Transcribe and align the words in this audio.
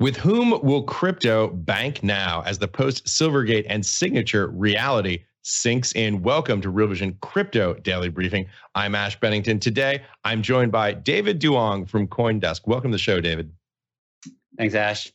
With 0.00 0.16
whom 0.16 0.58
will 0.62 0.84
crypto 0.84 1.48
bank 1.48 2.02
now 2.02 2.42
as 2.46 2.58
the 2.58 2.66
post 2.66 3.04
Silvergate 3.04 3.66
and 3.68 3.84
signature 3.84 4.46
reality 4.46 5.24
sinks 5.42 5.92
in? 5.92 6.22
Welcome 6.22 6.62
to 6.62 6.70
Real 6.70 6.88
Vision 6.88 7.18
Crypto 7.20 7.74
Daily 7.74 8.08
Briefing. 8.08 8.46
I'm 8.74 8.94
Ash 8.94 9.20
Bennington. 9.20 9.60
Today, 9.60 10.00
I'm 10.24 10.40
joined 10.40 10.72
by 10.72 10.94
David 10.94 11.38
Duong 11.38 11.86
from 11.86 12.08
Coinbase. 12.08 12.66
Welcome 12.66 12.92
to 12.92 12.94
the 12.94 12.98
show, 12.98 13.20
David. 13.20 13.52
Thanks, 14.56 14.74
Ash 14.74 15.12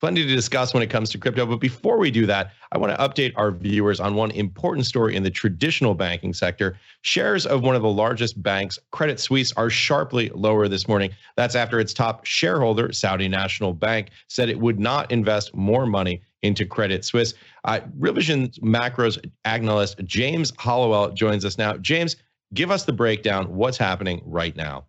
plenty 0.00 0.22
to 0.26 0.34
discuss 0.34 0.74
when 0.74 0.82
it 0.82 0.90
comes 0.90 1.10
to 1.10 1.18
crypto. 1.18 1.46
But 1.46 1.56
before 1.56 1.98
we 1.98 2.10
do 2.10 2.26
that, 2.26 2.52
I 2.72 2.78
want 2.78 2.96
to 2.96 2.98
update 2.98 3.32
our 3.36 3.50
viewers 3.50 4.00
on 4.00 4.14
one 4.14 4.30
important 4.32 4.86
story 4.86 5.16
in 5.16 5.22
the 5.22 5.30
traditional 5.30 5.94
banking 5.94 6.34
sector. 6.34 6.78
Shares 7.02 7.46
of 7.46 7.62
one 7.62 7.76
of 7.76 7.82
the 7.82 7.88
largest 7.88 8.42
banks, 8.42 8.78
Credit 8.90 9.18
Suisse, 9.18 9.52
are 9.56 9.70
sharply 9.70 10.30
lower 10.34 10.68
this 10.68 10.86
morning. 10.86 11.10
That's 11.36 11.54
after 11.54 11.80
its 11.80 11.94
top 11.94 12.24
shareholder, 12.24 12.92
Saudi 12.92 13.28
National 13.28 13.72
Bank, 13.72 14.10
said 14.28 14.48
it 14.48 14.60
would 14.60 14.78
not 14.78 15.10
invest 15.10 15.54
more 15.54 15.86
money 15.86 16.22
into 16.42 16.66
Credit 16.66 17.04
Suisse. 17.04 17.34
Uh, 17.64 17.80
Real 17.98 18.12
Vision's 18.12 18.58
macros 18.58 19.18
analyst 19.44 19.98
James 20.04 20.52
Hollowell 20.58 21.10
joins 21.10 21.44
us 21.44 21.58
now. 21.58 21.76
James, 21.78 22.16
give 22.54 22.70
us 22.70 22.84
the 22.84 22.92
breakdown. 22.92 23.54
What's 23.54 23.78
happening 23.78 24.22
right 24.24 24.54
now? 24.54 24.84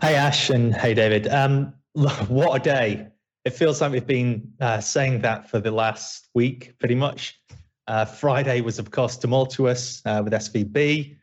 Hey, 0.00 0.14
Ash, 0.14 0.50
and 0.50 0.74
hey, 0.76 0.94
David. 0.94 1.26
Um, 1.28 1.72
what 2.28 2.60
a 2.60 2.62
day 2.62 3.08
it 3.48 3.54
feels 3.54 3.80
like 3.80 3.92
we've 3.92 4.06
been 4.06 4.52
uh, 4.60 4.78
saying 4.78 5.22
that 5.22 5.48
for 5.48 5.58
the 5.58 5.70
last 5.70 6.28
week, 6.34 6.78
pretty 6.78 6.94
much. 6.94 7.40
Uh, 7.86 8.04
Friday 8.04 8.60
was, 8.60 8.78
of 8.78 8.90
course, 8.90 9.16
tumultuous 9.16 10.02
uh, 10.04 10.20
with 10.22 10.34
SVB, 10.34 11.16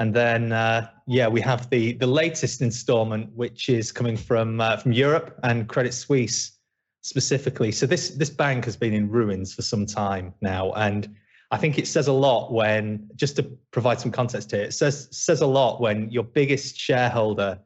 and 0.00 0.12
then 0.12 0.50
uh, 0.50 0.88
yeah, 1.06 1.28
we 1.28 1.40
have 1.40 1.70
the 1.70 1.92
the 1.92 2.06
latest 2.06 2.62
instalment, 2.62 3.30
which 3.32 3.68
is 3.68 3.92
coming 3.92 4.16
from 4.16 4.60
uh, 4.60 4.76
from 4.76 4.90
Europe 4.90 5.38
and 5.44 5.68
Credit 5.68 5.94
Suisse 5.94 6.58
specifically. 7.02 7.70
So 7.70 7.86
this 7.86 8.10
this 8.10 8.30
bank 8.30 8.64
has 8.64 8.76
been 8.76 8.92
in 8.92 9.08
ruins 9.08 9.54
for 9.54 9.62
some 9.62 9.86
time 9.86 10.34
now, 10.40 10.72
and 10.72 11.08
I 11.52 11.58
think 11.58 11.78
it 11.78 11.86
says 11.86 12.08
a 12.08 12.12
lot 12.12 12.52
when 12.52 13.08
just 13.14 13.36
to 13.36 13.44
provide 13.70 14.00
some 14.00 14.10
context 14.10 14.50
here. 14.50 14.64
It 14.64 14.74
says 14.74 15.08
says 15.12 15.42
a 15.42 15.46
lot 15.46 15.80
when 15.80 16.10
your 16.10 16.24
biggest 16.24 16.76
shareholder 16.76 17.60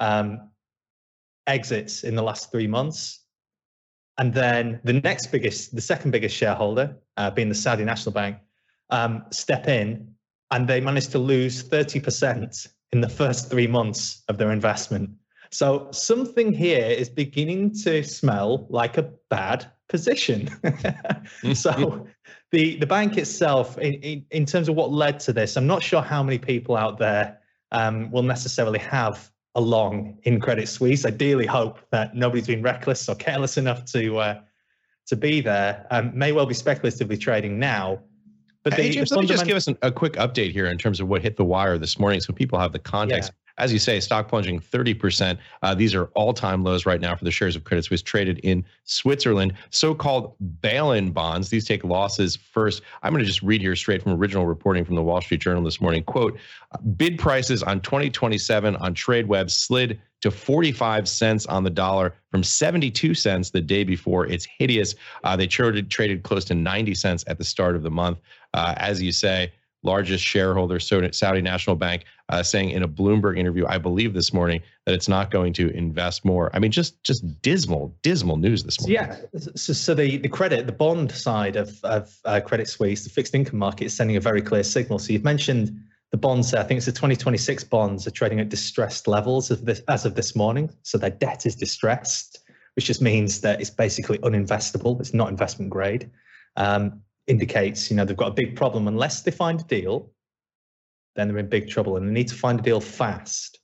um, 0.00 0.50
exits 1.46 2.02
in 2.02 2.16
the 2.16 2.22
last 2.22 2.50
three 2.50 2.66
months 2.66 3.23
and 4.18 4.32
then 4.32 4.80
the 4.84 4.92
next 4.92 5.28
biggest, 5.28 5.74
the 5.74 5.80
second 5.80 6.10
biggest 6.10 6.36
shareholder, 6.36 6.96
uh, 7.16 7.30
being 7.30 7.48
the 7.48 7.54
Saudi 7.54 7.84
National 7.84 8.12
Bank, 8.12 8.38
um, 8.90 9.24
step 9.30 9.66
in 9.66 10.14
and 10.50 10.68
they 10.68 10.80
managed 10.80 11.10
to 11.12 11.18
lose 11.18 11.68
30% 11.68 12.68
in 12.92 13.00
the 13.00 13.08
first 13.08 13.50
three 13.50 13.66
months 13.66 14.22
of 14.28 14.38
their 14.38 14.52
investment. 14.52 15.10
So 15.50 15.88
something 15.90 16.52
here 16.52 16.86
is 16.86 17.08
beginning 17.08 17.74
to 17.82 18.02
smell 18.04 18.66
like 18.70 18.98
a 18.98 19.10
bad 19.30 19.66
position. 19.88 20.48
so 21.54 22.06
the, 22.52 22.76
the 22.76 22.86
bank 22.86 23.18
itself, 23.18 23.78
in, 23.78 23.94
in, 23.94 24.26
in, 24.30 24.46
terms 24.46 24.68
of 24.68 24.76
what 24.76 24.92
led 24.92 25.18
to 25.20 25.32
this, 25.32 25.56
I'm 25.56 25.66
not 25.66 25.82
sure 25.82 26.02
how 26.02 26.22
many 26.22 26.38
people 26.38 26.76
out 26.76 26.98
there 26.98 27.38
um, 27.72 28.10
will 28.12 28.22
necessarily 28.22 28.78
have 28.78 29.30
along 29.54 30.18
in 30.24 30.40
Credit 30.40 30.68
Suisse. 30.68 31.02
dearly 31.02 31.46
hope 31.46 31.78
that 31.90 32.14
nobody's 32.14 32.46
been 32.46 32.62
reckless 32.62 33.08
or 33.08 33.14
careless 33.14 33.56
enough 33.56 33.84
to 33.86 34.18
uh, 34.18 34.40
to 35.06 35.16
be 35.16 35.40
there. 35.40 35.86
Um, 35.90 36.16
may 36.16 36.32
well 36.32 36.46
be 36.46 36.54
speculatively 36.54 37.16
trading 37.16 37.58
now. 37.58 38.00
But 38.62 38.74
hey, 38.74 38.90
James, 38.90 39.10
let 39.10 39.20
me 39.20 39.26
just 39.26 39.44
give 39.44 39.56
us 39.56 39.68
an, 39.68 39.76
a 39.82 39.92
quick 39.92 40.14
update 40.14 40.52
here 40.52 40.66
in 40.66 40.78
terms 40.78 40.98
of 40.98 41.08
what 41.08 41.20
hit 41.20 41.36
the 41.36 41.44
wire 41.44 41.76
this 41.76 41.98
morning, 41.98 42.20
so 42.20 42.32
people 42.32 42.58
have 42.58 42.72
the 42.72 42.78
context. 42.78 43.30
Yeah 43.32 43.43
as 43.58 43.72
you 43.72 43.78
say, 43.78 44.00
stock 44.00 44.28
plunging 44.28 44.58
30%. 44.58 45.38
Uh, 45.62 45.74
these 45.74 45.94
are 45.94 46.06
all 46.14 46.32
time 46.32 46.64
lows 46.64 46.86
right 46.86 47.00
now 47.00 47.14
for 47.14 47.24
the 47.24 47.30
shares 47.30 47.54
of 47.54 47.64
Credit 47.64 47.84
Suisse 47.84 48.02
traded 48.02 48.38
in 48.40 48.64
Switzerland. 48.84 49.54
So 49.70 49.94
called 49.94 50.34
bail 50.60 50.92
in 50.92 51.12
bonds, 51.12 51.50
these 51.50 51.64
take 51.64 51.84
losses 51.84 52.36
first. 52.36 52.82
I'm 53.02 53.12
going 53.12 53.22
to 53.22 53.26
just 53.26 53.42
read 53.42 53.60
here 53.60 53.76
straight 53.76 54.02
from 54.02 54.12
original 54.12 54.46
reporting 54.46 54.84
from 54.84 54.96
the 54.96 55.02
Wall 55.02 55.20
Street 55.20 55.40
Journal 55.40 55.62
this 55.62 55.80
morning. 55.80 56.02
Quote 56.02 56.36
Bid 56.96 57.18
prices 57.18 57.62
on 57.62 57.80
2027 57.80 58.74
on 58.76 58.94
TradeWeb 58.94 59.50
slid 59.50 60.00
to 60.20 60.30
45 60.30 61.06
cents 61.06 61.46
on 61.46 61.64
the 61.64 61.70
dollar 61.70 62.14
from 62.30 62.42
72 62.42 63.14
cents 63.14 63.50
the 63.50 63.60
day 63.60 63.84
before. 63.84 64.26
It's 64.26 64.46
hideous. 64.58 64.94
Uh, 65.22 65.36
they 65.36 65.46
traded, 65.46 65.90
traded 65.90 66.22
close 66.22 66.44
to 66.46 66.54
90 66.54 66.94
cents 66.94 67.24
at 67.26 67.38
the 67.38 67.44
start 67.44 67.76
of 67.76 67.82
the 67.82 67.90
month. 67.90 68.18
Uh, 68.54 68.74
as 68.78 69.02
you 69.02 69.12
say, 69.12 69.52
largest 69.84 70.24
shareholder, 70.24 70.80
Saudi 70.80 71.42
National 71.42 71.76
Bank, 71.76 72.04
uh, 72.30 72.42
saying 72.42 72.70
in 72.70 72.82
a 72.82 72.88
Bloomberg 72.88 73.38
interview, 73.38 73.66
I 73.66 73.78
believe 73.78 74.14
this 74.14 74.32
morning, 74.32 74.62
that 74.86 74.94
it's 74.94 75.08
not 75.08 75.30
going 75.30 75.52
to 75.54 75.70
invest 75.70 76.24
more. 76.24 76.50
I 76.54 76.58
mean, 76.58 76.72
just 76.72 77.02
just 77.04 77.42
dismal, 77.42 77.94
dismal 78.02 78.36
news 78.36 78.64
this 78.64 78.80
morning. 78.80 78.96
Yeah. 78.96 79.16
So, 79.54 79.72
so 79.72 79.94
the, 79.94 80.16
the 80.16 80.28
credit, 80.28 80.66
the 80.66 80.72
bond 80.72 81.12
side 81.12 81.56
of, 81.56 81.78
of 81.84 82.18
uh, 82.24 82.40
Credit 82.40 82.68
Suisse, 82.68 83.04
the 83.04 83.10
fixed 83.10 83.34
income 83.34 83.58
market 83.58 83.84
is 83.84 83.94
sending 83.94 84.16
a 84.16 84.20
very 84.20 84.42
clear 84.42 84.62
signal. 84.62 84.98
So 84.98 85.12
you've 85.12 85.24
mentioned 85.24 85.78
the 86.10 86.18
bonds, 86.18 86.54
I 86.54 86.62
think 86.62 86.78
it's 86.78 86.86
the 86.86 86.92
2026 86.92 87.64
bonds 87.64 88.06
are 88.06 88.10
trading 88.10 88.38
at 88.38 88.48
distressed 88.48 89.08
levels 89.08 89.50
of 89.50 89.64
this, 89.64 89.82
as 89.88 90.04
of 90.04 90.14
this 90.14 90.36
morning. 90.36 90.70
So 90.82 90.96
their 90.96 91.10
debt 91.10 91.44
is 91.44 91.56
distressed, 91.56 92.38
which 92.76 92.84
just 92.84 93.02
means 93.02 93.40
that 93.40 93.60
it's 93.60 93.70
basically 93.70 94.18
uninvestable. 94.18 95.00
It's 95.00 95.12
not 95.12 95.28
investment 95.28 95.70
grade. 95.70 96.10
Um, 96.56 97.02
indicates, 97.26 97.90
you 97.90 97.96
know, 97.96 98.04
they've 98.04 98.16
got 98.16 98.28
a 98.28 98.34
big 98.34 98.56
problem. 98.56 98.88
Unless 98.88 99.22
they 99.22 99.30
find 99.30 99.60
a 99.60 99.64
deal, 99.64 100.10
then 101.16 101.28
they're 101.28 101.38
in 101.38 101.48
big 101.48 101.68
trouble 101.68 101.96
and 101.96 102.08
they 102.08 102.12
need 102.12 102.28
to 102.28 102.34
find 102.34 102.60
a 102.60 102.62
deal 102.62 102.80
fast. 102.80 103.60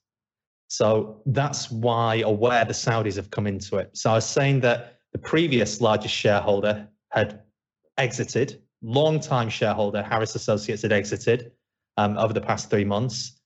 So 0.68 1.20
that's 1.26 1.70
why 1.70 2.22
or 2.22 2.36
where 2.36 2.64
the 2.64 2.72
Saudis 2.72 3.16
have 3.16 3.30
come 3.30 3.46
into 3.46 3.76
it. 3.76 3.90
So 3.96 4.10
I 4.10 4.14
was 4.14 4.26
saying 4.26 4.60
that 4.60 4.98
the 5.12 5.18
previous 5.18 5.80
largest 5.80 6.14
shareholder 6.14 6.88
had 7.10 7.40
exited, 7.98 8.62
long-time 8.82 9.48
shareholder, 9.48 10.02
Harris 10.02 10.36
Associates 10.36 10.82
had 10.82 10.92
exited 10.92 11.50
um, 11.96 12.16
over 12.18 12.32
the 12.32 12.40
past 12.40 12.70
three 12.70 12.84
months. 12.84 13.40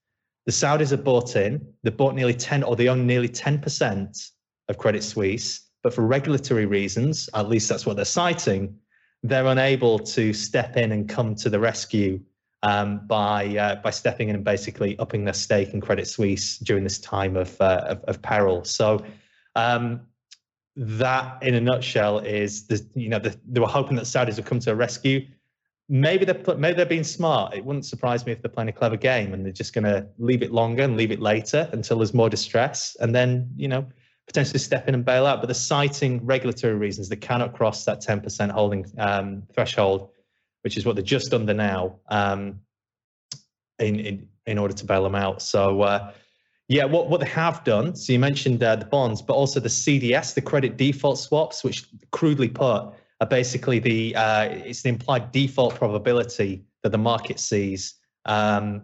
The 0.45 0.53
Saudis 0.53 0.91
have 0.91 1.03
bought 1.03 1.35
in, 1.37 1.67
they 1.83 1.91
bought 1.91 2.15
nearly 2.15 2.35
10 2.35 2.63
or 2.63 2.77
they 2.77 2.89
own 2.89 3.07
nearly 3.07 3.29
10% 3.29 4.31
of 4.69 4.77
Credit 4.79 5.03
Suisse, 5.03 5.71
but 5.83 5.95
for 5.95 6.07
regulatory 6.07 6.67
reasons, 6.67 7.31
at 7.35 7.49
least 7.49 7.71
that's 7.71 7.87
what 7.87 7.97
they're 7.97 8.05
citing, 8.05 8.77
they're 9.25 9.47
unable 9.47 9.99
to 9.99 10.35
step 10.35 10.77
in 10.77 10.93
and 10.93 11.09
come 11.09 11.35
to 11.35 11.49
the 11.49 11.59
rescue 11.59 12.21
um, 12.63 13.07
by 13.07 13.57
uh, 13.57 13.77
by 13.77 13.91
stepping 13.91 14.29
in 14.29 14.37
and 14.37 14.45
basically 14.45 14.99
upping 14.99 15.25
their 15.25 15.35
stake 15.35 15.75
in 15.75 15.81
Credit 15.81 16.07
Suisse 16.07 16.59
during 16.59 16.85
this 16.85 16.99
time 16.99 17.37
of 17.37 17.59
uh, 17.61 17.85
of, 17.87 18.05
of, 18.05 18.23
peril. 18.23 18.65
So 18.65 19.05
um, 19.57 20.03
that, 20.77 21.43
in 21.43 21.55
a 21.55 21.61
nutshell, 21.61 22.19
is 22.21 22.67
the, 22.67 22.87
you 22.95 23.09
know 23.09 23.19
the, 23.19 23.37
they 23.47 23.61
were 23.61 23.67
hoping 23.67 23.97
that 23.97 24.05
Saudis 24.05 24.37
would 24.37 24.47
come 24.47 24.61
to 24.61 24.73
a 24.73 24.75
rescue. 24.75 25.27
Maybe 25.89 26.25
they're 26.25 26.57
maybe 26.57 26.77
they're 26.77 26.87
being 26.87 27.05
smart. 27.05 27.55
It 27.55 27.65
wouldn't 27.65 27.87
surprise 27.87 28.25
me 28.27 28.33
if 28.33 28.43
they're 28.43 28.51
playing 28.51 28.71
a 28.71 28.73
clever 28.73 28.97
game 28.97 29.35
and 29.35 29.45
they're 29.45 29.53
just 29.53 29.75
going 29.75 29.85
to 29.85 30.07
leave 30.19 30.43
it 30.43 30.53
longer 30.53 30.83
and 30.83 30.97
leave 30.97 31.11
it 31.11 31.21
later 31.21 31.69
until 31.73 31.99
there's 31.99 32.15
more 32.15 32.31
distress, 32.31 32.97
and 33.01 33.15
then 33.15 33.51
you 33.57 33.69
know 33.69 33.87
potentially 34.27 34.59
step 34.59 34.89
in 34.89 34.95
and 34.95 35.05
bail 35.05 35.27
out, 35.27 35.41
but 35.41 35.47
they're 35.47 35.55
citing 35.55 36.25
regulatory 36.25 36.75
reasons 36.75 37.09
they 37.09 37.17
cannot 37.17 37.55
cross 37.55 37.85
that 37.85 38.01
10% 38.01 38.51
holding 38.51 38.87
um, 38.99 39.43
threshold, 39.55 40.11
which 40.63 40.77
is 40.77 40.87
what 40.87 40.97
they're 40.97 41.05
just 41.05 41.35
under 41.35 41.55
now, 41.55 41.97
um, 42.09 42.61
in, 43.79 44.01
in 44.01 44.29
in 44.47 44.59
order 44.59 44.75
to 44.75 44.85
bail 44.85 45.03
them 45.03 45.15
out. 45.15 45.41
So, 45.41 45.83
uh, 45.83 46.13
yeah, 46.69 46.85
what 46.85 47.09
what 47.09 47.21
they 47.21 47.27
have 47.29 47.63
done. 47.65 47.95
So 47.95 48.13
you 48.13 48.19
mentioned 48.19 48.63
uh, 48.63 48.77
the 48.77 48.87
bonds, 48.87 49.21
but 49.21 49.35
also 49.35 49.61
the 49.61 49.69
CDS, 49.69 50.35
the 50.35 50.41
credit 50.41 50.77
default 50.77 51.19
swaps, 51.19 51.63
which 51.63 51.87
crudely 52.11 52.49
put 52.49 52.93
are 53.21 53.27
basically 53.29 53.79
the 53.79 54.17
uh, 54.17 54.45
it's 54.45 54.83
the 54.83 54.89
implied 54.89 55.31
default 55.33 55.75
probability 55.75 56.65
that 56.83 56.91
the 56.91 56.99
market 56.99 57.39
sees 57.39 57.95
um, 58.25 58.83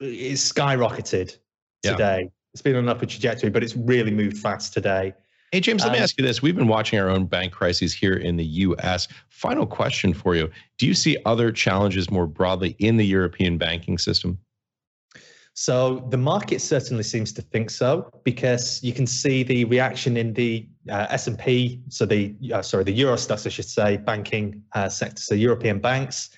is 0.00 0.40
skyrocketed 0.40 1.38
today. 1.82 2.30
It's 2.54 2.62
been 2.62 2.76
on 2.76 2.84
an 2.84 2.88
upward 2.88 3.10
trajectory, 3.10 3.50
but 3.50 3.64
it's 3.64 3.76
really 3.76 4.12
moved 4.12 4.38
fast 4.38 4.72
today. 4.72 5.12
Hey, 5.50 5.60
James, 5.60 5.82
let 5.82 5.92
me 5.92 5.98
ask 5.98 6.16
you 6.16 6.24
this. 6.24 6.40
We've 6.40 6.54
been 6.54 6.68
watching 6.68 7.00
our 7.00 7.08
own 7.08 7.26
bank 7.26 7.52
crises 7.52 7.92
here 7.92 8.14
in 8.14 8.36
the 8.36 8.44
US. 8.44 9.08
Final 9.28 9.66
question 9.66 10.14
for 10.14 10.36
you 10.36 10.48
Do 10.78 10.86
you 10.86 10.94
see 10.94 11.16
other 11.26 11.50
challenges 11.50 12.10
more 12.10 12.28
broadly 12.28 12.76
in 12.78 12.96
the 12.96 13.04
European 13.04 13.58
banking 13.58 13.98
system? 13.98 14.38
So 15.54 16.06
the 16.10 16.16
market 16.16 16.60
certainly 16.60 17.02
seems 17.02 17.32
to 17.32 17.42
think 17.42 17.70
so 17.70 18.08
because 18.24 18.82
you 18.82 18.92
can 18.92 19.06
see 19.06 19.42
the 19.42 19.64
reaction 19.64 20.16
in 20.16 20.32
the 20.32 20.68
uh, 20.90 21.06
S&P, 21.10 21.80
so 21.88 22.06
the 22.06 22.34
uh, 22.52 22.62
sorry 22.62 22.84
the 22.84 22.92
Euro 22.92 23.14
Stoxx, 23.14 23.46
I 23.46 23.50
should 23.50 23.68
say, 23.68 23.96
banking 23.96 24.62
uh, 24.74 24.88
sector, 24.88 25.22
so 25.22 25.34
European 25.34 25.78
banks 25.80 26.30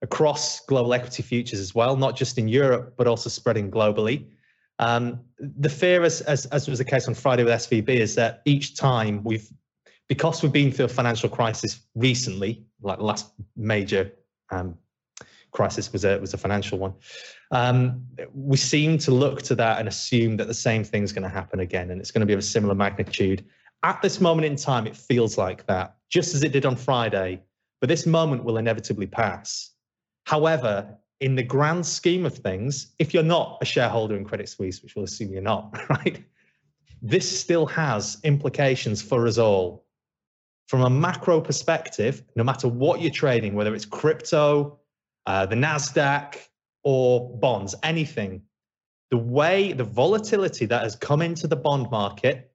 across 0.00 0.60
global 0.60 0.92
equity 0.94 1.22
futures 1.22 1.60
as 1.60 1.74
well, 1.74 1.96
not 1.96 2.16
just 2.16 2.36
in 2.36 2.48
Europe 2.48 2.94
but 2.96 3.06
also 3.06 3.30
spreading 3.30 3.70
globally. 3.70 4.26
Um, 4.82 5.20
the 5.38 5.68
fear, 5.68 6.02
as, 6.02 6.22
as 6.22 6.46
as 6.46 6.66
was 6.66 6.78
the 6.78 6.84
case 6.84 7.06
on 7.06 7.14
Friday 7.14 7.44
with 7.44 7.52
SVB, 7.52 7.88
is 7.88 8.16
that 8.16 8.42
each 8.44 8.76
time 8.76 9.22
we've 9.22 9.48
because 10.08 10.42
we've 10.42 10.52
been 10.52 10.72
through 10.72 10.86
a 10.86 10.88
financial 10.88 11.28
crisis 11.28 11.80
recently, 11.94 12.64
like 12.80 12.98
the 12.98 13.04
last 13.04 13.32
major 13.56 14.12
um, 14.50 14.76
crisis 15.52 15.92
was 15.92 16.04
a 16.04 16.18
was 16.18 16.34
a 16.34 16.38
financial 16.38 16.78
one. 16.78 16.94
Um, 17.52 18.04
we 18.34 18.56
seem 18.56 18.98
to 18.98 19.12
look 19.12 19.42
to 19.42 19.54
that 19.54 19.78
and 19.78 19.86
assume 19.86 20.36
that 20.38 20.48
the 20.48 20.54
same 20.68 20.82
thing's 20.82 21.12
going 21.12 21.22
to 21.22 21.28
happen 21.28 21.60
again, 21.60 21.92
and 21.92 22.00
it's 22.00 22.10
going 22.10 22.20
to 22.20 22.26
be 22.26 22.32
of 22.32 22.40
a 22.40 22.42
similar 22.42 22.74
magnitude. 22.74 23.44
At 23.84 24.02
this 24.02 24.20
moment 24.20 24.46
in 24.46 24.56
time, 24.56 24.88
it 24.88 24.96
feels 24.96 25.38
like 25.38 25.64
that, 25.68 25.96
just 26.10 26.34
as 26.34 26.42
it 26.42 26.50
did 26.50 26.66
on 26.66 26.74
Friday. 26.74 27.40
But 27.80 27.88
this 27.88 28.04
moment 28.04 28.42
will 28.42 28.58
inevitably 28.58 29.06
pass. 29.06 29.70
However, 30.26 30.98
in 31.22 31.36
the 31.36 31.42
grand 31.42 31.86
scheme 31.86 32.26
of 32.26 32.36
things, 32.36 32.88
if 32.98 33.14
you're 33.14 33.22
not 33.22 33.56
a 33.62 33.64
shareholder 33.64 34.16
in 34.16 34.24
Credit 34.24 34.48
Suisse, 34.48 34.82
which 34.82 34.96
we'll 34.96 35.04
assume 35.04 35.32
you're 35.32 35.40
not, 35.40 35.72
right? 35.88 36.22
This 37.00 37.40
still 37.40 37.64
has 37.66 38.18
implications 38.24 39.00
for 39.00 39.28
us 39.28 39.38
all. 39.38 39.86
From 40.66 40.82
a 40.82 40.90
macro 40.90 41.40
perspective, 41.40 42.24
no 42.34 42.42
matter 42.42 42.66
what 42.66 43.00
you're 43.00 43.12
trading, 43.12 43.54
whether 43.54 43.72
it's 43.72 43.84
crypto, 43.84 44.80
uh, 45.26 45.46
the 45.46 45.54
NASDAQ, 45.54 46.36
or 46.82 47.38
bonds, 47.38 47.76
anything, 47.84 48.42
the 49.12 49.18
way, 49.18 49.72
the 49.72 49.84
volatility 49.84 50.66
that 50.66 50.82
has 50.82 50.96
come 50.96 51.22
into 51.22 51.46
the 51.46 51.54
bond 51.54 51.88
market, 51.92 52.50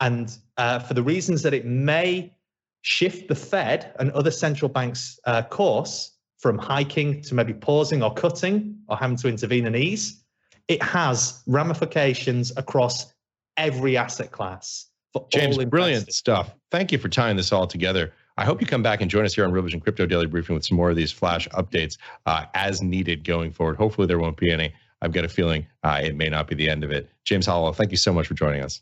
and 0.00 0.36
uh, 0.56 0.80
for 0.80 0.94
the 0.94 1.02
reasons 1.02 1.42
that 1.42 1.54
it 1.54 1.64
may 1.64 2.34
shift 2.82 3.28
the 3.28 3.34
Fed 3.36 3.94
and 4.00 4.10
other 4.10 4.32
central 4.32 4.68
banks' 4.68 5.20
uh, 5.24 5.42
course 5.42 6.17
from 6.38 6.58
hiking 6.58 7.20
to 7.22 7.34
maybe 7.34 7.52
pausing 7.52 8.02
or 8.02 8.12
cutting 8.14 8.78
or 8.88 8.96
having 8.96 9.16
to 9.16 9.28
intervene 9.28 9.66
and 9.66 9.76
ease, 9.76 10.22
it 10.68 10.82
has 10.82 11.42
ramifications 11.46 12.52
across 12.56 13.12
every 13.56 13.96
asset 13.96 14.30
class. 14.30 14.86
James, 15.30 15.62
brilliant 15.64 16.12
stuff. 16.12 16.54
Thank 16.70 16.92
you 16.92 16.98
for 16.98 17.08
tying 17.08 17.36
this 17.36 17.52
all 17.52 17.66
together. 17.66 18.12
I 18.36 18.44
hope 18.44 18.60
you 18.60 18.68
come 18.68 18.84
back 18.84 19.00
and 19.00 19.10
join 19.10 19.24
us 19.24 19.34
here 19.34 19.44
on 19.44 19.50
Real 19.50 19.64
Vision 19.64 19.80
Crypto 19.80 20.06
Daily 20.06 20.26
Briefing 20.26 20.54
with 20.54 20.64
some 20.64 20.76
more 20.76 20.90
of 20.90 20.96
these 20.96 21.10
flash 21.10 21.48
updates 21.48 21.96
uh, 22.26 22.44
as 22.54 22.80
needed 22.80 23.24
going 23.24 23.50
forward. 23.50 23.76
Hopefully, 23.76 24.06
there 24.06 24.18
won't 24.18 24.36
be 24.36 24.52
any. 24.52 24.72
I've 25.02 25.12
got 25.12 25.24
a 25.24 25.28
feeling 25.28 25.66
uh, 25.82 26.00
it 26.04 26.14
may 26.14 26.28
not 26.28 26.46
be 26.46 26.54
the 26.54 26.68
end 26.68 26.84
of 26.84 26.92
it. 26.92 27.10
James 27.24 27.46
Hollow, 27.46 27.72
thank 27.72 27.90
you 27.90 27.96
so 27.96 28.12
much 28.12 28.28
for 28.28 28.34
joining 28.34 28.62
us. 28.62 28.80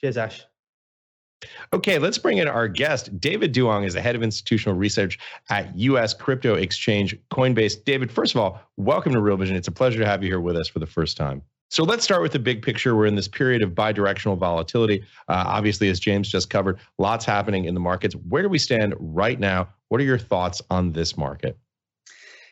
Cheers, 0.00 0.18
Ash. 0.18 0.44
Okay, 1.72 1.98
let's 1.98 2.18
bring 2.18 2.38
in 2.38 2.48
our 2.48 2.68
guest. 2.68 3.18
David 3.20 3.54
Duong 3.54 3.86
is 3.86 3.94
the 3.94 4.00
head 4.00 4.16
of 4.16 4.22
institutional 4.22 4.76
research 4.76 5.18
at 5.50 5.76
U.S. 5.78 6.14
crypto 6.14 6.54
exchange 6.54 7.16
Coinbase. 7.32 7.84
David, 7.84 8.10
first 8.10 8.34
of 8.34 8.40
all, 8.40 8.60
welcome 8.76 9.12
to 9.12 9.20
Real 9.20 9.36
Vision. 9.36 9.56
It's 9.56 9.68
a 9.68 9.72
pleasure 9.72 9.98
to 9.98 10.06
have 10.06 10.22
you 10.22 10.30
here 10.30 10.40
with 10.40 10.56
us 10.56 10.68
for 10.68 10.78
the 10.78 10.86
first 10.86 11.16
time. 11.16 11.42
So 11.70 11.82
let's 11.82 12.04
start 12.04 12.22
with 12.22 12.32
the 12.32 12.38
big 12.38 12.62
picture. 12.62 12.94
We're 12.94 13.06
in 13.06 13.16
this 13.16 13.26
period 13.26 13.62
of 13.62 13.70
bidirectional 13.70 14.38
volatility. 14.38 15.02
Uh, 15.28 15.44
obviously, 15.46 15.88
as 15.88 15.98
James 15.98 16.28
just 16.28 16.50
covered, 16.50 16.78
lots 16.98 17.24
happening 17.24 17.64
in 17.64 17.74
the 17.74 17.80
markets. 17.80 18.14
Where 18.28 18.42
do 18.42 18.48
we 18.48 18.58
stand 18.58 18.94
right 18.98 19.40
now? 19.40 19.68
What 19.88 20.00
are 20.00 20.04
your 20.04 20.18
thoughts 20.18 20.62
on 20.70 20.92
this 20.92 21.16
market? 21.16 21.58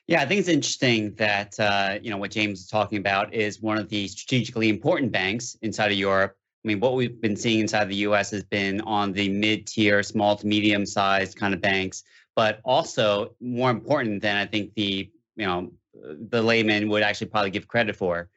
Yeah, 0.08 0.22
I 0.22 0.26
think 0.26 0.40
it's 0.40 0.48
interesting 0.48 1.14
that 1.14 1.58
uh, 1.60 1.98
you 2.02 2.10
know 2.10 2.16
what 2.16 2.32
James 2.32 2.60
is 2.60 2.66
talking 2.66 2.98
about 2.98 3.32
is 3.32 3.62
one 3.62 3.78
of 3.78 3.88
the 3.88 4.08
strategically 4.08 4.68
important 4.68 5.12
banks 5.12 5.56
inside 5.62 5.92
of 5.92 5.98
Europe. 5.98 6.36
I 6.64 6.68
mean, 6.68 6.80
what 6.80 6.94
we've 6.94 7.20
been 7.20 7.36
seeing 7.36 7.60
inside 7.60 7.88
the 7.88 7.96
U.S. 7.96 8.30
has 8.30 8.44
been 8.44 8.80
on 8.82 9.12
the 9.12 9.28
mid-tier, 9.28 10.02
small 10.02 10.36
to 10.36 10.46
medium-sized 10.46 11.36
kind 11.36 11.54
of 11.54 11.60
banks, 11.60 12.04
but 12.36 12.60
also 12.64 13.34
more 13.40 13.70
important 13.70 14.22
than 14.22 14.36
I 14.36 14.46
think 14.46 14.74
the 14.74 15.10
you 15.36 15.46
know 15.46 15.72
the 15.94 16.42
layman 16.42 16.88
would 16.88 17.02
actually 17.02 17.28
probably 17.28 17.50
give 17.50 17.68
credit 17.68 17.96
for 17.96 18.28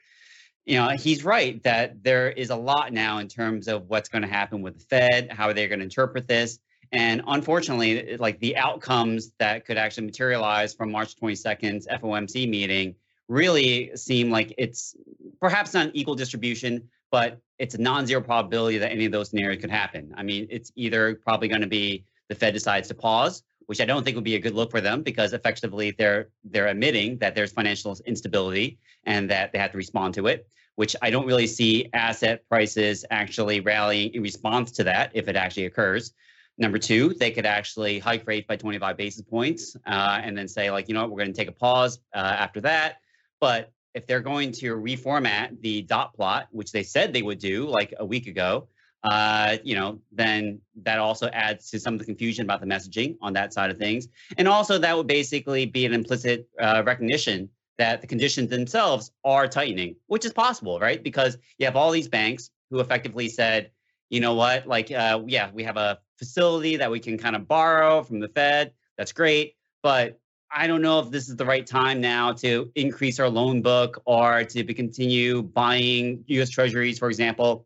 you 0.66 0.78
know, 0.78 0.90
he's 0.90 1.24
right 1.24 1.62
that 1.64 2.04
there 2.04 2.30
is 2.32 2.50
a 2.50 2.56
lot 2.56 2.92
now 2.92 3.20
in 3.20 3.28
terms 3.28 3.68
of 3.68 3.88
what's 3.88 4.10
going 4.10 4.24
to 4.24 4.28
happen 4.28 4.62
with 4.62 4.80
the 4.80 4.86
Fed, 4.86 5.32
how 5.32 5.48
are 5.50 5.54
they're 5.54 5.68
going 5.68 5.80
to 5.80 5.86
interpret 5.86 6.28
this. 6.28 6.60
And 6.92 7.22
unfortunately, 7.28 8.18
like 8.18 8.40
the 8.40 8.58
outcomes 8.58 9.32
that 9.38 9.66
could 9.66 9.78
actually 9.78 10.06
materialize 10.06 10.74
from 10.74 10.92
March 10.92 11.16
22nd's 11.18 11.88
FOMC 11.88 12.50
meeting 12.50 12.96
really 13.28 13.92
seem 13.96 14.32
like 14.32 14.54
it's 14.58 14.96
perhaps 15.40 15.74
not 15.74 15.88
an 15.88 15.92
equal 15.96 16.16
distribution, 16.16 16.90
but 17.16 17.40
it's 17.60 17.76
a 17.76 17.82
non-zero 17.82 18.20
probability 18.20 18.78
that 18.78 18.92
any 18.92 19.06
of 19.06 19.12
those 19.14 19.30
scenarios 19.30 19.62
could 19.62 19.72
happen. 19.72 20.14
I 20.18 20.22
mean, 20.22 20.48
it's 20.50 20.74
either 20.76 21.16
probably 21.16 21.48
going 21.48 21.62
to 21.62 21.68
be 21.82 22.04
the 22.28 22.36
Fed 22.36 22.54
decides 22.54 22.90
to 22.90 22.94
pause, 22.94 23.42
which 23.68 23.80
I 23.80 23.86
don't 23.86 24.04
think 24.04 24.16
would 24.16 24.26
be 24.26 24.36
a 24.36 24.40
good 24.40 24.54
look 24.54 24.70
for 24.70 24.82
them 24.82 25.02
because 25.02 25.32
effectively 25.32 25.92
they're 25.92 26.28
they're 26.44 26.68
admitting 26.68 27.18
that 27.20 27.34
there's 27.34 27.54
financial 27.54 27.98
instability 28.06 28.80
and 29.06 29.30
that 29.30 29.54
they 29.54 29.60
have 29.60 29.72
to 29.72 29.78
respond 29.78 30.14
to 30.16 30.28
it. 30.28 30.46
Which 30.76 30.94
I 31.02 31.10
don't 31.10 31.26
really 31.26 31.48
see 31.48 31.90
asset 31.94 32.44
prices 32.50 33.06
actually 33.12 33.62
rallying 33.62 34.14
in 34.14 34.22
response 34.22 34.74
to 34.74 34.84
that 34.84 35.12
if 35.14 35.30
it 35.30 35.38
actually 35.38 35.68
occurs. 35.68 36.12
Number 36.58 36.78
two, 36.78 37.14
they 37.14 37.32
could 37.32 37.46
actually 37.46 37.98
hike 37.98 38.28
rates 38.28 38.46
by 38.46 38.58
25 38.58 38.98
basis 38.98 39.22
points 39.22 39.78
uh, 39.88 40.20
and 40.22 40.38
then 40.38 40.50
say, 40.50 40.70
like, 40.70 40.90
you 40.90 40.94
know 40.94 41.04
what, 41.04 41.12
we're 41.12 41.24
going 41.24 41.32
to 41.32 41.40
take 41.42 41.48
a 41.48 41.60
pause 41.66 42.00
uh, 42.14 42.36
after 42.46 42.60
that. 42.60 42.98
But 43.40 43.72
if 43.96 44.06
they're 44.06 44.22
going 44.22 44.52
to 44.52 44.76
reformat 44.76 45.60
the 45.62 45.82
dot 45.84 46.14
plot, 46.14 46.48
which 46.52 46.72
they 46.72 46.84
said 46.84 47.14
they 47.14 47.22
would 47.24 47.40
do 47.40 47.68
like 47.68 47.94
a 47.98 48.06
week 48.06 48.28
ago, 48.28 48.68
uh, 49.04 49.58
you 49.64 49.76
know, 49.76 50.00
then 50.12 50.60
that 50.84 51.00
also 51.00 51.28
adds 51.28 51.70
to 51.70 51.80
some 51.80 51.94
of 51.94 52.00
the 52.00 52.06
confusion 52.06 52.44
about 52.44 52.60
the 52.60 52.68
messaging 52.68 53.16
on 53.22 53.34
that 53.34 53.54
side 53.54 53.72
of 53.72 53.78
things. 53.78 54.08
And 54.38 54.48
also, 54.48 54.78
that 54.78 54.98
would 54.98 55.08
basically 55.08 55.66
be 55.66 55.86
an 55.86 55.94
implicit 55.94 56.48
uh, 56.60 56.84
recognition 56.86 57.50
that 57.78 58.02
the 58.02 58.08
conditions 58.08 58.50
themselves 58.50 59.12
are 59.24 59.48
tightening, 59.48 59.96
which 60.08 60.26
is 60.26 60.34
possible, 60.34 60.80
right? 60.80 61.02
Because 61.02 61.38
you 61.58 61.66
have 61.66 61.76
all 61.76 61.92
these 61.92 62.08
banks 62.08 62.50
who 62.70 62.80
effectively 62.80 63.30
said, 63.30 63.72
you 64.10 64.20
know 64.20 64.34
what, 64.34 64.68
like, 64.68 64.92
uh, 64.92 65.22
yeah, 65.26 65.52
we 65.54 65.64
have 65.64 65.78
a 65.78 66.00
facility 66.18 66.78
that 66.78 66.90
we 66.90 67.00
can 67.00 67.18
kind 67.18 67.36
of 67.36 67.48
borrow 67.48 68.02
from 68.04 68.20
the 68.20 68.30
Fed. 68.30 68.72
That's 68.98 69.12
great. 69.12 69.56
But 69.84 70.20
I 70.52 70.68
don't 70.68 70.82
know 70.82 71.00
if 71.00 71.12
this 71.12 71.28
is 71.28 71.36
the 71.36 71.46
right 71.46 71.66
time 71.66 72.00
now 72.00 72.32
to 72.34 72.72
increase 72.76 73.20
our 73.20 73.30
loan 73.30 73.62
book 73.62 74.02
or 74.06 74.44
to 74.44 74.74
continue 74.74 75.42
buying 75.42 76.24
US 76.28 76.50
Treasuries, 76.50 77.00
for 77.00 77.10
example. 77.10 77.66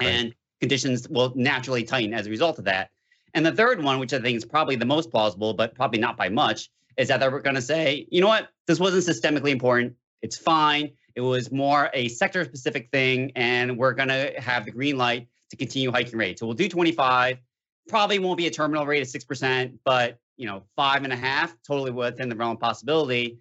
Right. 0.00 0.08
And 0.08 0.34
conditions 0.60 1.08
will 1.08 1.32
naturally 1.34 1.82
tighten 1.82 2.14
as 2.14 2.26
a 2.26 2.30
result 2.30 2.58
of 2.58 2.64
that. 2.64 2.90
And 3.34 3.44
the 3.44 3.52
third 3.52 3.82
one, 3.82 3.98
which 3.98 4.12
I 4.12 4.20
think 4.20 4.36
is 4.36 4.44
probably 4.44 4.76
the 4.76 4.86
most 4.86 5.10
plausible, 5.10 5.54
but 5.54 5.74
probably 5.74 5.98
not 5.98 6.16
by 6.16 6.28
much, 6.28 6.70
is 6.96 7.08
that 7.08 7.20
they're 7.20 7.30
going 7.40 7.56
to 7.56 7.62
say, 7.62 8.06
you 8.10 8.20
know 8.20 8.28
what, 8.28 8.48
this 8.66 8.78
wasn't 8.78 9.04
systemically 9.04 9.50
important. 9.50 9.94
It's 10.20 10.36
fine. 10.36 10.92
It 11.14 11.20
was 11.20 11.50
more 11.50 11.90
a 11.94 12.08
sector 12.08 12.44
specific 12.44 12.90
thing, 12.90 13.32
and 13.34 13.76
we're 13.76 13.92
going 13.92 14.08
to 14.08 14.32
have 14.38 14.64
the 14.64 14.70
green 14.70 14.96
light 14.96 15.28
to 15.50 15.56
continue 15.56 15.90
hiking 15.90 16.18
rates. 16.18 16.40
So 16.40 16.46
we'll 16.46 16.54
do 16.54 16.68
25. 16.68 17.38
Probably 17.88 18.18
won't 18.18 18.38
be 18.38 18.46
a 18.46 18.50
terminal 18.50 18.86
rate 18.86 19.02
of 19.02 19.08
six 19.08 19.24
percent, 19.24 19.78
but 19.84 20.18
you 20.36 20.46
know, 20.46 20.62
five 20.76 21.04
and 21.04 21.12
a 21.12 21.16
half, 21.16 21.54
totally 21.66 21.90
within 21.90 22.28
the 22.28 22.36
realm 22.36 22.52
of 22.52 22.60
possibility. 22.60 23.38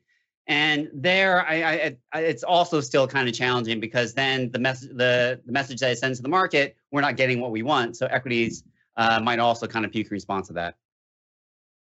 And 0.47 0.89
there, 0.93 1.47
I, 1.47 1.63
I, 1.63 1.97
I, 2.13 2.19
it's 2.21 2.43
also 2.43 2.81
still 2.81 3.07
kind 3.07 3.29
of 3.29 3.33
challenging 3.33 3.79
because 3.79 4.13
then 4.13 4.51
the 4.51 4.59
message, 4.59 4.89
the, 4.89 5.39
the 5.45 5.51
message 5.51 5.79
that 5.79 5.91
it 5.91 5.97
sends 5.97 6.19
to 6.19 6.23
the 6.23 6.29
market, 6.29 6.75
we're 6.91 7.01
not 7.01 7.15
getting 7.15 7.39
what 7.39 7.51
we 7.51 7.63
want. 7.63 7.95
So 7.95 8.07
equities 8.07 8.63
uh, 8.97 9.19
might 9.21 9.39
also 9.39 9.67
kind 9.67 9.85
of 9.85 9.91
puke 9.91 10.07
in 10.07 10.11
response 10.11 10.47
to 10.47 10.53
that. 10.53 10.75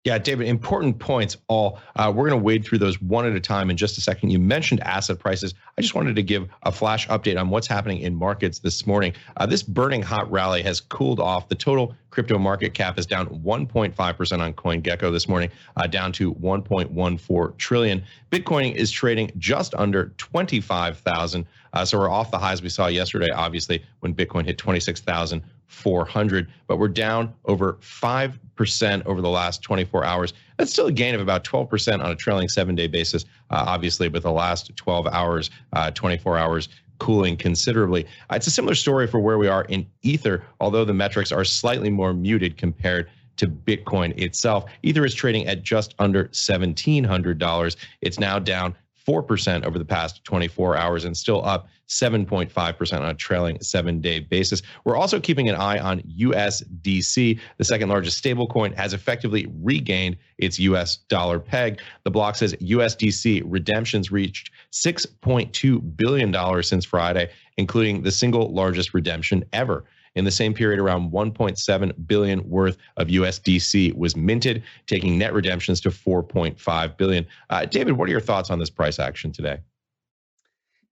Yeah, 0.05 0.17
David, 0.17 0.47
important 0.47 0.99
points 1.01 1.37
all. 1.49 1.81
Uh, 1.97 2.11
we're 2.15 2.29
going 2.29 2.41
to 2.41 2.45
wade 2.45 2.65
through 2.65 2.79
those 2.79 2.99
one 3.03 3.27
at 3.27 3.35
a 3.35 3.41
time 3.41 3.69
in 3.69 3.77
just 3.77 3.99
a 3.99 4.01
second. 4.01 4.31
You 4.31 4.39
mentioned 4.39 4.81
asset 4.81 5.19
prices. 5.19 5.55
I 5.77 5.83
just 5.83 5.95
wanted 5.95 6.15
to 6.17 6.23
give 6.23 6.49
a 6.63 6.71
flash 6.71 7.09
update 7.09 7.39
on 7.39 7.51
what's 7.51 7.67
happening 7.67 8.01
in 8.01 8.15
markets 8.15 8.61
this 8.61 8.87
morning. 8.87 9.13
Uh, 9.37 9.45
this 9.45 9.63
burning 9.63 10.01
hot 10.01 10.31
rally 10.31 10.63
has 10.63 10.81
cooled 10.81 11.19
off. 11.19 11.49
The 11.49 11.57
total 11.57 11.97
crypto 12.11 12.39
market 12.39 12.75
cap 12.75 12.97
is 12.99 13.07
down 13.07 13.27
1.5% 13.27 14.41
on 14.41 14.53
CoinGecko 14.55 15.13
this 15.13 15.29
morning, 15.29 15.51
uh, 15.77 15.87
down 15.89 16.13
to 16.13 16.33
1.14 16.37 17.59
trillion. 17.59 18.03
Bitcoin 18.31 18.75
is 18.77 18.91
trading 18.91 19.33
just 19.37 19.75
under 19.75 20.15
25,000. 20.17 21.45
Uh, 21.73 21.85
so 21.85 21.99
we're 21.99 22.09
off 22.09 22.31
the 22.31 22.39
highs 22.39 22.63
we 22.63 22.69
saw 22.69 22.87
yesterday, 22.87 23.29
obviously, 23.35 23.85
when 24.01 24.15
Bitcoin 24.15 24.47
hit 24.47 24.59
26,000. 24.59 25.43
400, 25.69 26.49
but 26.67 26.79
we're 26.79 26.89
down 26.89 27.33
over 27.45 27.75
5% 27.75 29.07
over 29.07 29.21
the 29.21 29.29
last 29.29 29.63
24 29.63 30.05
hours. 30.05 30.33
That's 30.57 30.73
still 30.73 30.87
a 30.87 30.93
gain 30.93 31.15
of 31.15 31.21
about 31.21 31.45
12% 31.45 32.03
on 32.03 32.11
a 32.11 32.17
trailing 32.17 32.49
seven 32.49 32.75
day 32.75 32.89
basis, 32.89 33.25
uh, 33.51 33.65
obviously, 33.67 34.09
with 34.09 34.25
the 34.25 34.33
last 34.33 34.75
12 34.77 35.07
hours, 35.07 35.51
uh, 35.75 35.91
24 35.93 36.37
hours 36.39 36.69
cooling 36.99 37.37
considerably. 37.37 38.05
Uh, 38.31 38.35
it's 38.37 38.47
a 38.47 38.51
similar 38.51 38.75
story 38.75 39.07
for 39.07 39.21
where 39.21 39.39
we 39.39 39.47
are 39.47 39.65
in 39.65 39.87
Ether, 40.03 40.43
although 40.61 40.85
the 40.85 40.95
metrics 40.95 41.31
are 41.31 41.45
slightly 41.45 41.91
more 41.91 42.13
muted 42.13 42.57
compared 42.57 43.09
to 43.37 43.47
Bitcoin 43.47 44.19
itself. 44.21 44.65
Ether 44.83 45.05
is 45.05 45.15
trading 45.15 45.47
at 45.47 45.63
just 45.63 45.95
under 45.99 46.25
$1,700. 46.27 47.77
It's 48.01 48.19
now 48.19 48.39
down 48.39 48.75
4% 49.09 49.65
over 49.65 49.79
the 49.79 49.87
past 49.87 50.23
24 50.25 50.77
hours 50.77 51.07
and 51.07 51.17
still 51.17 51.43
up 51.43 51.69
7.5% 51.89 53.01
on 53.01 53.09
a 53.09 53.15
trailing 53.15 53.59
seven 53.63 54.03
day 54.03 54.21
basis. 54.21 54.61
We're 54.85 54.97
also 54.97 55.19
keeping 55.19 55.49
an 55.49 55.55
eye 55.55 55.79
on 55.79 56.03
USDC. 56.03 57.41
The 57.57 57.65
second 57.65 57.89
largest 57.89 58.23
stablecoin 58.23 58.75
has 58.75 58.93
effectively 58.93 59.51
regained 59.63 60.19
its 60.37 60.59
US 60.59 60.99
dollar 61.09 61.41
peg. 61.41 61.81
The 62.05 62.11
block 62.11 62.37
says 62.37 62.53
USDC 62.57 63.43
redemptions 63.47 64.13
reached 64.13 64.51
$6.2 64.73 65.97
billion 65.97 66.63
since 66.63 66.85
Friday, 66.85 67.31
including 67.57 68.03
the 68.03 68.13
single 68.13 68.53
largest 68.53 68.93
redemption 68.93 69.43
ever. 69.55 69.87
In 70.19 70.25
the 70.25 70.33
same 70.33 70.53
period, 70.53 70.81
around 70.81 71.13
1.7 71.13 72.07
billion 72.09 72.49
worth 72.49 72.77
of 72.97 73.07
USDC 73.07 73.95
was 73.95 74.17
minted, 74.17 74.65
taking 74.89 75.17
net 75.17 75.33
redemptions 75.33 75.81
to 75.83 75.91
4.5 75.91 76.97
billion. 76.97 77.25
Uh, 77.51 77.65
David, 77.67 77.93
what 77.93 78.09
are 78.09 78.11
your 78.11 78.21
thoughts 78.21 78.51
on 78.51 78.59
this 78.59 78.69
price 78.69 78.99
action 78.99 79.31
today? 79.31 79.59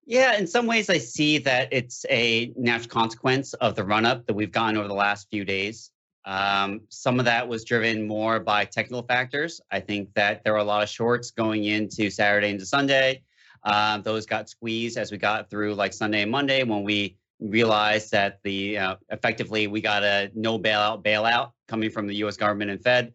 Yeah, 0.07 0.39
in 0.39 0.47
some 0.47 0.69
ways, 0.69 0.89
I 0.89 0.99
see 0.99 1.39
that 1.39 1.69
it's 1.73 2.07
a 2.09 2.53
natural 2.57 2.89
consequence 2.89 3.53
of 3.55 3.75
the 3.75 3.83
run 3.83 4.07
up 4.07 4.25
that 4.27 4.35
we've 4.35 4.53
gotten 4.53 4.77
over 4.77 4.87
the 4.87 4.95
last 4.95 5.29
few 5.29 5.45
days. 5.45 5.91
Um, 6.25 6.83
some 6.89 7.19
of 7.19 7.25
that 7.25 7.49
was 7.49 7.65
driven 7.65 8.07
more 8.07 8.39
by 8.39 8.65
technical 8.65 9.03
factors. 9.03 9.61
I 9.73 9.81
think 9.81 10.15
that 10.15 10.45
there 10.45 10.53
were 10.53 10.61
a 10.61 10.65
lot 10.65 10.85
of 10.85 10.89
shorts 10.89 11.33
going 11.33 11.65
into 11.65 12.11
Saturday 12.11 12.51
into 12.51 12.65
Sunday. 12.65 13.23
Uh, 13.65 13.99
those 13.99 14.25
got 14.25 14.49
squeezed 14.49 14.97
as 14.97 15.11
we 15.11 15.19
got 15.19 15.51
through 15.51 15.75
like 15.75 15.93
Sunday 15.93 16.23
and 16.23 16.31
Monday 16.31 16.63
when 16.63 16.85
we 16.85 17.17
realized 17.41 18.11
that 18.13 18.41
the 18.43 18.79
uh, 18.79 18.97
effectively 19.11 19.67
we 19.67 19.81
got 19.81 20.03
a 20.03 20.31
no 20.35 20.59
bailout 20.59 21.05
bailout 21.05 21.53
coming 21.69 21.91
from 21.91 22.07
the 22.07 22.15
U.S. 22.17 22.37
government 22.37 22.71
and 22.71 22.83
Fed, 22.83 23.13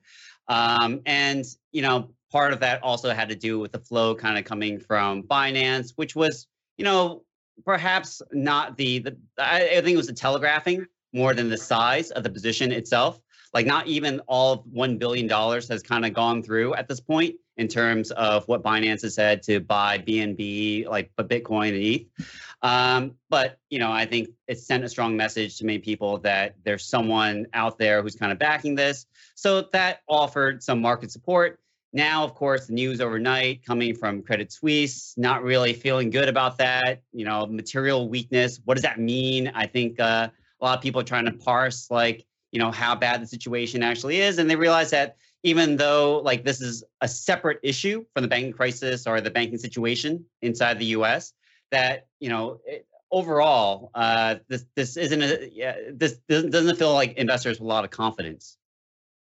um, 0.48 1.02
and 1.06 1.46
you 1.72 1.82
know 1.82 2.12
part 2.32 2.54
of 2.54 2.60
that 2.60 2.82
also 2.84 3.14
had 3.14 3.30
to 3.30 3.36
do 3.36 3.60
with 3.60 3.72
the 3.72 3.80
flow 3.80 4.16
kind 4.16 4.38
of 4.38 4.46
coming 4.46 4.80
from 4.80 5.24
Binance, 5.24 5.94
which 5.96 6.16
was 6.16 6.48
you 6.78 6.86
know 6.86 7.24
perhaps 7.66 8.22
not 8.32 8.78
the 8.78 9.00
the 9.00 9.18
I, 9.38 9.78
I 9.78 9.82
think 9.82 9.90
it 9.90 9.98
was 9.98 10.08
the 10.08 10.14
telegraphing 10.14 10.86
more 11.14 11.34
than 11.34 11.50
the 11.50 11.58
size 11.58 12.12
of 12.12 12.24
the 12.24 12.30
position 12.30 12.72
itself. 12.72 13.20
Like 13.54 13.66
not 13.66 13.88
even 13.88 14.22
all 14.28 14.66
one 14.72 14.98
billion 14.98 15.28
dollars 15.28 15.68
has 15.68 15.84
kind 15.84 16.06
of 16.06 16.14
gone 16.14 16.42
through 16.42 16.74
at 16.76 16.88
this 16.88 17.00
point 17.00 17.36
in 17.58 17.68
terms 17.68 18.12
of 18.12 18.48
what 18.48 18.64
Binance 18.64 19.02
has 19.02 19.16
said 19.16 19.44
to 19.44 19.60
buy 19.60 19.98
BNB, 19.98 20.88
like 20.88 21.12
Bitcoin 21.18 21.70
and 21.70 21.84
ETH. 21.84 22.26
Um, 22.62 23.16
but 23.30 23.58
you 23.70 23.80
know, 23.80 23.92
I 23.92 24.06
think 24.06 24.30
it 24.48 24.60
sent 24.60 24.84
a 24.84 24.90
strong 24.90 25.18
message 25.18 25.58
to 25.58 25.66
many 25.66 25.80
people 25.80 26.18
that 26.20 26.56
there's 26.64 26.86
someone 26.86 27.48
out 27.54 27.78
there 27.78 28.02
who's 28.02 28.16
kind 28.16 28.32
of 28.32 28.40
backing 28.40 28.76
this. 28.76 29.06
So 29.36 29.64
that 29.74 30.02
offered 30.08 30.64
some 30.64 30.82
market 30.82 31.12
support. 31.12 31.60
Now, 31.94 32.24
of 32.24 32.36
course, 32.36 32.68
the 32.68 32.74
news 32.74 33.02
overnight 33.02 33.66
coming 33.66 33.96
from 33.96 34.22
Credit 34.22 34.52
Suisse, 34.52 35.14
not 35.18 35.44
really 35.44 35.74
feeling 35.74 36.10
good 36.10 36.30
about 36.30 36.58
that. 36.60 37.02
You 37.12 37.26
know, 37.26 37.46
material 37.48 38.08
weakness. 38.08 38.62
What 38.64 38.76
does 38.76 38.84
that 38.84 39.00
mean? 39.00 39.52
I 39.54 39.66
think 39.66 40.00
uh, 40.00 40.30
a 40.62 40.66
lot 40.66 40.78
of 40.78 40.84
people 40.84 41.02
are 41.02 41.06
trying 41.06 41.26
to 41.26 41.34
parse 41.34 41.92
like, 41.92 42.26
you 42.52 42.60
know, 42.60 42.72
how 42.72 42.96
bad 42.96 43.22
the 43.22 43.28
situation 43.28 43.84
actually 43.84 44.22
is, 44.22 44.38
and 44.38 44.50
they 44.50 44.56
realize 44.56 44.92
that 44.92 45.18
even 45.44 45.78
though 45.78 46.22
like 46.24 46.44
this 46.44 46.62
is 46.62 46.84
a 47.02 47.08
separate 47.08 47.60
issue 47.64 48.06
from 48.14 48.22
the 48.22 48.28
banking 48.28 48.54
crisis 48.54 49.08
or 49.08 49.22
the 49.22 49.32
banking 49.32 49.58
situation 49.58 50.24
inside 50.42 50.80
the 50.80 50.86
U.S., 50.86 51.34
that 51.72 52.08
you 52.20 52.30
know 52.30 52.60
it, 52.66 52.86
overall 53.12 53.92
uh, 53.96 54.36
this 54.48 54.66
this 54.76 54.98
isn't 54.98 55.22
a 55.22 55.50
yeah, 55.54 55.76
this 55.94 56.20
doesn't 56.28 56.78
feel 56.78 56.94
like 56.94 57.14
investors 57.14 57.60
with 57.60 57.66
a 57.66 57.70
lot 57.70 57.84
of 57.84 57.90
confidence. 57.92 58.58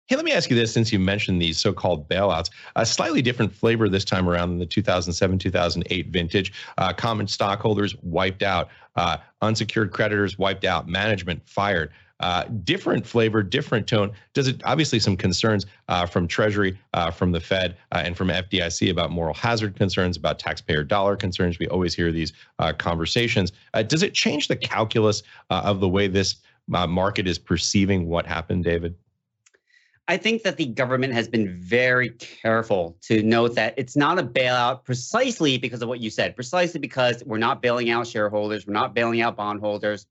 Hey, 0.08 0.16
let 0.16 0.24
me 0.24 0.32
ask 0.32 0.50
you 0.50 0.56
this 0.56 0.72
since 0.72 0.94
you 0.94 1.00
mentioned 1.00 1.42
these 1.42 1.58
so 1.58 1.74
called 1.74 2.08
bailouts, 2.08 2.50
a 2.78 2.86
slightly 2.86 3.22
different 3.22 3.54
flavor 3.54 3.90
this 3.90 4.06
time 4.06 4.30
around 4.30 4.52
than 4.52 4.60
the 4.60 4.66
2007 4.66 5.38
2008 5.38 6.08
vintage. 6.08 6.54
Uh, 6.78 6.94
common 6.94 7.28
stockholders 7.28 7.94
wiped 8.04 8.42
out, 8.42 8.70
uh, 8.96 9.18
unsecured 9.42 9.92
creditors 9.92 10.38
wiped 10.38 10.64
out, 10.64 10.88
management 10.88 11.42
fired. 11.46 11.92
Uh, 12.20 12.46
different 12.64 13.06
flavor, 13.06 13.44
different 13.44 13.86
tone. 13.88 14.12
Does 14.34 14.48
it 14.48 14.60
obviously 14.66 15.00
some 15.00 15.16
concerns 15.16 15.68
uh, 15.88 16.08
from 16.08 16.28
Treasury, 16.28 16.78
uh, 16.94 17.12
from 17.12 17.32
the 17.32 17.40
Fed, 17.40 17.78
uh, 17.92 18.02
and 18.04 18.18
from 18.18 18.30
FDIC 18.30 18.90
about 18.90 19.12
moral 19.12 19.36
hazard 19.36 19.76
concerns, 19.76 20.18
about 20.18 20.40
taxpayer 20.40 20.84
dollar 20.84 21.16
concerns? 21.16 21.60
We 21.60 21.68
always 21.68 21.94
hear 21.94 22.12
these 22.12 22.34
uh, 22.58 22.74
conversations. 22.74 23.52
Uh, 23.76 23.84
does 23.84 24.02
it 24.02 24.16
change 24.16 24.48
the 24.48 24.56
calculus 24.56 25.22
of 25.52 25.80
the 25.80 25.88
way 25.88 26.08
this 26.08 26.38
market 26.68 27.28
is 27.28 27.38
perceiving 27.38 28.08
what 28.08 28.26
happened, 28.26 28.64
David? 28.64 28.96
I 30.10 30.18
think 30.18 30.44
that 30.44 30.58
the 30.58 30.66
government 30.66 31.14
has 31.14 31.28
been 31.28 31.60
very 31.60 32.12
careful 32.12 32.98
to 33.02 33.22
note 33.22 33.56
that 33.56 33.74
it's 33.78 33.98
not 33.98 34.18
a 34.18 34.24
bailout 34.24 34.86
precisely 34.86 35.58
because 35.58 35.82
of 35.82 35.90
what 35.90 36.00
you 36.00 36.10
said, 36.10 36.36
precisely 36.36 36.80
because 36.80 37.24
we're 37.26 37.38
not 37.38 37.62
bailing 37.62 37.90
out 37.90 38.08
shareholders, 38.08 38.66
we're 38.66 38.74
not 38.74 38.96
bailing 38.96 39.22
out 39.22 39.36
bondholders, 39.36 40.08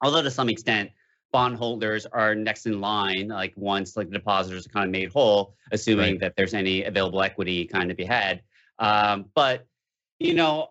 although 0.00 0.22
to 0.22 0.30
some 0.30 0.48
extent 0.48 0.90
bondholders 1.34 2.06
are 2.06 2.32
next 2.36 2.64
in 2.64 2.80
line, 2.80 3.26
like 3.26 3.52
once 3.56 3.96
like 3.96 4.08
the 4.08 4.14
depositors 4.14 4.66
are 4.66 4.68
kind 4.68 4.84
of 4.84 4.92
made 4.92 5.12
whole, 5.12 5.56
assuming 5.72 6.12
right. 6.12 6.20
that 6.20 6.36
there's 6.36 6.54
any 6.54 6.84
available 6.84 7.20
equity 7.20 7.64
kind 7.64 7.90
of 7.90 7.96
be 7.96 8.04
had. 8.04 8.40
Um, 8.78 9.24
but 9.34 9.66
you 10.20 10.34
know, 10.34 10.68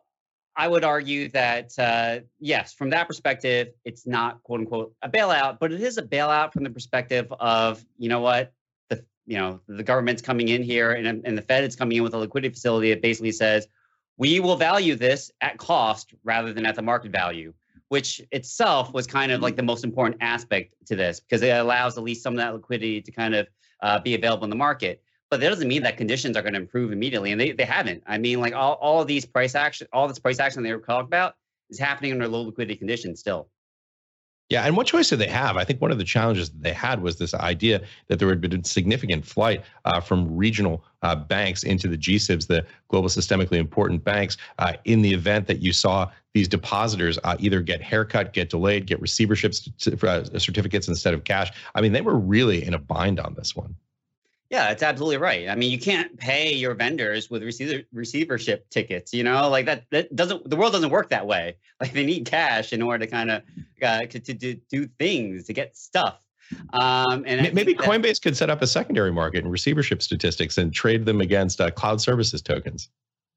I 0.55 0.70
would 0.70 0.86
argue 0.86 1.27
that 1.32 1.77
uh, 1.77 2.20
yes, 2.39 2.74
from 2.74 2.91
that 2.91 3.10
perspective, 3.10 3.74
it's 3.84 4.08
not 4.08 4.41
quote 4.43 4.62
unquote 4.62 4.93
a 5.01 5.10
bailout, 5.10 5.60
but 5.60 5.74
it 5.74 5.82
is 5.82 5.98
a 5.98 6.01
bailout 6.01 6.53
from 6.53 6.63
the 6.63 6.70
perspective 6.70 7.27
of 7.41 7.84
you 7.98 8.08
know 8.08 8.22
what 8.22 8.53
the 8.88 9.03
you 9.25 9.38
know 9.38 9.60
the 9.67 9.84
government's 9.84 10.22
coming 10.22 10.48
in 10.48 10.63
here 10.63 10.93
and 10.93 11.25
and 11.25 11.38
the 11.38 11.41
Fed 11.41 11.65
is 11.65 11.75
coming 11.75 11.98
in 11.98 12.03
with 12.03 12.13
a 12.13 12.17
liquidity 12.17 12.53
facility 12.53 12.89
that 12.91 13.01
basically 13.01 13.34
says 13.34 13.67
we 14.15 14.39
will 14.39 14.55
value 14.55 14.96
this 14.96 15.29
at 15.41 15.58
cost 15.58 16.13
rather 16.24 16.53
than 16.53 16.65
at 16.65 16.75
the 16.75 16.82
market 16.82 17.12
value 17.12 17.53
which 17.93 18.19
itself 18.31 18.91
was 18.91 19.05
kind 19.05 19.31
of 19.31 19.41
like 19.41 19.55
the 19.55 19.62
most 19.62 19.83
important 19.83 20.17
aspect 20.19 20.73
to 20.83 20.95
this 20.95 21.19
because 21.19 21.43
it 21.43 21.50
allows 21.50 21.95
at 21.95 22.03
least 22.03 22.23
some 22.23 22.33
of 22.33 22.39
that 22.39 22.51
liquidity 22.51 23.00
to 23.00 23.12
kind 23.12 23.35
of 23.35 23.47
uh, 23.83 24.00
be 24.00 24.15
available 24.15 24.45
in 24.45 24.50
the 24.50 24.55
market. 24.55 25.03
But 25.29 25.39
that 25.41 25.50
doesn't 25.50 25.67
mean 25.67 25.83
that 25.83 25.95
conditions 25.95 26.35
are 26.35 26.41
going 26.41 26.55
to 26.55 26.59
improve 26.59 26.91
immediately, 26.91 27.31
and 27.31 27.39
they, 27.39 27.51
they 27.51 27.65
haven't. 27.65 28.01
I 28.07 28.17
mean, 28.17 28.39
like 28.39 28.55
all, 28.55 28.79
all 28.81 29.00
of 29.00 29.05
these 29.05 29.27
price 29.27 29.53
action, 29.53 29.85
all 29.93 30.07
this 30.07 30.17
price 30.17 30.39
action 30.39 30.63
they 30.63 30.73
were 30.73 30.79
talking 30.79 31.05
about 31.05 31.35
is 31.69 31.77
happening 31.77 32.13
under 32.13 32.27
low 32.27 32.41
liquidity 32.41 32.75
conditions 32.75 33.19
still. 33.19 33.47
Yeah, 34.50 34.65
and 34.65 34.75
what 34.75 34.88
choice 34.88 35.09
did 35.09 35.19
they 35.19 35.27
have? 35.27 35.55
I 35.55 35.63
think 35.63 35.79
one 35.79 35.91
of 35.91 36.00
the 36.00 36.03
challenges 36.03 36.50
that 36.50 36.63
they 36.63 36.73
had 36.73 37.01
was 37.01 37.17
this 37.17 37.35
idea 37.35 37.81
that 38.07 38.17
there 38.17 38.29
had 38.29 38.41
been 38.41 38.63
significant 38.63 39.23
flight 39.23 39.63
uh, 39.85 40.01
from 40.01 40.35
regional 40.35 40.83
uh, 41.01 41.15
banks 41.15 41.63
into 41.63 41.88
the 41.88 41.97
GSIBs, 41.97 42.47
the 42.47 42.65
global 42.88 43.07
systemically 43.07 43.57
important 43.57 44.03
banks, 44.03 44.38
uh, 44.59 44.73
in 44.85 45.01
the 45.01 45.13
event 45.13 45.47
that 45.47 45.59
you 45.59 45.73
saw 45.73 46.12
these 46.33 46.47
depositors 46.47 47.19
uh, 47.23 47.37
either 47.39 47.61
get 47.61 47.81
haircut, 47.81 48.33
get 48.33 48.49
delayed, 48.49 48.87
get 48.87 49.01
receiverships 49.01 50.03
uh, 50.03 50.39
certificates 50.39 50.87
instead 50.87 51.13
of 51.13 51.23
cash. 51.23 51.51
I 51.75 51.81
mean, 51.81 51.91
they 51.91 52.01
were 52.01 52.17
really 52.17 52.65
in 52.65 52.73
a 52.73 52.79
bind 52.79 53.19
on 53.19 53.35
this 53.35 53.55
one. 53.55 53.75
Yeah, 54.49 54.69
it's 54.69 54.83
absolutely 54.83 55.17
right. 55.17 55.49
I 55.49 55.55
mean, 55.55 55.71
you 55.71 55.79
can't 55.79 56.15
pay 56.19 56.53
your 56.53 56.75
vendors 56.75 57.27
with 57.29 57.41
receiver, 57.41 57.81
receivership 57.91 58.69
tickets. 58.69 59.11
You 59.11 59.23
know, 59.23 59.49
like 59.49 59.65
that. 59.65 59.85
That 59.89 60.15
doesn't. 60.15 60.47
The 60.47 60.55
world 60.55 60.73
doesn't 60.73 60.91
work 60.91 61.09
that 61.09 61.25
way. 61.25 61.57
Like 61.81 61.91
they 61.91 62.05
need 62.05 62.25
cash 62.25 62.71
in 62.71 62.81
order 62.81 63.05
to 63.05 63.11
kind 63.11 63.29
of 63.29 63.41
uh, 63.81 64.05
to, 64.05 64.19
to, 64.19 64.53
do 64.53 64.87
things 64.99 65.43
to 65.47 65.53
get 65.53 65.75
stuff. 65.75 66.23
Um, 66.71 67.25
and 67.27 67.53
maybe 67.53 67.73
Coinbase 67.73 68.01
that, 68.01 68.21
could 68.21 68.37
set 68.37 68.49
up 68.49 68.61
a 68.61 68.67
secondary 68.67 69.11
market 69.11 69.43
in 69.43 69.51
receivership 69.51 70.01
statistics 70.01 70.57
and 70.57 70.73
trade 70.73 71.03
them 71.03 71.19
against 71.19 71.59
uh, 71.59 71.71
cloud 71.71 71.99
services 71.99 72.41
tokens. 72.41 72.87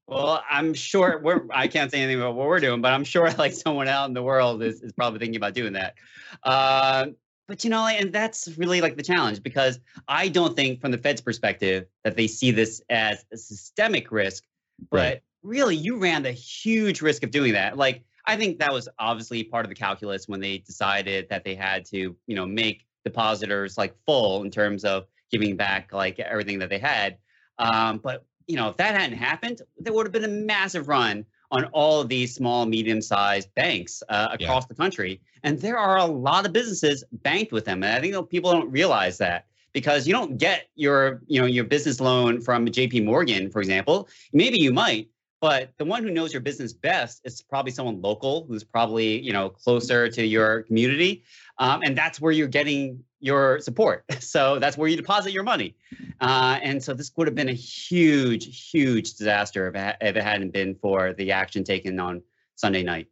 Well, 0.07 0.41
I'm 0.49 0.73
sure 0.73 1.19
we're. 1.21 1.45
I 1.51 1.67
can't 1.67 1.91
say 1.91 2.01
anything 2.01 2.21
about 2.21 2.35
what 2.35 2.47
we're 2.47 2.61
doing, 2.61 2.81
but 2.81 2.93
I'm 2.93 3.03
sure 3.03 3.29
like 3.33 3.51
someone 3.51 3.89
out 3.89 4.07
in 4.07 4.13
the 4.13 4.23
world 4.23 4.63
is, 4.63 4.81
is 4.81 4.93
probably 4.93 5.19
thinking 5.19 5.35
about 5.35 5.53
doing 5.53 5.73
that. 5.73 5.95
Uh, 6.43 7.07
but 7.47 7.63
you 7.63 7.69
know, 7.69 7.85
and 7.85 8.13
that's 8.13 8.47
really 8.57 8.79
like 8.79 8.95
the 8.95 9.03
challenge 9.03 9.43
because 9.43 9.79
I 10.07 10.29
don't 10.29 10.55
think, 10.55 10.79
from 10.79 10.91
the 10.91 10.97
Fed's 10.97 11.21
perspective, 11.21 11.85
that 12.03 12.15
they 12.15 12.27
see 12.27 12.51
this 12.51 12.81
as 12.89 13.25
a 13.33 13.37
systemic 13.37 14.11
risk. 14.11 14.43
But 14.91 14.97
right. 14.97 15.21
really, 15.43 15.75
you 15.75 15.97
ran 15.97 16.23
the 16.23 16.31
huge 16.31 17.01
risk 17.01 17.23
of 17.23 17.31
doing 17.31 17.53
that. 17.53 17.77
Like, 17.77 18.03
I 18.25 18.37
think 18.37 18.59
that 18.59 18.71
was 18.71 18.87
obviously 18.99 19.43
part 19.43 19.65
of 19.65 19.69
the 19.69 19.75
calculus 19.75 20.27
when 20.27 20.39
they 20.39 20.59
decided 20.59 21.27
that 21.29 21.43
they 21.43 21.55
had 21.55 21.83
to, 21.85 22.15
you 22.27 22.35
know, 22.35 22.45
make 22.45 22.85
depositors 23.03 23.77
like 23.77 23.95
full 24.05 24.43
in 24.43 24.51
terms 24.51 24.85
of 24.85 25.05
giving 25.31 25.57
back 25.57 25.91
like 25.91 26.19
everything 26.19 26.59
that 26.59 26.69
they 26.69 26.79
had. 26.79 27.17
Um, 27.59 27.97
but 27.97 28.25
you 28.47 28.55
know, 28.55 28.69
if 28.69 28.77
that 28.77 28.99
hadn't 28.99 29.17
happened, 29.17 29.61
there 29.77 29.93
would 29.93 30.05
have 30.05 30.13
been 30.13 30.23
a 30.23 30.27
massive 30.27 30.87
run 30.87 31.25
on 31.51 31.65
all 31.65 32.01
of 32.01 32.09
these 32.09 32.35
small, 32.35 32.65
medium-sized 32.65 33.53
banks 33.55 34.03
uh, 34.09 34.29
across 34.31 34.63
yeah. 34.63 34.67
the 34.67 34.75
country, 34.75 35.21
and 35.43 35.59
there 35.59 35.77
are 35.77 35.97
a 35.97 36.05
lot 36.05 36.45
of 36.45 36.53
businesses 36.53 37.03
banked 37.11 37.51
with 37.51 37.65
them. 37.65 37.83
And 37.83 37.93
I 37.93 38.01
think 38.01 38.29
people 38.29 38.51
don't 38.51 38.69
realize 38.71 39.17
that 39.19 39.45
because 39.73 40.07
you 40.07 40.13
don't 40.13 40.37
get 40.37 40.69
your, 40.75 41.21
you 41.27 41.39
know, 41.39 41.47
your 41.47 41.63
business 41.63 41.99
loan 41.99 42.41
from 42.41 42.69
J.P. 42.69 43.01
Morgan, 43.01 43.49
for 43.49 43.59
example. 43.59 44.09
Maybe 44.33 44.59
you 44.59 44.73
might, 44.73 45.07
but 45.39 45.47
but 45.47 45.71
the 45.77 45.85
one 45.85 46.03
who 46.03 46.11
knows 46.11 46.33
your 46.33 46.41
business 46.41 46.73
best 46.73 47.21
is 47.23 47.41
probably 47.41 47.71
someone 47.71 48.01
local 48.01 48.45
who's 48.47 48.63
probably 48.63 49.19
you 49.21 49.31
know 49.31 49.49
closer 49.49 50.09
to 50.09 50.25
your 50.25 50.63
community 50.63 51.23
um, 51.59 51.81
and 51.83 51.97
that's 51.97 52.19
where 52.19 52.31
you're 52.31 52.47
getting 52.47 53.03
your 53.19 53.59
support 53.59 54.03
so 54.19 54.59
that's 54.59 54.77
where 54.77 54.87
you 54.87 54.97
deposit 54.97 55.31
your 55.31 55.43
money 55.43 55.75
uh, 56.21 56.59
and 56.63 56.81
so 56.81 56.93
this 56.93 57.11
would 57.15 57.27
have 57.27 57.35
been 57.35 57.49
a 57.49 57.53
huge 57.53 58.71
huge 58.71 59.13
disaster 59.13 59.67
if 60.01 60.15
it, 60.15 60.23
hadn't 60.23 60.51
been 60.51 60.75
for 60.75 61.13
the 61.13 61.31
action 61.31 61.63
taken 61.63 61.99
on 61.99 62.21
sunday 62.55 62.83
night 62.83 63.07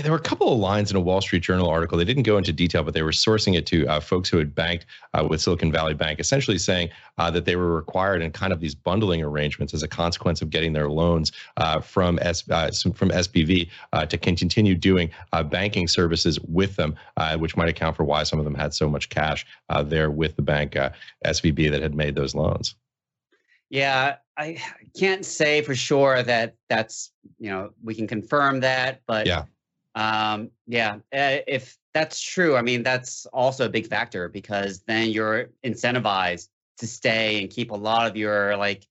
yeah, 0.00 0.04
there 0.04 0.12
were 0.12 0.18
a 0.18 0.22
couple 0.22 0.50
of 0.50 0.58
lines 0.58 0.90
in 0.90 0.96
a 0.96 1.00
Wall 1.00 1.20
Street 1.20 1.42
Journal 1.42 1.68
article. 1.68 1.98
They 1.98 2.06
didn't 2.06 2.22
go 2.22 2.38
into 2.38 2.54
detail, 2.54 2.82
but 2.82 2.94
they 2.94 3.02
were 3.02 3.10
sourcing 3.10 3.54
it 3.54 3.66
to 3.66 3.86
uh, 3.86 4.00
folks 4.00 4.30
who 4.30 4.38
had 4.38 4.54
banked 4.54 4.86
uh, 5.12 5.26
with 5.28 5.42
Silicon 5.42 5.70
Valley 5.70 5.92
Bank, 5.92 6.18
essentially 6.18 6.56
saying 6.56 6.88
uh, 7.18 7.30
that 7.30 7.44
they 7.44 7.54
were 7.54 7.74
required 7.74 8.22
in 8.22 8.32
kind 8.32 8.50
of 8.50 8.60
these 8.60 8.74
bundling 8.74 9.22
arrangements 9.22 9.74
as 9.74 9.82
a 9.82 9.88
consequence 9.88 10.40
of 10.40 10.48
getting 10.48 10.72
their 10.72 10.88
loans 10.88 11.32
uh, 11.58 11.82
from 11.82 12.18
S, 12.22 12.48
uh, 12.48 12.70
from 12.94 13.10
SVB 13.10 13.68
uh, 13.92 14.06
to 14.06 14.16
continue 14.16 14.74
doing 14.74 15.10
banking 15.50 15.86
services 15.86 16.40
with 16.40 16.76
them, 16.76 16.96
which 17.36 17.54
might 17.54 17.68
account 17.68 17.94
for 17.94 18.04
why 18.04 18.22
some 18.22 18.38
of 18.38 18.46
them 18.46 18.54
had 18.54 18.72
so 18.72 18.88
much 18.88 19.10
cash 19.10 19.44
there 19.84 20.10
with 20.10 20.34
the 20.36 20.42
bank 20.42 20.76
SVB 21.26 21.70
that 21.70 21.82
had 21.82 21.94
made 21.94 22.14
those 22.14 22.34
loans. 22.34 22.74
Yeah, 23.68 24.16
I 24.38 24.56
can't 24.98 25.26
say 25.26 25.60
for 25.60 25.74
sure 25.74 26.22
that 26.22 26.54
that's 26.70 27.12
you 27.38 27.50
know 27.50 27.70
we 27.84 27.94
can 27.94 28.06
confirm 28.06 28.60
that, 28.60 29.02
but 29.06 29.26
yeah 29.26 29.44
um, 29.94 30.50
yeah, 30.66 30.96
uh, 31.12 31.42
if 31.46 31.76
that's 31.94 32.20
true, 32.20 32.56
I 32.56 32.62
mean, 32.62 32.82
that's 32.82 33.26
also 33.26 33.66
a 33.66 33.68
big 33.68 33.88
factor 33.88 34.28
because 34.28 34.82
then 34.86 35.10
you're 35.10 35.50
incentivized 35.64 36.48
to 36.78 36.86
stay 36.86 37.40
and 37.40 37.50
keep 37.50 37.70
a 37.70 37.76
lot 37.76 38.06
of 38.08 38.16
your 38.16 38.56
like 38.56 38.86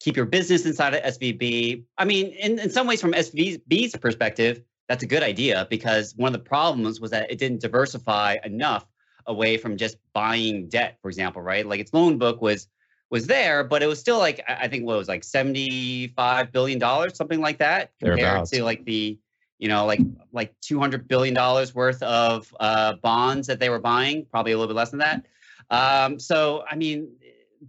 keep 0.00 0.16
your 0.16 0.26
business 0.26 0.66
inside 0.66 0.94
of 0.94 1.02
SVB. 1.02 1.84
I 1.98 2.04
mean, 2.04 2.28
in, 2.32 2.58
in 2.58 2.70
some 2.70 2.86
ways, 2.86 3.00
from 3.00 3.12
SVB's 3.12 3.96
perspective, 3.96 4.62
that's 4.88 5.02
a 5.02 5.06
good 5.06 5.22
idea 5.22 5.66
because 5.70 6.14
one 6.16 6.34
of 6.34 6.40
the 6.40 6.48
problems 6.48 7.00
was 7.00 7.10
that 7.12 7.30
it 7.30 7.38
didn't 7.38 7.60
diversify 7.60 8.38
enough 8.44 8.86
away 9.26 9.56
from 9.56 9.76
just 9.76 9.96
buying 10.12 10.68
debt, 10.68 10.98
for 11.00 11.08
example, 11.08 11.42
right? 11.42 11.66
Like 11.66 11.80
its 11.80 11.92
loan 11.92 12.18
book 12.18 12.42
was 12.42 12.66
was 13.10 13.26
there, 13.26 13.64
but 13.64 13.82
it 13.82 13.86
was 13.86 14.00
still 14.00 14.18
like 14.18 14.42
I 14.48 14.68
think 14.68 14.84
what 14.84 14.96
was 14.96 15.08
like 15.08 15.22
seventy 15.22 16.08
five 16.08 16.50
billion 16.50 16.78
dollars, 16.78 17.16
something 17.16 17.40
like 17.40 17.58
that, 17.58 17.92
compared 18.00 18.46
to 18.46 18.64
like 18.64 18.84
the 18.84 19.18
you 19.60 19.68
know, 19.68 19.84
like 19.84 20.00
like 20.32 20.54
two 20.62 20.80
hundred 20.80 21.06
billion 21.06 21.34
dollars 21.34 21.74
worth 21.74 22.02
of 22.02 22.52
uh, 22.58 22.94
bonds 22.94 23.46
that 23.46 23.60
they 23.60 23.68
were 23.68 23.78
buying, 23.78 24.24
probably 24.24 24.52
a 24.52 24.58
little 24.58 24.74
bit 24.74 24.76
less 24.76 24.90
than 24.90 25.00
that. 25.00 25.26
Um, 25.68 26.18
so, 26.18 26.64
I 26.68 26.74
mean, 26.76 27.10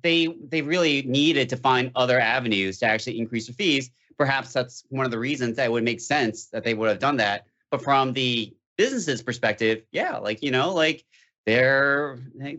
they 0.02 0.28
they 0.48 0.62
really 0.62 1.04
needed 1.04 1.50
to 1.50 1.58
find 1.58 1.92
other 1.96 2.20
avenues 2.20 2.80
to 2.80 2.86
actually 2.86 3.20
increase 3.20 3.48
their 3.48 3.56
fees. 3.56 3.92
Perhaps 4.18 4.54
that's 4.54 4.86
one 4.90 5.06
of 5.06 5.12
the 5.12 5.20
reasons 5.20 5.58
that 5.58 5.70
would 5.70 5.84
make 5.84 6.00
sense 6.00 6.46
that 6.48 6.64
they 6.64 6.74
would 6.74 6.88
have 6.88 7.00
done 7.00 7.18
that. 7.18 7.46
But 7.70 7.84
from 7.84 8.14
the 8.14 8.56
business's 8.78 9.22
perspective, 9.22 9.84
yeah, 9.92 10.18
like 10.18 10.42
you 10.42 10.52
know, 10.52 10.74
like 10.74 11.04
they're 11.46 12.20
they 12.36 12.58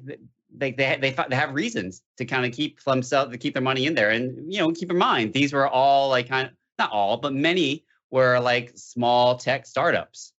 they 0.54 0.72
they, 0.72 0.98
they, 1.00 1.16
they 1.30 1.36
have 1.36 1.54
reasons 1.54 2.02
to 2.18 2.26
kind 2.26 2.44
of 2.44 2.52
keep 2.52 2.82
themselves 2.82 3.32
to 3.32 3.38
keep 3.38 3.54
their 3.54 3.62
money 3.62 3.86
in 3.86 3.94
there, 3.94 4.10
and 4.10 4.52
you 4.52 4.58
know, 4.58 4.70
keep 4.72 4.90
in 4.90 4.98
mind 4.98 5.32
these 5.32 5.54
were 5.54 5.66
all 5.66 6.10
like 6.10 6.28
kind 6.28 6.48
of 6.48 6.54
not 6.78 6.92
all, 6.92 7.16
but 7.16 7.32
many 7.32 7.82
were 8.12 8.38
like 8.38 8.72
small 8.76 9.36
tech 9.36 9.66
startups. 9.66 10.32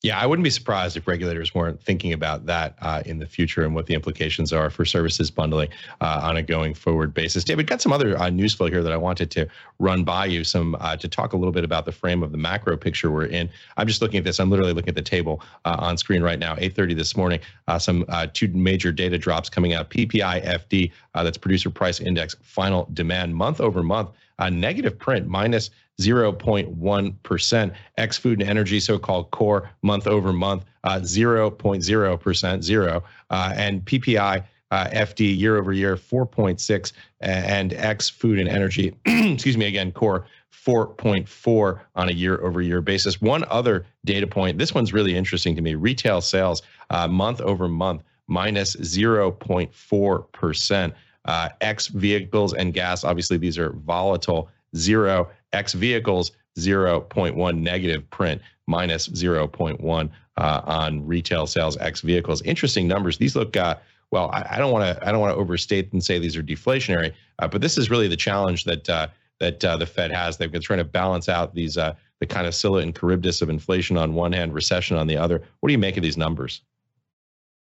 Yeah, 0.00 0.16
I 0.16 0.26
wouldn't 0.26 0.44
be 0.44 0.50
surprised 0.50 0.96
if 0.96 1.08
regulators 1.08 1.56
weren't 1.56 1.82
thinking 1.82 2.12
about 2.12 2.46
that 2.46 2.76
uh, 2.80 3.02
in 3.04 3.18
the 3.18 3.26
future 3.26 3.64
and 3.64 3.74
what 3.74 3.86
the 3.86 3.94
implications 3.94 4.52
are 4.52 4.70
for 4.70 4.84
services 4.84 5.28
bundling 5.28 5.70
uh, 6.00 6.20
on 6.22 6.36
a 6.36 6.42
going 6.42 6.74
forward 6.74 7.12
basis. 7.12 7.42
David, 7.42 7.66
got 7.66 7.82
some 7.82 7.92
other 7.92 8.16
uh, 8.16 8.30
news 8.30 8.54
flow 8.54 8.68
here 8.68 8.84
that 8.84 8.92
I 8.92 8.96
wanted 8.96 9.32
to 9.32 9.48
run 9.80 10.04
by 10.04 10.26
you, 10.26 10.44
some 10.44 10.76
uh, 10.78 10.94
to 10.94 11.08
talk 11.08 11.32
a 11.32 11.36
little 11.36 11.50
bit 11.50 11.64
about 11.64 11.84
the 11.84 11.90
frame 11.90 12.22
of 12.22 12.30
the 12.30 12.38
macro 12.38 12.76
picture 12.76 13.10
we're 13.10 13.26
in. 13.26 13.50
I'm 13.76 13.88
just 13.88 14.00
looking 14.00 14.18
at 14.18 14.24
this. 14.24 14.38
I'm 14.38 14.50
literally 14.50 14.72
looking 14.72 14.90
at 14.90 14.94
the 14.94 15.02
table 15.02 15.42
uh, 15.64 15.76
on 15.80 15.96
screen 15.96 16.22
right 16.22 16.38
now. 16.38 16.54
8:30 16.54 16.94
this 16.94 17.16
morning. 17.16 17.40
Uh, 17.66 17.80
some 17.80 18.06
two 18.34 18.46
major 18.48 18.92
data 18.92 19.18
drops 19.18 19.50
coming 19.50 19.74
out. 19.74 19.90
PPI 19.90 20.46
FD, 20.46 20.92
that's 21.12 21.38
Producer 21.38 21.70
Price 21.70 21.98
Index, 21.98 22.36
final 22.40 22.88
demand 22.92 23.34
month 23.34 23.60
over 23.60 23.82
month 23.82 24.10
a 24.38 24.50
negative 24.50 24.98
print, 24.98 25.26
minus 25.26 25.70
0.1%. 26.00 27.74
X 27.96 28.16
food 28.16 28.40
and 28.40 28.48
energy, 28.48 28.80
so 28.80 28.98
called 28.98 29.30
core 29.30 29.70
month 29.82 30.06
over 30.06 30.32
month, 30.32 30.64
uh, 30.84 31.00
0.0%, 31.00 32.62
zero. 32.62 33.02
Uh, 33.30 33.52
and 33.56 33.84
PPI 33.84 34.44
uh, 34.70 34.86
FD 34.88 35.38
year 35.38 35.56
over 35.56 35.72
year, 35.72 35.96
4.6. 35.96 36.92
And 37.20 37.72
X 37.72 38.08
food 38.08 38.38
and 38.38 38.48
energy, 38.48 38.94
excuse 39.06 39.56
me 39.56 39.66
again, 39.66 39.92
core 39.92 40.26
4.4 40.52 41.80
on 41.94 42.08
a 42.08 42.12
year 42.12 42.44
over 42.44 42.60
year 42.60 42.80
basis. 42.80 43.20
One 43.20 43.44
other 43.48 43.86
data 44.04 44.26
point, 44.26 44.58
this 44.58 44.74
one's 44.74 44.92
really 44.92 45.16
interesting 45.16 45.54
to 45.56 45.62
me 45.62 45.74
retail 45.74 46.20
sales 46.20 46.62
uh, 46.90 47.08
month 47.08 47.40
over 47.40 47.68
month, 47.68 48.02
minus 48.26 48.76
0.4%. 48.76 50.92
Uh, 51.24 51.48
X 51.60 51.88
vehicles 51.88 52.54
and 52.54 52.72
gas, 52.72 53.04
obviously, 53.04 53.36
these 53.36 53.58
are 53.58 53.70
volatile. 53.70 54.48
Zero 54.76 55.30
X 55.52 55.72
vehicles, 55.72 56.32
0.1 56.58 57.58
negative 57.58 58.08
print, 58.10 58.42
minus 58.66 59.08
0.1 59.08 60.10
uh, 60.36 60.60
on 60.64 61.06
retail 61.06 61.46
sales 61.46 61.76
X 61.78 62.00
vehicles. 62.00 62.42
Interesting 62.42 62.86
numbers. 62.86 63.18
These 63.18 63.36
look, 63.36 63.56
uh, 63.56 63.76
well, 64.10 64.30
I, 64.32 64.58
don't 64.58 64.72
want 64.72 64.84
to, 64.96 65.06
I 65.06 65.12
don't 65.12 65.20
want 65.20 65.34
to 65.34 65.40
overstate 65.40 65.92
and 65.92 66.02
say 66.02 66.18
these 66.18 66.36
are 66.36 66.42
deflationary, 66.42 67.12
uh, 67.38 67.48
but 67.48 67.60
this 67.60 67.76
is 67.76 67.90
really 67.90 68.08
the 68.08 68.16
challenge 68.16 68.64
that 68.64 68.88
uh, 68.88 69.08
that 69.40 69.64
uh, 69.64 69.76
the 69.76 69.86
Fed 69.86 70.10
has. 70.10 70.36
They've 70.36 70.50
been 70.50 70.62
trying 70.62 70.78
to 70.78 70.84
balance 70.84 71.28
out 71.28 71.54
these 71.54 71.76
uh, 71.76 71.94
the 72.20 72.26
kind 72.26 72.46
of 72.46 72.54
Scylla 72.54 72.80
and 72.80 72.96
Charybdis 72.96 73.42
of 73.42 73.48
inflation 73.48 73.96
on 73.96 74.14
one 74.14 74.32
hand, 74.32 74.54
recession 74.54 74.96
on 74.96 75.06
the 75.06 75.16
other. 75.16 75.42
What 75.60 75.68
do 75.68 75.72
you 75.72 75.78
make 75.78 75.96
of 75.96 76.02
these 76.02 76.16
numbers? 76.16 76.62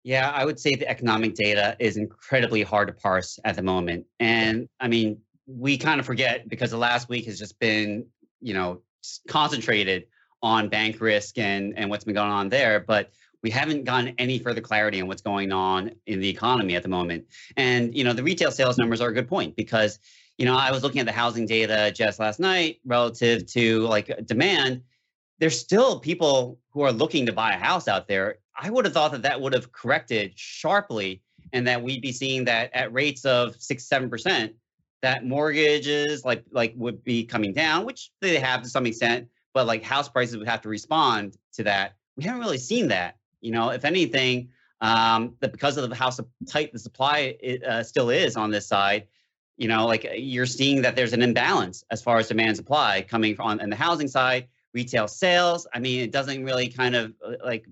Yeah, 0.03 0.31
I 0.31 0.43
would 0.43 0.59
say 0.59 0.75
the 0.75 0.87
economic 0.89 1.35
data 1.35 1.77
is 1.79 1.95
incredibly 1.95 2.61
hard 2.61 2.89
to 2.89 2.93
parse 2.93 3.39
at 3.45 3.55
the 3.55 3.63
moment. 3.63 4.05
And 4.19 4.67
I 4.81 4.89
mean, 4.89 5.21
we 5.45 5.77
kind 5.77 5.99
of 5.99 6.05
forget 6.05 6.47
because 6.47 6.71
the 6.71 6.77
last 6.77 7.09
week 7.09 7.25
has 7.25 7.37
just 7.37 7.59
been, 7.59 8.05
you 8.41 8.53
know, 8.53 8.81
concentrated 9.27 10.05
on 10.41 10.69
bank 10.69 10.99
risk 11.01 11.37
and 11.37 11.77
and 11.77 11.89
what's 11.89 12.03
been 12.03 12.13
going 12.13 12.31
on 12.31 12.49
there, 12.49 12.79
but 12.79 13.11
we 13.41 13.49
haven't 13.49 13.83
gotten 13.83 14.15
any 14.17 14.39
further 14.39 14.61
clarity 14.61 15.01
on 15.01 15.07
what's 15.07 15.21
going 15.21 15.51
on 15.51 15.91
in 16.05 16.21
the 16.21 16.29
economy 16.29 16.75
at 16.75 16.83
the 16.83 16.89
moment. 16.89 17.25
And 17.57 17.95
you 17.95 18.03
know, 18.03 18.13
the 18.13 18.23
retail 18.23 18.51
sales 18.51 18.77
numbers 18.77 19.01
are 19.01 19.09
a 19.09 19.13
good 19.13 19.27
point 19.27 19.55
because 19.55 19.99
you 20.37 20.45
know, 20.45 20.55
I 20.55 20.71
was 20.71 20.81
looking 20.81 20.99
at 20.99 21.05
the 21.05 21.11
housing 21.11 21.45
data 21.45 21.91
just 21.93 22.19
last 22.19 22.39
night 22.39 22.79
relative 22.85 23.45
to 23.47 23.81
like 23.81 24.25
demand. 24.25 24.81
There's 25.39 25.59
still 25.59 25.99
people 25.99 26.57
who 26.71 26.81
are 26.81 26.91
looking 26.91 27.25
to 27.27 27.33
buy 27.33 27.53
a 27.53 27.57
house 27.57 27.87
out 27.87 28.07
there 28.07 28.39
I 28.55 28.69
would 28.69 28.85
have 28.85 28.93
thought 28.93 29.11
that 29.11 29.23
that 29.23 29.41
would 29.41 29.53
have 29.53 29.71
corrected 29.71 30.33
sharply 30.35 31.21
and 31.51 31.67
that 31.67 31.81
we'd 31.81 32.01
be 32.01 32.11
seeing 32.11 32.45
that 32.45 32.71
at 32.73 32.93
rates 32.93 33.25
of 33.25 33.55
six, 33.59 33.85
seven 33.85 34.09
percent, 34.09 34.53
that 35.03 35.25
mortgages 35.25 36.23
like 36.23 36.45
like 36.51 36.73
would 36.77 37.03
be 37.03 37.25
coming 37.25 37.53
down, 37.53 37.85
which 37.85 38.09
they 38.21 38.39
have 38.39 38.63
to 38.63 38.69
some 38.69 38.85
extent, 38.85 39.27
but 39.53 39.67
like 39.67 39.83
house 39.83 40.09
prices 40.09 40.37
would 40.37 40.47
have 40.47 40.61
to 40.61 40.69
respond 40.69 41.37
to 41.53 41.63
that. 41.63 41.95
We 42.15 42.23
haven't 42.23 42.39
really 42.39 42.57
seen 42.57 42.87
that. 42.87 43.17
You 43.41 43.51
know, 43.51 43.69
if 43.69 43.83
anything, 43.83 44.49
um, 44.79 45.35
that 45.41 45.51
because 45.51 45.75
of 45.77 45.91
how 45.91 46.09
tight 46.47 46.71
the 46.71 46.79
supply 46.79 47.35
it, 47.41 47.63
uh, 47.65 47.83
still 47.83 48.09
is 48.09 48.37
on 48.37 48.49
this 48.49 48.65
side, 48.65 49.07
you 49.57 49.67
know, 49.67 49.85
like 49.85 50.09
you're 50.15 50.45
seeing 50.45 50.81
that 50.83 50.95
there's 50.95 51.11
an 51.11 51.21
imbalance 51.21 51.83
as 51.91 52.01
far 52.01 52.17
as 52.17 52.29
demand 52.29 52.49
and 52.49 52.57
supply 52.57 53.05
coming 53.07 53.37
on 53.39 53.57
the 53.69 53.75
housing 53.75 54.07
side, 54.07 54.47
retail 54.73 55.09
sales. 55.09 55.67
I 55.73 55.79
mean, 55.79 55.99
it 55.99 56.13
doesn't 56.13 56.45
really 56.45 56.69
kind 56.69 56.95
of 56.95 57.13
uh, 57.25 57.33
like 57.43 57.65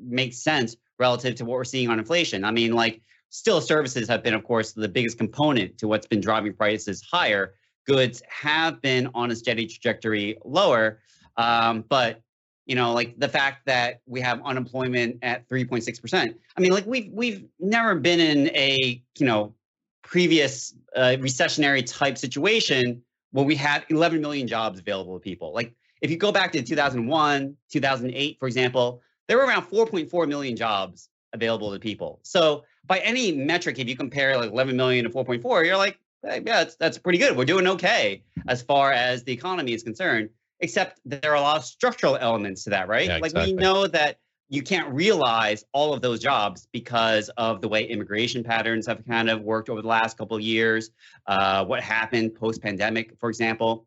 make 0.00 0.34
sense 0.34 0.76
relative 0.98 1.36
to 1.36 1.44
what 1.44 1.54
we're 1.54 1.64
seeing 1.64 1.90
on 1.90 2.00
inflation. 2.00 2.44
I 2.44 2.50
mean, 2.50 2.72
like 2.72 3.02
still 3.30 3.60
services 3.60 4.08
have 4.08 4.22
been, 4.22 4.34
of 4.34 4.44
course, 4.44 4.72
the 4.72 4.88
biggest 4.88 5.18
component 5.18 5.78
to 5.78 5.88
what's 5.88 6.06
been 6.06 6.20
driving 6.20 6.52
prices 6.52 7.02
higher. 7.10 7.54
Goods 7.86 8.22
have 8.28 8.80
been 8.82 9.08
on 9.14 9.30
a 9.30 9.36
steady 9.36 9.66
trajectory 9.66 10.36
lower, 10.44 11.00
um, 11.36 11.84
but 11.88 12.22
you 12.66 12.74
know, 12.74 12.92
like 12.92 13.18
the 13.18 13.28
fact 13.28 13.64
that 13.66 14.00
we 14.06 14.20
have 14.20 14.42
unemployment 14.44 15.18
at 15.22 15.48
3.6%. 15.48 16.34
I 16.56 16.60
mean, 16.60 16.72
like 16.72 16.84
we've 16.84 17.10
we've 17.12 17.44
never 17.60 17.94
been 17.94 18.18
in 18.18 18.48
a 18.48 19.00
you 19.18 19.26
know 19.26 19.54
previous 20.02 20.74
uh, 20.96 21.16
recessionary 21.20 21.84
type 21.86 22.18
situation 22.18 23.02
where 23.30 23.44
we 23.44 23.54
had 23.54 23.84
11 23.88 24.20
million 24.20 24.48
jobs 24.48 24.80
available 24.80 25.14
to 25.14 25.20
people. 25.20 25.52
Like 25.52 25.74
if 26.00 26.10
you 26.10 26.16
go 26.16 26.32
back 26.32 26.52
to 26.52 26.62
2001, 26.62 27.56
2008, 27.70 28.38
for 28.38 28.46
example, 28.46 29.02
there 29.28 29.36
were 29.36 29.44
around 29.44 29.62
4.4 29.66 30.28
million 30.28 30.56
jobs 30.56 31.08
available 31.36 31.72
to 31.72 31.78
people. 31.78 32.18
So 32.22 32.64
by 32.86 32.98
any 32.98 33.32
metric, 33.32 33.78
if 33.78 33.88
you 33.88 33.96
compare 33.96 34.36
like 34.36 34.50
11 34.50 34.76
million 34.76 35.04
to 35.04 35.10
4.4, 35.10 35.64
you're 35.64 35.76
like, 35.76 35.98
hey, 36.22 36.42
yeah, 36.44 36.64
that's, 36.64 36.76
that's 36.76 36.98
pretty 36.98 37.18
good. 37.18 37.36
We're 37.36 37.44
doing 37.44 37.66
okay 37.68 38.24
as 38.48 38.62
far 38.62 38.92
as 38.92 39.22
the 39.22 39.32
economy 39.32 39.72
is 39.72 39.82
concerned. 39.82 40.30
Except 40.60 41.00
there 41.04 41.32
are 41.32 41.34
a 41.34 41.40
lot 41.40 41.58
of 41.58 41.64
structural 41.64 42.16
elements 42.16 42.64
to 42.64 42.70
that, 42.70 42.88
right? 42.88 43.08
Yeah, 43.08 43.16
like 43.16 43.26
exactly. 43.26 43.54
we 43.54 43.60
know 43.60 43.86
that 43.86 44.18
you 44.48 44.62
can't 44.62 44.88
realize 44.94 45.64
all 45.72 45.92
of 45.92 46.00
those 46.00 46.18
jobs 46.18 46.66
because 46.72 47.28
of 47.36 47.60
the 47.60 47.68
way 47.68 47.84
immigration 47.84 48.42
patterns 48.42 48.86
have 48.86 49.04
kind 49.06 49.28
of 49.28 49.42
worked 49.42 49.68
over 49.68 49.82
the 49.82 49.88
last 49.88 50.16
couple 50.16 50.36
of 50.36 50.42
years. 50.42 50.90
Uh, 51.26 51.64
what 51.64 51.82
happened 51.82 52.34
post 52.34 52.62
pandemic, 52.62 53.12
for 53.18 53.28
example. 53.28 53.86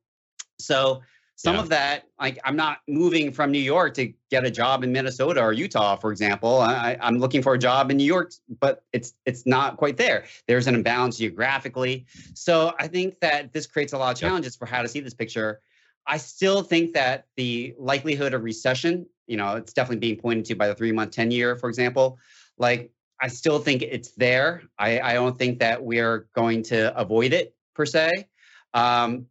So 0.59 1.01
some 1.39 1.55
yeah. 1.55 1.61
of 1.61 1.69
that, 1.69 2.03
like 2.19 2.37
I'm 2.43 2.57
not 2.57 2.79
moving 2.89 3.31
from 3.31 3.49
New 3.49 3.61
York 3.61 3.93
to 3.93 4.11
get 4.29 4.43
a 4.43 4.51
job 4.51 4.83
in 4.83 4.91
Minnesota 4.91 5.41
or 5.41 5.53
Utah, 5.53 5.95
for 5.95 6.11
example. 6.11 6.59
I, 6.59 6.97
I'm 6.99 7.17
looking 7.17 7.41
for 7.41 7.53
a 7.53 7.57
job 7.57 7.89
in 7.89 7.95
New 7.95 8.03
York, 8.03 8.33
but 8.59 8.83
it's 8.91 9.13
it's 9.25 9.45
not 9.45 9.77
quite 9.77 9.95
there. 9.95 10.25
There's 10.49 10.67
an 10.67 10.75
imbalance 10.75 11.17
geographically. 11.17 12.05
So 12.33 12.73
I 12.77 12.89
think 12.89 13.21
that 13.21 13.53
this 13.53 13.67
creates 13.67 13.93
a 13.93 13.97
lot 13.97 14.11
of 14.11 14.19
challenges 14.19 14.57
for 14.57 14.65
how 14.65 14.81
to 14.81 14.89
see 14.89 14.99
this 14.99 15.13
picture. 15.13 15.61
I 16.05 16.17
still 16.17 16.61
think 16.61 16.91
that 16.95 17.27
the 17.37 17.73
likelihood 17.79 18.33
of 18.33 18.43
recession, 18.43 19.05
you 19.25 19.37
know, 19.37 19.55
it's 19.55 19.71
definitely 19.71 20.01
being 20.01 20.19
pointed 20.19 20.43
to 20.47 20.55
by 20.55 20.67
the 20.67 20.75
three 20.75 20.91
month, 20.91 21.11
10 21.11 21.31
year, 21.31 21.55
for 21.55 21.69
example. 21.69 22.19
Like 22.57 22.91
I 23.21 23.29
still 23.29 23.59
think 23.59 23.81
it's 23.81 24.11
there. 24.11 24.63
I, 24.77 24.99
I 24.99 25.13
don't 25.13 25.37
think 25.37 25.59
that 25.59 25.81
we're 25.81 26.27
going 26.35 26.63
to 26.63 26.93
avoid 26.99 27.31
it 27.31 27.55
per 27.75 27.85
se. 27.85 28.27
Um, 28.73 29.27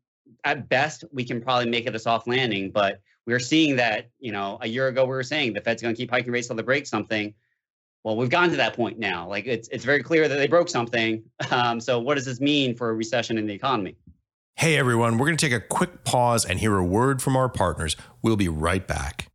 at 0.49 0.69
best, 0.69 1.05
we 1.13 1.25
can 1.25 1.41
probably 1.41 1.69
make 1.69 1.87
it 1.87 1.95
a 1.95 1.99
soft 1.99 2.27
landing, 2.27 2.71
but 2.71 3.01
we're 3.27 3.39
seeing 3.39 3.77
that, 3.77 4.09
you 4.19 4.33
know, 4.33 4.57
a 4.63 4.67
year 4.67 4.89
ago 4.89 5.05
we 5.05 5.11
were 5.11 5.23
saying 5.23 5.53
the 5.53 5.61
Fed's 5.61 5.83
going 5.83 5.95
to 5.95 5.99
keep 5.99 6.11
hiking 6.11 6.33
rates 6.33 6.47
till 6.47 6.57
they 6.57 6.63
break 6.63 6.87
something. 6.87 7.35
Well, 8.03 8.17
we've 8.17 8.31
gotten 8.31 8.51
to 8.51 8.57
that 8.57 8.75
point 8.75 8.99
now. 8.99 9.29
Like 9.29 9.47
it's 9.47 9.69
it's 9.69 9.85
very 9.85 10.03
clear 10.03 10.27
that 10.27 10.37
they 10.37 10.47
broke 10.47 10.69
something. 10.69 11.23
Um, 11.51 11.81
so 11.81 11.99
what 11.99 12.17
does 12.17 12.27
this 12.27 12.41
mean 12.41 12.77
for 12.77 12.91
a 12.91 12.95
recession 12.95 13.39
in 13.39 13.47
the 13.47 13.55
economy? 13.55 13.97
Hey 14.57 14.77
everyone, 14.77 15.19
we're 15.19 15.27
going 15.27 15.37
to 15.39 15.47
take 15.49 15.57
a 15.57 15.65
quick 15.65 16.05
pause 16.05 16.45
and 16.45 16.59
hear 16.59 16.77
a 16.77 16.85
word 16.85 17.23
from 17.23 17.37
our 17.37 17.49
partners. 17.49 17.97
We'll 18.23 18.37
be 18.37 18.49
right 18.49 18.87
back. 18.87 19.29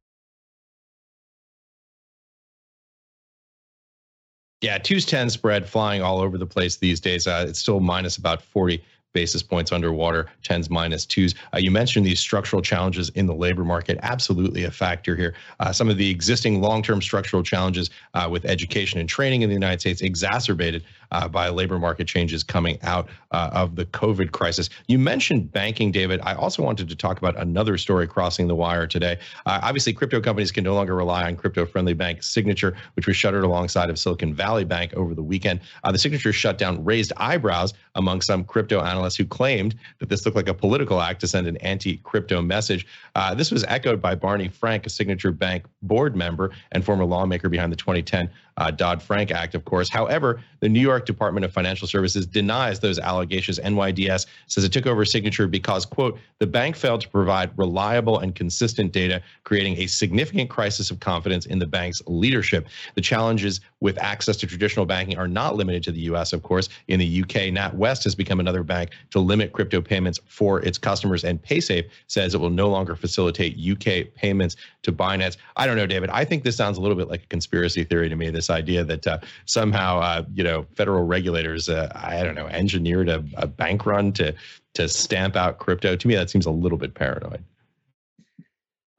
Yeah, 4.62 4.78
two's 4.78 5.06
10 5.06 5.30
spread 5.30 5.68
flying 5.68 6.02
all 6.02 6.20
over 6.20 6.38
the 6.38 6.46
place 6.46 6.78
these 6.78 7.00
days. 7.00 7.26
Uh, 7.26 7.46
it's 7.50 7.60
still 7.60 7.80
minus 7.80 8.18
about 8.18 8.42
40 8.42 8.84
basis 9.14 9.42
points 9.44 9.72
underwater, 9.72 10.28
tens 10.42 10.70
minus 10.70 11.06
twos. 11.06 11.36
Uh, 11.54 11.58
you 11.58 11.72
mentioned 11.72 12.06
these 12.06 12.20
structural 12.20 12.62
challenges 12.62 13.10
in 13.10 13.28
the 13.28 13.34
labor 13.34 13.64
market, 13.64 13.98
absolutely 14.02 14.64
a 14.64 14.72
factor 14.72 15.16
here. 15.16 15.34
Uh, 15.60 15.72
some 15.72 15.90
of 15.90 15.98
the 15.98 16.10
existing 16.10 16.62
long 16.62 16.82
term 16.82 17.02
structural 17.02 17.44
challenges 17.44 17.90
uh, 18.14 18.28
with 18.30 18.44
education 18.46 19.00
and 19.00 19.08
training 19.08 19.44
in 19.44 19.50
the 19.50 19.54
United 19.54 19.80
States 19.80 20.02
exacerbated 20.02 20.84
uh, 21.14 21.28
by 21.28 21.50
labor 21.50 21.80
market 21.80 22.08
changes 22.08 22.44
coming 22.44 22.78
out 22.84 23.08
uh, 23.32 23.50
of 23.54 23.76
the 23.76 23.86
COVID 23.86 24.32
crisis. 24.32 24.70
You 24.88 25.00
mentioned 25.00 25.52
banking, 25.52 25.92
David. 25.92 26.20
I 26.24 26.36
also 26.36 26.62
wanted 26.64 26.90
to 26.90 26.96
talk 26.96 27.18
about 27.18 27.40
another 27.40 27.78
story 27.78 28.08
crossing 28.08 28.48
the 28.48 28.56
wire 28.56 28.88
today. 28.88 29.18
Uh, 29.46 29.60
obviously, 29.64 29.94
crypto 29.94 30.20
companies 30.20 30.52
can 30.52 30.64
no 30.64 30.74
longer 30.74 30.96
rely 30.96 31.26
on 31.26 31.36
crypto 31.36 31.66
friendly 31.66 31.94
bank 31.94 32.24
Signature, 32.24 32.76
which 32.96 33.08
was 33.08 33.16
shuttered 33.16 33.44
alongside 33.44 33.90
of 33.90 33.98
Silicon 33.98 34.34
Valley 34.34 34.66
Bank 34.66 34.94
over 34.96 35.14
the 35.14 35.24
weekend. 35.24 35.62
the 35.90 35.98
Signature 35.98 36.34
shutdown 36.34 36.84
raised 36.84 37.14
eyebrows 37.18 37.74
among 37.96 38.22
some 38.22 38.44
crypto 38.44 38.82
analysts 38.82 39.16
who 39.16 39.26
claimed 39.26 39.76
that 40.00 40.10
this 40.10 40.26
looked 40.26 40.36
like 40.36 40.48
a 40.48 40.54
political 40.54 41.02
act 41.02 41.22
to 41.22 41.28
send 41.28 41.48
an 41.48 41.58
anti 41.58 41.98
crypto 41.98 42.42
message. 42.42 42.88
Uh, 43.16 43.34
this 43.34 43.52
was 43.52 43.64
echoed 43.66 44.02
by 44.02 44.16
Barney 44.16 44.50
Frank, 44.50 44.86
a 44.86 44.90
Signature 44.90 45.32
Bank 45.32 45.66
board 45.82 46.16
member 46.16 46.52
and 46.72 46.84
former 46.84 47.06
lawmaker 47.06 47.50
behind 47.50 47.72
the 47.72 47.78
2010 47.78 48.30
uh, 48.58 48.72
Dodd 48.72 49.02
Frank 49.02 49.32
Act, 49.32 49.56
of 49.56 49.66
course. 49.66 49.90
However, 49.90 50.42
the 50.60 50.70
New 50.70 50.80
York 50.80 51.06
Department 51.06 51.46
of 51.46 51.52
Financial 51.52 51.88
Services 51.88 52.26
denies 52.26 52.80
those 52.80 53.00
allegations. 53.00 53.60
NYDS 53.60 54.26
says 54.48 54.64
it 54.64 54.72
took 54.72 54.86
over 54.86 55.04
Signature 55.06 55.48
because, 55.48 55.86
quote, 55.86 56.20
the 56.40 56.48
bank 56.48 56.76
failed 56.76 57.02
to 57.02 57.10
provide 57.10 57.52
reliable 57.58 58.20
and 58.20 58.36
consistent 58.36 58.92
data, 58.92 59.22
creating 59.44 59.78
a 59.78 59.88
significant 59.88 60.50
crisis 60.50 60.92
of 60.92 61.00
confidence 61.00 61.46
in 61.46 61.60
the 61.60 61.66
bank's 61.66 62.02
leadership. 62.06 62.68
The 62.96 63.02
challenges 63.02 63.62
with 63.80 63.98
access 63.98 64.38
to 64.38 64.48
traditional 64.48 64.86
banking 64.86 65.18
are 65.18 65.28
not 65.28 65.56
limited 65.56 65.84
to 65.84 65.92
the 65.92 66.02
US, 66.02 66.34
of 66.34 66.44
course. 66.44 66.70
In 66.88 67.00
the 67.00 67.22
UK, 67.22 67.52
NatWest 67.52 68.04
has 68.04 68.16
become 68.16 68.40
another 68.40 68.64
bank 68.64 68.92
to 69.12 69.20
limit 69.20 69.54
crypto 69.54 69.82
payments 69.82 70.20
for 70.28 70.62
its 70.62 70.78
customers, 70.78 71.24
and 71.24 71.42
PaySafe 71.42 71.90
says 72.08 72.36
it 72.36 72.40
will 72.40 72.50
no 72.50 72.70
longer 72.70 72.96
facilitate 72.96 73.58
UK 73.58 74.14
payments 74.16 74.56
to 74.84 74.92
Binance. 74.92 75.38
I 75.56 75.66
don't 75.66 75.78
know, 75.78 75.88
David. 75.88 76.10
I 76.10 76.24
think 76.26 76.44
this 76.44 76.56
sounds 76.56 76.78
a 76.78 76.82
little 76.82 76.98
bit 76.98 77.10
like 77.10 77.24
a 77.24 77.28
conspiracy 77.28 77.84
theory 77.84 78.10
to 78.10 78.16
me. 78.16 78.30
This 78.30 78.43
idea 78.50 78.84
that 78.84 79.08
uh, 79.08 79.20
somehow, 79.46 80.00
uh, 80.00 80.24
you 80.34 80.44
know, 80.44 80.66
federal 80.76 81.04
regulators, 81.04 81.70
uh, 81.70 81.92
I 81.96 82.24
don't 82.24 82.36
know, 82.36 82.48
engineered 82.48 83.10
a, 83.10 83.24
a 83.36 83.48
bank 83.48 83.86
run 83.86 84.12
to 84.14 84.34
to 84.74 84.90
stamp 84.90 85.36
out 85.36 85.60
crypto. 85.60 85.96
To 85.96 86.08
me, 86.08 86.16
that 86.16 86.30
seems 86.30 86.46
a 86.46 86.52
little 86.52 86.78
bit 86.78 86.96
paranoid. 86.96 87.44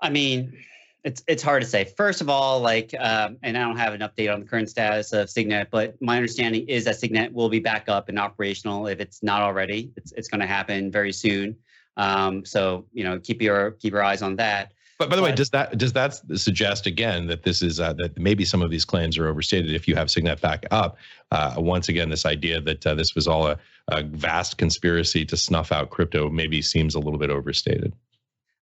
I 0.01 0.11
mean, 0.11 0.57
it's 1.05 1.23
it's 1.27 1.43
hard 1.43 1.63
to 1.63 1.69
say. 1.69 1.85
First 1.85 2.21
of 2.21 2.29
all, 2.29 2.61
like, 2.61 2.95
um, 2.99 3.37
and 3.43 3.57
I 3.57 3.61
don't 3.61 3.77
have 3.77 3.93
an 3.93 4.01
update 4.01 4.33
on 4.33 4.41
the 4.41 4.47
current 4.47 4.71
status 4.71 5.13
of 5.13 5.29
Signet, 5.29 5.69
but 5.71 6.01
my 6.01 6.17
understanding 6.17 6.67
is 6.69 6.85
that 6.87 6.97
Signet 6.97 7.33
will 7.33 7.51
be 7.51 7.61
back 7.61 7.89
up 7.89 8.09
and 8.09 8.19
operational 8.19 8.87
if 8.87 9.01
it's 9.01 9.23
not 9.23 9.43
already. 9.43 9.93
It's 9.97 10.13
it's 10.13 10.29
going 10.29 10.41
to 10.41 10.47
happen 10.47 10.91
very 10.91 11.13
soon. 11.13 11.57
Um, 11.97 12.45
so 12.45 12.87
you 12.93 13.05
know, 13.05 13.19
keep 13.19 13.43
your 13.43 13.73
keep 13.73 13.93
your 13.93 14.03
eyes 14.03 14.23
on 14.23 14.37
that. 14.37 14.73
But 14.99 15.11
by 15.11 15.17
the 15.17 15.23
but, 15.23 15.31
way, 15.31 15.35
does 15.35 15.51
that 15.51 15.77
does 15.77 15.93
that 15.95 16.21
suggest 16.39 16.87
again 16.87 17.27
that 17.27 17.43
this 17.43 17.63
is 17.63 17.81
uh, 17.81 17.95
that 17.95 18.17
maybe 18.17 18.45
some 18.45 18.63
of 18.63 18.71
these 18.71 18.85
claims 18.85 19.19
are 19.19 19.27
overstated? 19.27 19.75
If 19.75 19.89
you 19.89 19.97
have 19.97 20.11
Signet 20.11 20.41
back 20.41 20.67
up, 20.71 20.97
uh, 21.33 21.55
once 21.59 21.89
again, 21.89 22.11
this 22.11 22.25
idea 22.25 22.61
that 22.61 22.87
uh, 22.87 22.95
this 22.95 23.15
was 23.15 23.27
all 23.27 23.49
a, 23.49 23.59
a 23.89 24.03
vast 24.03 24.57
conspiracy 24.57 25.25
to 25.27 25.37
snuff 25.37 25.73
out 25.73 25.91
crypto 25.91 26.31
maybe 26.31 26.63
seems 26.63 26.95
a 26.95 27.01
little 27.01 27.19
bit 27.19 27.31
overstated. 27.31 27.93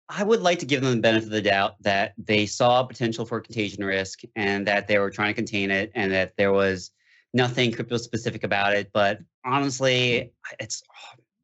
I 0.08 0.24
would 0.24 0.42
like 0.42 0.60
to 0.60 0.66
give 0.66 0.82
them 0.82 0.96
the 0.96 1.02
benefit 1.02 1.28
of 1.28 1.32
the 1.32 1.42
doubt 1.42 1.76
that 1.82 2.14
they 2.18 2.46
saw 2.46 2.84
potential 2.84 3.26
for 3.26 3.40
contagion 3.40 3.84
risk 3.84 4.22
and 4.36 4.68
that 4.68 4.88
they 4.88 5.00
were 5.00 5.10
trying 5.10 5.30
to 5.30 5.34
contain 5.34 5.72
it 5.72 5.92
and 5.96 6.12
that 6.12 6.36
there 6.38 6.52
was 6.52 6.92
nothing 7.34 7.72
crypto 7.72 7.98
specific 7.98 8.44
about 8.44 8.74
it. 8.74 8.92
But 8.94 9.20
honestly, 9.46 10.34
it's 10.60 10.84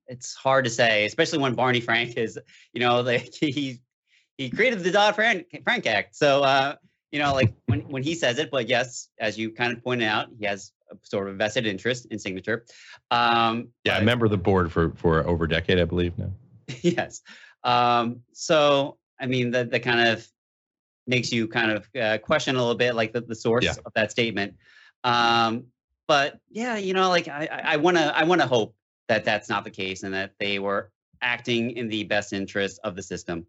it's 0.08 0.34
hard 0.36 0.64
to 0.66 0.70
say, 0.70 1.06
especially 1.06 1.40
when 1.40 1.54
Barney 1.54 1.82
Frank 1.82 2.18
is, 2.18 2.40
you 2.74 2.80
know, 2.80 3.02
like 3.02 3.34
he 3.34 3.80
he 4.38 4.50
created 4.50 4.80
the 4.80 4.92
Dodd 4.92 5.16
Frank, 5.16 5.62
Frank 5.64 5.86
Act. 5.86 6.16
So 6.16 6.44
uh, 6.44 6.76
you 7.12 7.20
know, 7.20 7.34
like 7.34 7.54
when 7.68 7.82
when 7.90 8.04
he 8.04 8.16
says 8.16 8.38
it, 8.40 8.52
but 8.52 8.68
yes, 8.68 9.10
as 9.20 9.38
you 9.38 9.52
kind 9.52 9.74
of 9.74 9.84
pointed 9.84 10.08
out, 10.08 10.28
he 10.38 10.46
has 10.46 10.72
a 10.92 10.96
sort 11.04 11.30
of 11.30 11.38
vested 11.38 11.66
interest 11.66 12.08
in 12.08 12.20
signature. 12.20 12.66
Um, 13.12 13.70
yeah, 13.84 13.98
a 13.98 14.04
member 14.04 14.26
of 14.26 14.32
the 14.32 14.38
board 14.38 14.72
for 14.72 14.92
for 14.92 15.26
over 15.28 15.46
a 15.46 15.50
decade, 15.50 15.80
I 15.80 15.86
believe 15.86 16.18
now. 16.18 16.32
yes. 16.82 17.22
Um, 17.64 18.22
so, 18.34 18.98
I 19.20 19.26
mean, 19.26 19.52
that, 19.52 19.72
that 19.72 19.82
kind 19.82 20.08
of 20.08 20.28
makes 21.06 21.32
you 21.32 21.48
kind 21.48 21.72
of 21.72 21.90
uh, 22.00 22.18
question 22.20 22.56
a 22.56 22.60
little 22.60 22.76
bit 22.76 22.96
like 22.96 23.14
the, 23.14 23.22
the 23.22 23.36
source 23.36 23.66
yeah. 23.66 23.76
of 23.86 23.94
that 23.96 24.12
statement. 24.12 24.56
Um, 25.04 25.66
but 26.08 26.40
yeah, 26.50 26.78
you 26.78 26.94
know, 26.94 27.10
like 27.10 27.28
I, 27.28 27.48
I 27.64 27.78
want 27.78 27.98
to, 27.98 28.18
I 28.18 28.24
want 28.24 28.42
to 28.42 28.48
hope 28.48 28.76
that 29.08 29.26
that's 29.26 29.50
not 29.50 29.64
the 29.64 29.72
case 29.72 30.04
and 30.04 30.14
that 30.14 30.34
they 30.40 30.60
were 30.60 30.92
acting 31.22 31.72
in 31.72 31.88
the 31.88 32.04
best 32.04 32.34
interest 32.34 32.80
of 32.84 32.96
the 32.96 33.04
system. 33.04 33.46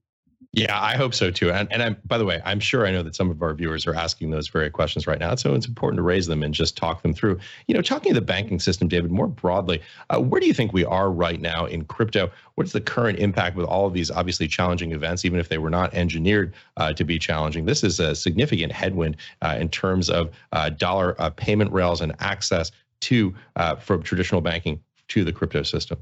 Yeah, 0.54 0.80
I 0.80 0.96
hope 0.96 1.12
so 1.12 1.30
too. 1.30 1.52
And 1.52 1.70
and 1.70 1.82
I'm 1.82 1.96
by 2.06 2.16
the 2.16 2.24
way, 2.24 2.40
I'm 2.42 2.58
sure 2.58 2.87
I 2.87 2.90
know 2.90 3.02
that 3.02 3.14
some 3.14 3.30
of 3.30 3.42
our 3.42 3.52
viewers 3.52 3.87
are 3.87 3.94
asking 3.94 4.30
those 4.30 4.48
very 4.48 4.70
questions 4.70 5.06
right 5.06 5.18
now. 5.18 5.34
So 5.34 5.54
it's 5.54 5.68
important 5.68 5.98
to 5.98 6.02
raise 6.02 6.26
them 6.26 6.42
and 6.42 6.54
just 6.54 6.74
talk 6.74 7.02
them 7.02 7.12
through. 7.12 7.38
You 7.66 7.74
know, 7.74 7.82
talking 7.82 8.14
to 8.14 8.18
the 8.18 8.24
banking 8.24 8.58
system, 8.58 8.88
David, 8.88 9.11
more 9.11 9.26
broadly, 9.28 9.82
uh, 10.08 10.20
where 10.20 10.40
do 10.40 10.46
you 10.46 10.54
think 10.54 10.72
we 10.72 10.87
are 10.87 11.11
right 11.11 11.38
now 11.38 11.66
in 11.66 11.84
crypto? 11.84 12.30
What's 12.54 12.72
the 12.72 12.80
current 12.80 13.18
impact 13.18 13.56
with 13.56 13.66
all 13.66 13.87
of 13.87 13.92
these 13.92 14.11
obviously 14.11 14.48
challenging 14.48 14.92
events, 14.92 15.26
even 15.26 15.38
if 15.38 15.50
they 15.50 15.58
were 15.58 15.70
not 15.70 15.92
engineered 15.92 16.54
uh, 16.78 16.94
to 16.94 17.04
be 17.04 17.18
challenging? 17.18 17.66
This 17.66 17.84
is 17.84 18.00
a 18.00 18.14
significant 18.14 18.72
headwind 18.72 19.18
uh, 19.42 19.58
in 19.61 19.68
terms 19.68 20.08
of 20.08 20.30
uh, 20.52 20.70
dollar 20.70 21.14
uh, 21.20 21.28
payment 21.28 21.70
rails 21.72 22.00
and 22.00 22.14
access 22.20 22.72
to 23.00 23.34
uh, 23.56 23.76
from 23.76 24.02
traditional 24.02 24.40
banking 24.40 24.80
to 25.08 25.24
the 25.24 25.32
crypto 25.32 25.62
system. 25.62 25.98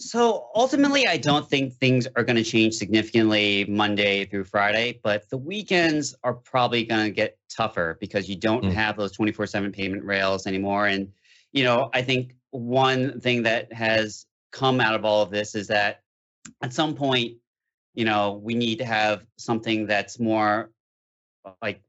So 0.00 0.48
ultimately, 0.54 1.08
I 1.08 1.16
don't 1.16 1.48
think 1.48 1.74
things 1.74 2.06
are 2.14 2.22
going 2.22 2.36
to 2.36 2.44
change 2.44 2.74
significantly 2.74 3.64
Monday 3.68 4.24
through 4.26 4.44
Friday, 4.44 5.00
but 5.02 5.28
the 5.28 5.36
weekends 5.36 6.14
are 6.22 6.34
probably 6.34 6.84
going 6.84 7.06
to 7.06 7.10
get 7.10 7.36
tougher 7.48 7.98
because 8.00 8.28
you 8.28 8.36
don't 8.36 8.64
mm. 8.64 8.72
have 8.72 8.96
those 8.96 9.10
24 9.10 9.46
7 9.46 9.72
payment 9.72 10.04
rails 10.04 10.46
anymore. 10.46 10.86
And, 10.86 11.08
you 11.50 11.64
know, 11.64 11.90
I 11.92 12.02
think 12.02 12.36
one 12.50 13.20
thing 13.20 13.42
that 13.42 13.72
has 13.72 14.26
come 14.52 14.80
out 14.80 14.94
of 14.94 15.04
all 15.04 15.22
of 15.22 15.30
this 15.30 15.56
is 15.56 15.66
that 15.66 16.02
at 16.62 16.72
some 16.72 16.94
point, 16.94 17.36
you 17.94 18.04
know, 18.04 18.40
we 18.40 18.54
need 18.54 18.78
to 18.78 18.84
have 18.84 19.26
something 19.36 19.84
that's 19.86 20.20
more 20.20 20.70
like 21.60 21.82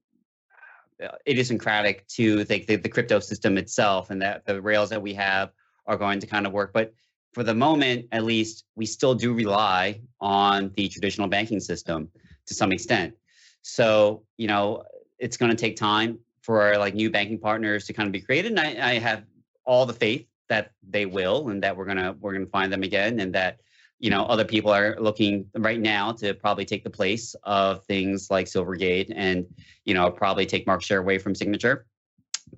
uh, 1.04 1.10
idiosyncratic 1.28 2.08
to 2.08 2.44
the, 2.44 2.66
the, 2.66 2.76
the 2.78 2.90
crypto 2.90 3.20
system 3.20 3.60
itself 3.60 4.10
and 4.10 4.20
that 4.24 4.48
the 4.48 4.60
rails 4.60 4.90
that 4.90 5.02
we 5.02 5.14
have 5.14 5.52
are 5.86 5.96
going 5.96 6.20
to 6.20 6.26
kind 6.26 6.48
of 6.48 6.54
work. 6.54 6.74
But 6.74 6.94
for 7.34 7.44
the 7.44 7.54
moment, 7.54 8.08
at 8.12 8.24
least, 8.24 8.66
we 8.76 8.86
still 8.86 9.14
do 9.14 9.34
rely 9.34 10.02
on 10.20 10.72
the 10.76 10.88
traditional 10.90 11.28
banking 11.28 11.60
system 11.60 12.10
to 12.48 12.54
some 12.54 12.72
extent. 12.72 13.14
So, 13.62 14.24
you 14.38 14.48
know, 14.48 14.84
it's 15.20 15.38
going 15.38 15.52
to 15.52 15.58
take 15.58 15.76
time 15.76 16.20
for 16.42 16.62
our, 16.62 16.78
like 16.78 16.96
new 16.96 17.10
banking 17.10 17.40
partners 17.40 17.86
to 17.86 17.94
kind 17.94 18.08
of 18.08 18.14
be 18.14 18.22
created. 18.22 18.52
And 18.52 18.60
I, 18.60 18.92
I 18.92 19.00
have 19.00 19.24
all 19.66 19.86
the 19.86 19.94
faith 19.94 20.26
that 20.48 20.72
they 20.90 21.06
will, 21.06 21.50
and 21.50 21.62
that 21.62 21.78
we're 21.78 21.86
gonna 21.86 22.16
we're 22.20 22.34
gonna 22.34 22.48
find 22.48 22.74
them 22.74 22.82
again, 22.82 23.20
and 23.20 23.34
that 23.36 23.60
you 24.00 24.10
know 24.10 24.26
other 24.26 24.44
people 24.44 24.72
are 24.72 24.96
looking 25.00 25.46
right 25.56 25.80
now 25.80 26.12
to 26.14 26.34
probably 26.34 26.66
take 26.66 26.84
the 26.84 26.90
place 26.90 27.36
of 27.44 27.86
things 27.86 28.32
like 28.32 28.48
Silvergate, 28.48 29.14
and 29.16 29.46
you 29.86 29.94
know 29.94 30.10
probably 30.10 30.48
take 30.48 30.66
market 30.66 30.86
share 30.86 31.00
away 31.00 31.20
from 31.20 31.36
Signature. 31.36 31.86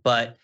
But 0.03 0.37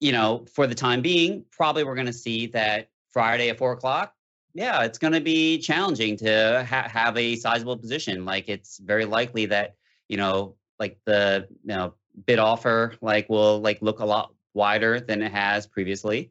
you 0.00 0.12
know, 0.12 0.46
for 0.54 0.66
the 0.66 0.74
time 0.74 1.02
being, 1.02 1.44
probably 1.50 1.84
we're 1.84 1.96
going 1.96 2.06
to 2.06 2.12
see 2.12 2.46
that 2.46 2.88
Friday 3.18 3.48
at 3.48 3.58
four 3.58 3.72
o'clock, 3.72 4.14
yeah, 4.54 4.84
it's 4.84 4.96
going 4.96 5.12
to 5.12 5.20
be 5.20 5.58
challenging 5.58 6.16
to 6.18 6.64
ha- 6.68 6.88
have 6.88 7.16
a 7.16 7.34
sizable 7.34 7.76
position. 7.76 8.24
Like 8.24 8.48
it's 8.48 8.78
very 8.78 9.04
likely 9.04 9.46
that 9.46 9.74
you 10.08 10.16
know, 10.16 10.54
like 10.78 11.00
the 11.04 11.48
you 11.64 11.74
know 11.74 11.94
bid 12.26 12.38
offer 12.38 12.94
like 13.00 13.28
will 13.28 13.60
like 13.60 13.82
look 13.82 13.98
a 13.98 14.04
lot 14.04 14.32
wider 14.54 15.00
than 15.00 15.20
it 15.22 15.32
has 15.32 15.66
previously. 15.66 16.30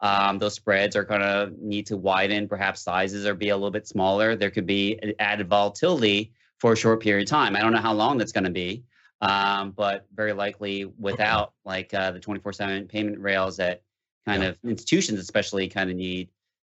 Um, 0.00 0.38
those 0.38 0.54
spreads 0.54 0.94
are 0.94 1.02
going 1.02 1.22
to 1.22 1.52
need 1.60 1.86
to 1.86 1.96
widen, 1.96 2.46
perhaps 2.46 2.82
sizes 2.82 3.26
or 3.26 3.34
be 3.34 3.48
a 3.48 3.56
little 3.56 3.72
bit 3.72 3.88
smaller. 3.88 4.36
There 4.36 4.50
could 4.52 4.66
be 4.66 5.14
added 5.18 5.48
volatility 5.48 6.32
for 6.58 6.74
a 6.74 6.76
short 6.76 7.00
period 7.00 7.26
of 7.26 7.30
time. 7.30 7.56
I 7.56 7.60
don't 7.62 7.72
know 7.72 7.80
how 7.80 7.94
long 7.94 8.16
that's 8.16 8.30
going 8.30 8.44
to 8.44 8.50
be, 8.50 8.84
um, 9.22 9.72
but 9.72 10.06
very 10.14 10.34
likely 10.34 10.84
without 10.84 11.54
like 11.64 11.92
uh, 11.92 12.12
the 12.12 12.20
24/7 12.20 12.88
payment 12.88 13.18
rails 13.18 13.56
that 13.56 13.82
kind 14.28 14.42
yeah. 14.42 14.50
of 14.50 14.58
institutions, 14.64 15.18
especially, 15.18 15.68
kind 15.68 15.90
of 15.90 15.96
need. 15.96 16.28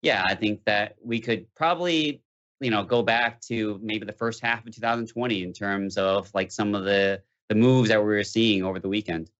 Yeah, 0.02 0.24
I 0.24 0.34
think 0.34 0.64
that 0.64 0.96
we 1.04 1.20
could 1.20 1.52
probably 1.54 2.22
you 2.60 2.70
know 2.70 2.84
go 2.84 3.02
back 3.02 3.40
to 3.42 3.80
maybe 3.82 4.06
the 4.06 4.12
first 4.12 4.40
half 4.40 4.66
of 4.66 4.74
2020 4.74 5.42
in 5.42 5.52
terms 5.52 5.96
of 5.96 6.30
like 6.34 6.50
some 6.52 6.74
of 6.74 6.84
the 6.84 7.20
the 7.48 7.54
moves 7.54 7.88
that 7.88 7.98
we 7.98 8.06
were 8.06 8.24
seeing 8.24 8.62
over 8.62 8.78
the 8.78 8.88
weekend. 8.88 9.30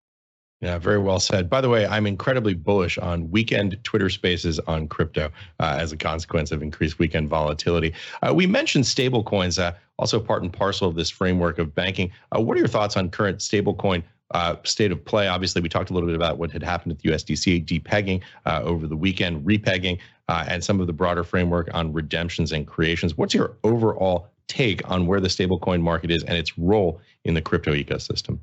Yeah, 0.60 0.76
very 0.76 0.98
well 0.98 1.20
said. 1.20 1.48
By 1.48 1.62
the 1.62 1.70
way, 1.70 1.86
I'm 1.86 2.06
incredibly 2.06 2.52
bullish 2.52 2.98
on 2.98 3.30
weekend 3.30 3.82
Twitter 3.82 4.10
spaces 4.10 4.58
on 4.60 4.88
crypto 4.88 5.30
uh, 5.58 5.76
as 5.78 5.92
a 5.92 5.96
consequence 5.96 6.52
of 6.52 6.62
increased 6.62 6.98
weekend 6.98 7.30
volatility. 7.30 7.94
Uh, 8.20 8.34
we 8.34 8.46
mentioned 8.46 8.84
stablecoins, 8.84 9.58
uh, 9.58 9.72
also 9.98 10.20
part 10.20 10.42
and 10.42 10.52
parcel 10.52 10.86
of 10.86 10.96
this 10.96 11.08
framework 11.08 11.58
of 11.58 11.74
banking. 11.74 12.12
Uh, 12.36 12.42
what 12.42 12.56
are 12.56 12.58
your 12.58 12.68
thoughts 12.68 12.98
on 12.98 13.08
current 13.08 13.38
stablecoin 13.38 14.02
uh, 14.32 14.56
state 14.64 14.92
of 14.92 15.04
play? 15.04 15.28
Obviously, 15.28 15.60
we 15.62 15.68
talked 15.68 15.90
a 15.90 15.92
little 15.92 16.08
bit 16.08 16.16
about 16.16 16.38
what 16.38 16.50
had 16.50 16.62
happened 16.62 16.92
at 16.92 16.98
the 16.98 17.10
USDC 17.10 17.66
depegging 17.66 18.22
uh, 18.46 18.60
over 18.62 18.86
the 18.86 18.96
weekend, 18.96 19.46
repegging, 19.46 19.98
and 20.28 20.62
some 20.62 20.80
of 20.80 20.86
the 20.86 20.92
broader 20.92 21.24
framework 21.24 21.68
on 21.74 21.92
redemptions 21.92 22.52
and 22.52 22.66
creations. 22.66 23.16
What's 23.16 23.34
your 23.34 23.56
overall 23.64 24.28
take 24.46 24.88
on 24.90 25.06
where 25.06 25.20
the 25.20 25.28
stablecoin 25.28 25.80
market 25.80 26.10
is 26.10 26.22
and 26.24 26.36
its 26.36 26.58
role 26.58 27.00
in 27.24 27.34
the 27.34 27.42
crypto 27.42 27.72
ecosystem? 27.72 28.38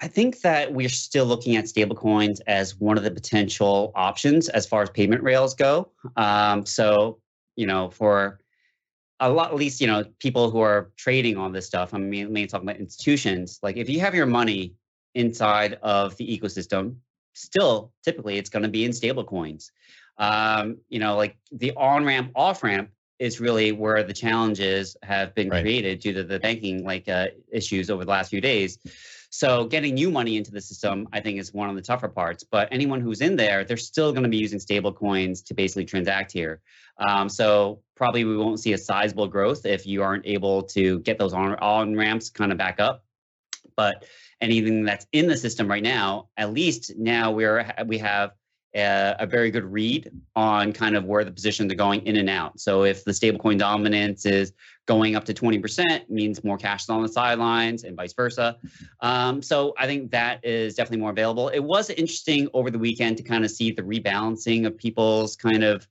I 0.00 0.06
think 0.06 0.42
that 0.42 0.72
we're 0.72 0.88
still 0.88 1.26
looking 1.26 1.56
at 1.56 1.64
stablecoins 1.64 2.40
as 2.46 2.78
one 2.78 2.96
of 2.96 3.04
the 3.04 3.10
potential 3.10 3.90
options 3.96 4.48
as 4.48 4.64
far 4.64 4.82
as 4.82 4.90
payment 4.90 5.22
rails 5.24 5.54
go. 5.54 5.90
Um, 6.16 6.64
so, 6.64 7.18
you 7.56 7.66
know, 7.66 7.90
for 7.90 8.38
a 9.20 9.28
lot, 9.28 9.50
at 9.50 9.56
least, 9.56 9.80
you 9.80 9.86
know, 9.86 10.04
people 10.18 10.50
who 10.50 10.60
are 10.60 10.90
trading 10.96 11.36
on 11.36 11.52
this 11.52 11.66
stuff, 11.66 11.92
I 11.92 11.98
mean, 11.98 12.32
mainly 12.32 12.46
talking 12.46 12.68
about 12.68 12.80
institutions, 12.80 13.58
like 13.62 13.76
if 13.76 13.88
you 13.88 14.00
have 14.00 14.14
your 14.14 14.26
money 14.26 14.74
inside 15.14 15.78
of 15.82 16.16
the 16.16 16.38
ecosystem, 16.38 16.96
still 17.34 17.92
typically 18.04 18.38
it's 18.38 18.50
going 18.50 18.62
to 18.62 18.68
be 18.68 18.84
in 18.84 18.92
stablecoins. 18.92 19.70
Um, 20.18 20.78
you 20.88 20.98
know, 20.98 21.16
like 21.16 21.36
the 21.52 21.72
on 21.76 22.04
ramp, 22.04 22.32
off 22.34 22.62
ramp 22.62 22.90
is 23.18 23.40
really 23.40 23.72
where 23.72 24.02
the 24.04 24.12
challenges 24.12 24.96
have 25.02 25.34
been 25.34 25.48
right. 25.48 25.62
created 25.62 26.00
due 26.00 26.12
to 26.12 26.24
the 26.24 26.38
banking 26.38 26.84
like 26.84 27.08
uh, 27.08 27.26
issues 27.52 27.90
over 27.90 28.04
the 28.04 28.10
last 28.10 28.30
few 28.30 28.40
days. 28.40 28.78
So 29.30 29.66
getting 29.66 29.94
new 29.94 30.10
money 30.10 30.36
into 30.36 30.50
the 30.50 30.60
system, 30.60 31.08
I 31.12 31.20
think, 31.20 31.38
is 31.38 31.52
one 31.52 31.68
of 31.68 31.76
the 31.76 31.82
tougher 31.82 32.08
parts. 32.08 32.44
But 32.44 32.68
anyone 32.72 33.00
who's 33.00 33.20
in 33.20 33.36
there, 33.36 33.64
they're 33.64 33.76
still 33.76 34.12
going 34.12 34.22
to 34.22 34.28
be 34.28 34.38
using 34.38 34.58
stable 34.58 34.92
coins 34.92 35.42
to 35.42 35.54
basically 35.54 35.84
transact 35.84 36.32
here. 36.32 36.60
Um, 36.98 37.28
so 37.28 37.82
probably 37.94 38.24
we 38.24 38.36
won't 38.36 38.60
see 38.60 38.72
a 38.72 38.78
sizable 38.78 39.28
growth 39.28 39.66
if 39.66 39.86
you 39.86 40.02
aren't 40.02 40.26
able 40.26 40.62
to 40.62 41.00
get 41.00 41.18
those 41.18 41.32
on, 41.32 41.54
on 41.56 41.94
ramps 41.94 42.30
kind 42.30 42.52
of 42.52 42.58
back 42.58 42.80
up. 42.80 43.04
But 43.76 44.06
anything 44.40 44.84
that's 44.84 45.06
in 45.12 45.26
the 45.26 45.36
system 45.36 45.68
right 45.68 45.82
now, 45.82 46.28
at 46.36 46.52
least 46.52 46.92
now 46.96 47.30
we're 47.30 47.72
we 47.86 47.98
have 47.98 48.32
a, 48.74 49.16
a, 49.20 49.26
very 49.26 49.50
good 49.50 49.64
read 49.64 50.10
on 50.34 50.72
kind 50.72 50.96
of 50.96 51.04
where 51.04 51.24
the 51.24 51.30
positions 51.30 51.72
are 51.72 51.76
going 51.76 52.06
in 52.06 52.16
and 52.16 52.28
out. 52.28 52.60
So 52.60 52.84
if 52.84 53.04
the 53.04 53.12
stablecoin 53.12 53.58
dominance 53.58 54.26
is 54.26 54.52
going 54.88 55.14
up 55.14 55.24
to 55.26 55.34
20%, 55.34 56.08
means 56.08 56.42
more 56.42 56.58
cash 56.58 56.82
is 56.82 56.88
on 56.88 57.02
the 57.02 57.08
sidelines 57.08 57.84
and 57.84 57.96
vice 57.96 58.12
versa. 58.14 58.56
Um, 59.00 59.42
so 59.42 59.74
I 59.78 59.86
think 59.86 60.10
that 60.10 60.44
is 60.44 60.74
definitely 60.74 61.02
more 61.02 61.10
available. 61.10 61.48
It 61.50 61.60
was 61.60 61.90
interesting 61.90 62.48
over 62.54 62.70
the 62.70 62.78
weekend 62.78 63.18
to 63.18 63.22
kind 63.22 63.44
of 63.44 63.50
see 63.50 63.70
the 63.70 63.82
rebalancing 63.82 64.66
of 64.66 64.76
people's 64.76 65.36
kind 65.36 65.62
of, 65.62 65.86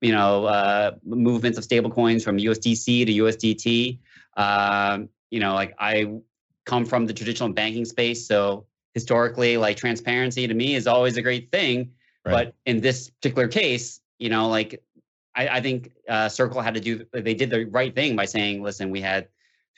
you 0.00 0.12
know, 0.12 0.44
uh, 0.44 0.90
movements 1.04 1.56
of 1.56 1.64
stablecoins 1.64 2.22
from 2.22 2.36
USDC 2.36 3.06
to 3.06 3.12
USDT. 3.12 3.98
Um, 4.36 5.08
you 5.30 5.40
know, 5.40 5.54
like 5.54 5.74
I 5.78 6.12
come 6.66 6.84
from 6.84 7.06
the 7.06 7.14
traditional 7.14 7.48
banking 7.48 7.84
space, 7.84 8.26
so 8.26 8.66
historically, 8.92 9.56
like 9.56 9.76
transparency 9.76 10.46
to 10.46 10.52
me 10.52 10.74
is 10.74 10.86
always 10.86 11.16
a 11.16 11.22
great 11.22 11.50
thing 11.50 11.92
Right. 12.24 12.46
But 12.46 12.54
in 12.66 12.80
this 12.80 13.10
particular 13.10 13.48
case, 13.48 14.00
you 14.18 14.28
know, 14.28 14.48
like 14.48 14.82
I, 15.34 15.48
I 15.48 15.60
think 15.60 15.92
uh, 16.08 16.28
Circle 16.28 16.60
had 16.60 16.74
to 16.74 16.80
do, 16.80 17.04
they 17.12 17.34
did 17.34 17.50
the 17.50 17.64
right 17.64 17.94
thing 17.94 18.16
by 18.16 18.24
saying, 18.24 18.62
listen, 18.62 18.90
we 18.90 19.00
had 19.00 19.28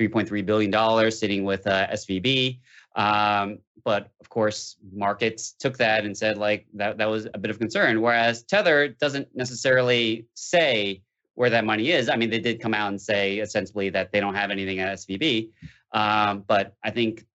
$3.3 0.00 0.44
billion 0.44 1.10
sitting 1.10 1.44
with 1.44 1.66
uh, 1.66 1.86
SVB. 1.88 2.58
Um, 2.96 3.58
but 3.84 4.10
of 4.20 4.28
course, 4.28 4.76
markets 4.92 5.52
took 5.52 5.76
that 5.78 6.04
and 6.04 6.16
said 6.16 6.38
like 6.38 6.66
that, 6.74 6.98
that 6.98 7.08
was 7.08 7.26
a 7.34 7.38
bit 7.38 7.50
of 7.50 7.58
concern. 7.58 8.00
Whereas 8.00 8.42
Tether 8.42 8.88
doesn't 8.88 9.28
necessarily 9.34 10.26
say 10.34 11.02
where 11.34 11.50
that 11.50 11.64
money 11.64 11.90
is. 11.90 12.08
I 12.08 12.16
mean, 12.16 12.30
they 12.30 12.38
did 12.38 12.60
come 12.60 12.74
out 12.74 12.88
and 12.88 13.00
say 13.00 13.40
ostensibly 13.40 13.90
that 13.90 14.12
they 14.12 14.20
don't 14.20 14.34
have 14.34 14.50
anything 14.50 14.78
at 14.78 14.98
SVB. 14.98 15.50
Um, 15.92 16.44
but 16.46 16.74
I 16.82 16.90
think 16.90 17.26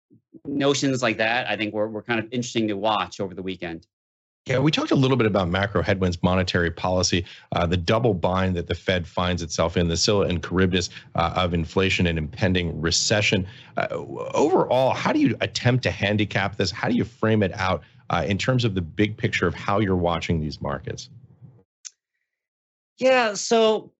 notions 0.45 1.03
like 1.03 1.17
that, 1.17 1.49
I 1.49 1.55
think 1.55 1.73
were, 1.73 1.89
were 1.89 2.01
kind 2.01 2.19
of 2.19 2.25
interesting 2.31 2.67
to 2.69 2.77
watch 2.77 3.19
over 3.19 3.33
the 3.33 3.43
weekend. 3.43 3.87
Yeah, 4.49 4.57
we 4.57 4.71
talked 4.71 4.89
a 4.89 4.95
little 4.95 5.15
bit 5.15 5.27
about 5.27 5.47
macro 5.47 5.83
headwinds, 5.83 6.23
monetary 6.23 6.71
policy, 6.71 7.23
uh, 7.51 7.67
the 7.67 7.77
double 7.77 8.15
bind 8.15 8.55
that 8.55 8.65
the 8.65 8.73
Fed 8.73 9.05
finds 9.05 9.43
itself 9.43 9.77
in, 9.77 9.87
the 9.87 9.95
Scylla 9.95 10.25
and 10.25 10.43
Charybdis 10.43 10.89
uh, 11.13 11.33
of 11.35 11.53
inflation 11.53 12.07
and 12.07 12.17
impending 12.17 12.81
recession. 12.81 13.45
Uh, 13.77 13.87
overall, 13.91 14.95
how 14.95 15.13
do 15.13 15.19
you 15.19 15.37
attempt 15.41 15.83
to 15.83 15.91
handicap 15.91 16.55
this? 16.55 16.71
How 16.71 16.89
do 16.89 16.95
you 16.95 17.03
frame 17.03 17.43
it 17.43 17.51
out 17.53 17.83
uh, 18.09 18.25
in 18.27 18.39
terms 18.39 18.65
of 18.65 18.73
the 18.73 18.81
big 18.81 19.15
picture 19.17 19.45
of 19.45 19.53
how 19.53 19.79
you're 19.81 19.95
watching 19.95 20.41
these 20.41 20.59
markets? 20.59 21.11
Yeah, 22.97 23.35
so 23.35 23.91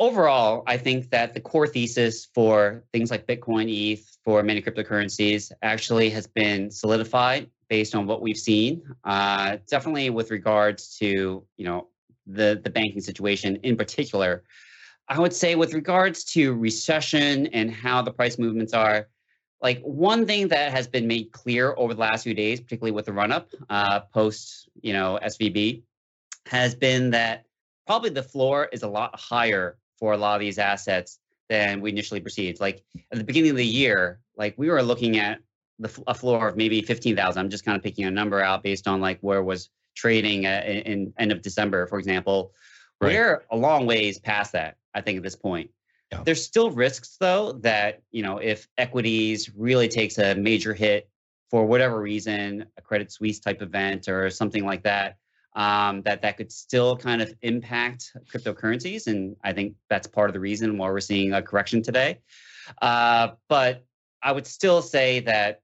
overall, 0.00 0.64
I 0.66 0.76
think 0.76 1.10
that 1.10 1.34
the 1.34 1.40
core 1.40 1.68
thesis 1.68 2.26
for 2.34 2.82
things 2.92 3.12
like 3.12 3.28
Bitcoin, 3.28 3.70
ETH, 3.70 4.18
for 4.24 4.42
many 4.42 4.60
cryptocurrencies 4.60 5.52
actually 5.62 6.10
has 6.10 6.26
been 6.26 6.68
solidified 6.72 7.48
based 7.68 7.94
on 7.94 8.06
what 8.06 8.20
we've 8.22 8.38
seen. 8.38 8.82
Uh, 9.04 9.58
definitely 9.68 10.10
with 10.10 10.30
regards 10.30 10.96
to 10.98 11.44
you 11.56 11.64
know 11.64 11.88
the 12.26 12.60
the 12.62 12.70
banking 12.70 13.00
situation 13.00 13.56
in 13.62 13.76
particular. 13.76 14.44
I 15.08 15.18
would 15.20 15.34
say 15.34 15.54
with 15.54 15.74
regards 15.74 16.24
to 16.32 16.54
recession 16.54 17.46
and 17.48 17.70
how 17.70 18.00
the 18.00 18.10
price 18.10 18.38
movements 18.38 18.72
are, 18.72 19.08
like 19.60 19.82
one 19.82 20.24
thing 20.24 20.48
that 20.48 20.72
has 20.72 20.88
been 20.88 21.06
made 21.06 21.30
clear 21.32 21.74
over 21.76 21.92
the 21.92 22.00
last 22.00 22.24
few 22.24 22.32
days, 22.32 22.60
particularly 22.60 22.92
with 22.92 23.04
the 23.04 23.12
run 23.12 23.32
up 23.32 23.50
uh, 23.68 24.00
post 24.00 24.68
you 24.80 24.92
know 24.92 25.18
SVB, 25.22 25.82
has 26.46 26.74
been 26.74 27.10
that 27.10 27.44
probably 27.86 28.10
the 28.10 28.22
floor 28.22 28.68
is 28.72 28.82
a 28.82 28.88
lot 28.88 29.18
higher 29.18 29.78
for 29.98 30.12
a 30.12 30.16
lot 30.16 30.34
of 30.34 30.40
these 30.40 30.58
assets 30.58 31.18
than 31.48 31.80
we 31.80 31.90
initially 31.90 32.20
perceived. 32.20 32.60
Like 32.60 32.82
at 33.12 33.18
the 33.18 33.24
beginning 33.24 33.50
of 33.50 33.56
the 33.56 33.66
year, 33.66 34.20
like 34.36 34.54
we 34.56 34.70
were 34.70 34.82
looking 34.82 35.18
at 35.18 35.38
the 35.78 36.02
a 36.06 36.14
floor 36.14 36.48
of 36.48 36.56
maybe 36.56 36.82
15,000. 36.82 37.40
I'm 37.40 37.50
just 37.50 37.64
kind 37.64 37.76
of 37.76 37.82
picking 37.82 38.04
a 38.04 38.10
number 38.10 38.40
out 38.40 38.62
based 38.62 38.86
on 38.86 39.00
like 39.00 39.18
where 39.20 39.42
was 39.42 39.70
trading 39.94 40.46
at, 40.46 40.66
in, 40.66 40.78
in 40.82 41.14
end 41.18 41.32
of 41.32 41.42
December, 41.42 41.86
for 41.86 41.98
example. 41.98 42.52
Right. 43.00 43.14
We're 43.14 43.44
a 43.50 43.56
long 43.56 43.86
ways 43.86 44.18
past 44.18 44.52
that, 44.52 44.76
I 44.94 45.00
think, 45.00 45.16
at 45.16 45.22
this 45.22 45.36
point. 45.36 45.70
Yeah. 46.12 46.22
There's 46.24 46.44
still 46.44 46.70
risks 46.70 47.16
though 47.18 47.52
that, 47.62 48.02
you 48.10 48.22
know, 48.22 48.38
if 48.38 48.68
equities 48.78 49.50
really 49.56 49.88
takes 49.88 50.18
a 50.18 50.34
major 50.34 50.74
hit 50.74 51.08
for 51.50 51.66
whatever 51.66 52.00
reason, 52.00 52.66
a 52.76 52.82
credit 52.82 53.12
suisse 53.12 53.40
type 53.40 53.62
event 53.62 54.08
or 54.08 54.30
something 54.30 54.64
like 54.64 54.82
that, 54.84 55.16
um, 55.56 56.02
that 56.02 56.22
that 56.22 56.36
could 56.36 56.50
still 56.50 56.96
kind 56.96 57.22
of 57.22 57.32
impact 57.42 58.12
cryptocurrencies. 58.32 59.06
And 59.06 59.36
I 59.42 59.52
think 59.52 59.74
that's 59.88 60.06
part 60.06 60.30
of 60.30 60.34
the 60.34 60.40
reason 60.40 60.78
why 60.78 60.88
we're 60.88 61.00
seeing 61.00 61.32
a 61.32 61.42
correction 61.42 61.82
today. 61.82 62.20
Uh, 62.82 63.28
but 63.48 63.84
I 64.22 64.32
would 64.32 64.46
still 64.46 64.82
say 64.82 65.20
that 65.20 65.60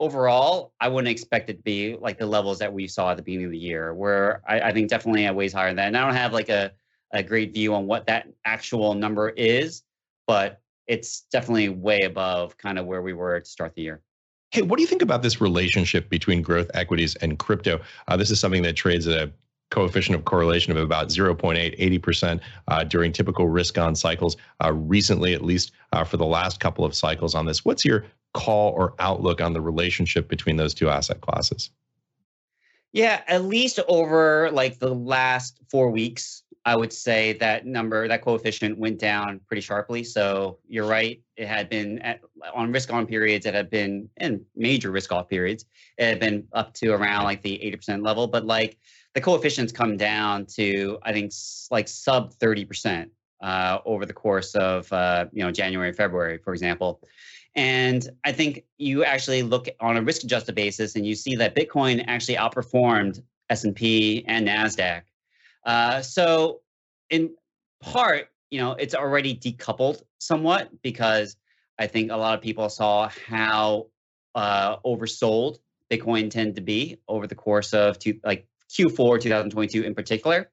overall, 0.00 0.72
I 0.80 0.88
wouldn't 0.88 1.10
expect 1.10 1.50
it 1.50 1.54
to 1.54 1.62
be 1.62 1.96
like 1.96 2.18
the 2.18 2.26
levels 2.26 2.58
that 2.60 2.72
we 2.72 2.86
saw 2.86 3.10
at 3.10 3.16
the 3.16 3.22
beginning 3.22 3.46
of 3.46 3.52
the 3.52 3.58
year, 3.58 3.94
where 3.94 4.42
I, 4.46 4.60
I 4.60 4.72
think 4.72 4.88
definitely 4.88 5.26
at 5.26 5.34
ways 5.34 5.52
higher 5.52 5.68
than 5.68 5.76
that. 5.76 5.88
And 5.88 5.96
I 5.96 6.04
don't 6.04 6.14
have 6.14 6.32
like 6.32 6.48
a, 6.48 6.72
a 7.12 7.22
great 7.22 7.52
view 7.52 7.74
on 7.74 7.86
what 7.86 8.06
that 8.06 8.28
actual 8.44 8.94
number 8.94 9.30
is, 9.30 9.82
but 10.26 10.60
it's 10.86 11.22
definitely 11.32 11.68
way 11.68 12.02
above 12.02 12.56
kind 12.56 12.78
of 12.78 12.86
where 12.86 13.02
we 13.02 13.12
were 13.12 13.40
to 13.40 13.46
start 13.46 13.74
the 13.74 13.82
year. 13.82 14.02
Hey, 14.50 14.62
what 14.62 14.76
do 14.76 14.82
you 14.82 14.88
think 14.88 15.02
about 15.02 15.22
this 15.22 15.40
relationship 15.40 16.08
between 16.08 16.40
growth 16.40 16.70
equities 16.72 17.14
and 17.16 17.38
crypto? 17.38 17.80
Uh, 18.06 18.16
this 18.16 18.30
is 18.30 18.40
something 18.40 18.62
that 18.62 18.76
trades 18.76 19.06
at 19.06 19.22
a 19.22 19.30
coefficient 19.70 20.16
of 20.16 20.24
correlation 20.24 20.74
of 20.74 20.82
about 20.82 21.08
0.8, 21.08 22.00
80% 22.00 22.40
uh, 22.68 22.84
during 22.84 23.12
typical 23.12 23.48
risk 23.48 23.76
on 23.76 23.94
cycles. 23.94 24.38
Uh, 24.64 24.72
recently, 24.72 25.34
at 25.34 25.44
least 25.44 25.72
uh, 25.92 26.04
for 26.04 26.16
the 26.16 26.24
last 26.24 26.60
couple 26.60 26.84
of 26.84 26.94
cycles 26.94 27.34
on 27.34 27.44
this, 27.44 27.64
what's 27.64 27.84
your 27.84 28.06
call 28.34 28.72
or 28.72 28.94
outlook 28.98 29.40
on 29.40 29.52
the 29.52 29.60
relationship 29.60 30.28
between 30.28 30.56
those 30.56 30.74
two 30.74 30.88
asset 30.88 31.20
classes? 31.20 31.70
Yeah, 32.92 33.22
at 33.26 33.44
least 33.44 33.80
over 33.88 34.50
like 34.50 34.78
the 34.78 34.94
last 34.94 35.60
four 35.70 35.90
weeks, 35.90 36.42
I 36.64 36.76
would 36.76 36.92
say 36.92 37.34
that 37.34 37.66
number, 37.66 38.08
that 38.08 38.22
coefficient 38.22 38.78
went 38.78 38.98
down 38.98 39.40
pretty 39.46 39.60
sharply. 39.60 40.04
So 40.04 40.58
you're 40.66 40.86
right. 40.86 41.20
It 41.36 41.46
had 41.46 41.68
been 41.68 41.98
at, 42.00 42.20
on 42.54 42.72
risk 42.72 42.92
on 42.92 43.06
periods, 43.06 43.46
it 43.46 43.54
had 43.54 43.70
been 43.70 44.08
in 44.18 44.44
major 44.56 44.90
risk 44.90 45.12
off 45.12 45.28
periods, 45.28 45.66
it 45.96 46.04
had 46.04 46.20
been 46.20 46.46
up 46.52 46.74
to 46.74 46.90
around 46.90 47.24
like 47.24 47.42
the 47.42 47.58
80% 47.58 48.04
level. 48.04 48.26
But 48.26 48.44
like 48.46 48.78
the 49.14 49.20
coefficients 49.20 49.72
come 49.72 49.96
down 49.96 50.46
to, 50.56 50.98
I 51.02 51.12
think, 51.12 51.32
like 51.70 51.88
sub 51.88 52.34
30% 52.34 53.08
uh, 53.40 53.78
over 53.84 54.04
the 54.04 54.12
course 54.12 54.54
of, 54.54 54.92
uh, 54.92 55.26
you 55.32 55.44
know, 55.44 55.50
January, 55.50 55.92
February, 55.92 56.38
for 56.38 56.52
example. 56.52 57.00
And 57.54 58.08
I 58.24 58.32
think 58.32 58.64
you 58.76 59.04
actually 59.04 59.42
look 59.42 59.68
on 59.80 59.96
a 59.96 60.02
risk 60.02 60.22
adjusted 60.22 60.54
basis 60.54 60.94
and 60.94 61.06
you 61.06 61.14
see 61.14 61.34
that 61.36 61.56
Bitcoin 61.56 62.04
actually 62.06 62.36
outperformed 62.36 63.22
S&P 63.50 64.24
and 64.26 64.46
NASDAQ. 64.46 65.02
Uh, 65.64 66.02
so 66.02 66.60
in 67.10 67.34
part, 67.80 68.28
you 68.50 68.60
know, 68.60 68.72
it's 68.72 68.94
already 68.94 69.34
decoupled 69.34 70.02
somewhat 70.18 70.70
because 70.82 71.36
I 71.78 71.86
think 71.86 72.10
a 72.10 72.16
lot 72.16 72.34
of 72.34 72.42
people 72.42 72.68
saw 72.68 73.08
how 73.08 73.88
uh, 74.34 74.76
oversold 74.84 75.58
Bitcoin 75.90 76.30
tended 76.30 76.56
to 76.56 76.62
be 76.62 76.98
over 77.08 77.26
the 77.26 77.34
course 77.34 77.72
of 77.72 77.98
two, 77.98 78.20
like 78.24 78.46
Q4 78.70 79.20
2022 79.20 79.82
in 79.82 79.94
particular. 79.94 80.50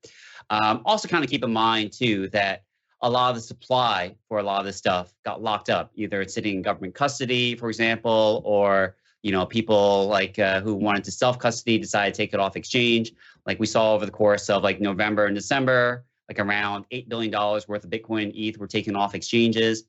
Um, 0.50 0.82
also, 0.86 1.08
kind 1.08 1.24
of 1.24 1.30
keep 1.30 1.44
in 1.44 1.52
mind 1.52 1.92
too 1.92 2.30
that 2.30 2.64
a 3.06 3.10
lot 3.10 3.30
of 3.30 3.36
the 3.36 3.41
supply 3.41 4.15
for 4.28 4.39
a 4.39 4.44
lot 4.44 4.60
of 4.60 4.65
this 4.65 4.78
stuff 4.78 5.13
got 5.24 5.39
locked 5.39 5.70
up. 5.70 5.91
Either 5.94 6.22
it's 6.22 6.34
sitting 6.34 6.56
in 6.56 6.62
government 6.63 6.96
custody, 6.96 7.56
for 7.56 7.70
example, 7.70 8.41
or 8.44 8.96
you 9.22 9.32
know 9.32 9.46
people 9.46 10.08
like 10.08 10.39
uh, 10.39 10.60
who 10.60 10.74
wanted 10.74 11.04
to 11.04 11.12
self 11.12 11.38
custody 11.38 11.78
decided 11.78 12.15
to 12.15 12.18
take 12.18 12.34
it 12.34 12.39
off 12.39 12.56
exchange. 12.56 13.13
Like 13.46 13.60
we 13.60 13.68
saw 13.68 13.94
over 13.94 14.08
the 14.08 14.12
course 14.12 14.50
of 14.50 14.63
like 14.63 14.82
November 14.82 15.28
and 15.28 15.36
December, 15.36 16.04
like 16.28 16.39
around 16.39 16.86
eight 16.89 17.08
billion 17.08 17.32
dollars 17.32 17.68
worth 17.68 17.84
of 17.84 17.91
Bitcoin 17.91 18.32
ETH 18.34 18.58
were 18.58 18.68
taken 18.68 18.96
off 18.96 19.13
exchanges. 19.13 19.84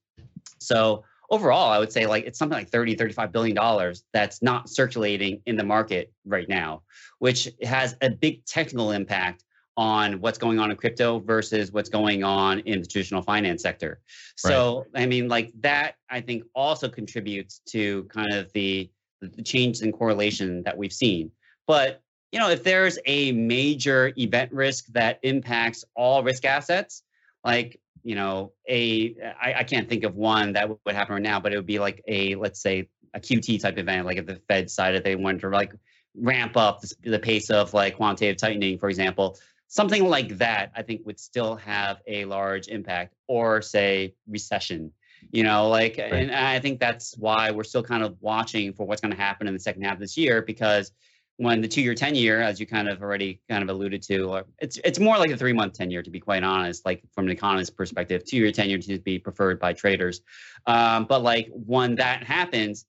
So 0.59 1.02
overall, 1.31 1.72
I 1.72 1.79
would 1.79 1.90
say 1.90 2.07
like 2.07 2.26
it's 2.26 2.38
something 2.38 2.59
like 2.59 2.68
30, 2.68 2.96
35 2.96 3.33
billion 3.33 3.57
dollars 3.57 4.05
that's 4.12 4.42
not 4.42 4.68
circulating 4.68 5.40
in 5.46 5.57
the 5.57 5.64
market 5.64 6.12
right 6.26 6.50
now, 6.50 6.83
which 7.20 7.48
has 7.62 7.96
a 8.02 8.11
big 8.11 8.44
technical 8.44 8.90
impact 8.90 9.44
on 9.76 10.20
what's 10.20 10.38
going 10.38 10.58
on 10.58 10.70
in 10.70 10.76
crypto 10.76 11.18
versus 11.18 11.72
what's 11.72 11.88
going 11.88 12.24
on 12.24 12.60
in 12.60 12.80
the 12.80 12.86
traditional 12.86 13.22
finance 13.22 13.62
sector. 13.62 14.00
So, 14.36 14.86
right. 14.94 15.02
I 15.02 15.06
mean, 15.06 15.28
like 15.28 15.52
that, 15.60 15.96
I 16.10 16.20
think 16.20 16.44
also 16.54 16.88
contributes 16.88 17.60
to 17.70 18.04
kind 18.04 18.32
of 18.32 18.52
the, 18.52 18.90
the 19.20 19.42
change 19.42 19.82
in 19.82 19.92
correlation 19.92 20.62
that 20.62 20.76
we've 20.76 20.92
seen. 20.92 21.30
But, 21.66 22.00
you 22.32 22.38
know, 22.38 22.48
if 22.50 22.62
there's 22.62 22.98
a 23.06 23.32
major 23.32 24.12
event 24.16 24.52
risk 24.52 24.86
that 24.92 25.18
impacts 25.22 25.84
all 25.94 26.22
risk 26.22 26.44
assets, 26.44 27.02
like, 27.44 27.80
you 28.02 28.14
know, 28.14 28.52
a 28.68 29.14
I, 29.40 29.54
I 29.58 29.64
can't 29.64 29.88
think 29.88 30.04
of 30.04 30.14
one 30.14 30.52
that 30.52 30.68
would 30.68 30.94
happen 30.94 31.14
right 31.14 31.22
now, 31.22 31.40
but 31.40 31.52
it 31.52 31.56
would 31.56 31.66
be 31.66 31.78
like 31.78 32.02
a, 32.06 32.34
let's 32.36 32.62
say, 32.62 32.88
a 33.14 33.20
QT 33.20 33.60
type 33.60 33.78
event, 33.78 34.06
like 34.06 34.18
if 34.18 34.26
the 34.26 34.40
Fed 34.48 34.66
decided 34.66 35.02
they 35.02 35.16
wanted 35.16 35.40
to 35.40 35.48
like 35.48 35.72
ramp 36.14 36.56
up 36.56 36.80
the, 36.80 37.10
the 37.10 37.18
pace 37.18 37.50
of 37.50 37.74
like 37.74 37.96
quantitative 37.96 38.36
tightening, 38.36 38.78
for 38.78 38.88
example, 38.88 39.38
something 39.68 40.09
like 40.09 40.38
that 40.38 40.70
i 40.76 40.83
think 40.83 41.05
would 41.05 41.18
still 41.18 41.57
have 41.57 41.98
a 42.07 42.24
large 42.24 42.68
impact 42.68 43.14
or 43.29 43.61
say 43.61 44.14
recession 44.29 44.90
you 45.33 45.42
know 45.42 45.68
like 45.68 45.98
right. 45.98 46.12
and 46.12 46.33
i 46.33 46.59
think 46.59 46.79
that's 46.79 47.16
why 47.18 47.50
we're 47.50 47.64
still 47.64 47.83
kind 47.83 48.02
of 48.02 48.16
watching 48.20 48.72
for 48.72 48.87
what's 48.87 49.00
going 49.00 49.12
to 49.12 49.20
happen 49.20 49.46
in 49.46 49.55
the 49.55 49.61
second 49.61 49.83
half 49.83 49.94
of 49.94 50.00
this 50.00 50.16
year 50.16 50.42
because 50.42 50.92
when 51.38 51.61
the 51.61 51.68
two 51.68 51.83
year 51.83 51.94
10 51.94 52.14
year 52.14 52.40
as 52.40 52.59
you 52.59 52.66
kind 52.66 52.88
of 52.88 53.02
already 53.02 53.40
kind 53.48 53.62
of 53.62 53.68
alluded 53.68 54.02
to 54.02 54.42
it's 54.59 54.79
it's 54.85 54.98
more 54.98 55.18
like 55.18 55.31
a 55.31 55.37
three 55.37 55.52
month 55.52 55.74
10 55.74 55.90
year 55.90 56.02
to 56.02 56.11
be 56.11 56.20
quite 56.20 56.42
honest 56.42 56.85
like 56.87 57.02
from 57.14 57.26
an 57.26 57.31
economist 57.31 57.76
perspective 57.76 58.24
two 58.24 58.37
year 58.37 58.52
10 58.52 58.68
year 58.68 58.79
to 58.79 58.98
be 59.00 59.18
preferred 59.18 59.59
by 59.59 59.72
traders 59.72 60.22
um, 60.66 61.05
but 61.05 61.22
like 61.22 61.48
when 61.52 61.94
that 61.96 62.22
happens 62.24 62.87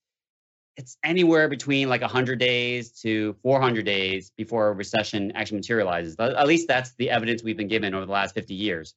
it's 0.77 0.97
anywhere 1.03 1.49
between 1.49 1.89
like 1.89 2.01
100 2.01 2.39
days 2.39 2.91
to 3.01 3.35
400 3.41 3.83
days 3.83 4.31
before 4.37 4.67
a 4.67 4.73
recession 4.73 5.31
actually 5.33 5.57
materializes. 5.57 6.15
At 6.19 6.47
least 6.47 6.67
that's 6.67 6.93
the 6.95 7.09
evidence 7.09 7.43
we've 7.43 7.57
been 7.57 7.67
given 7.67 7.95
over 7.95 8.05
the 8.05 8.11
last 8.11 8.35
50 8.35 8.53
years. 8.53 8.93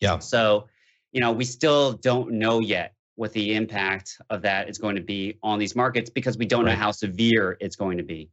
Yeah. 0.00 0.18
So, 0.18 0.68
you 1.10 1.20
know, 1.20 1.32
we 1.32 1.44
still 1.44 1.94
don't 1.94 2.32
know 2.32 2.60
yet 2.60 2.94
what 3.16 3.32
the 3.32 3.54
impact 3.54 4.18
of 4.30 4.42
that 4.42 4.68
is 4.68 4.78
going 4.78 4.96
to 4.96 5.02
be 5.02 5.38
on 5.42 5.58
these 5.58 5.74
markets 5.74 6.10
because 6.10 6.36
we 6.36 6.44
don't 6.44 6.64
right. 6.64 6.72
know 6.72 6.78
how 6.78 6.90
severe 6.90 7.56
it's 7.60 7.76
going 7.76 7.96
to 7.96 8.04
be. 8.04 8.30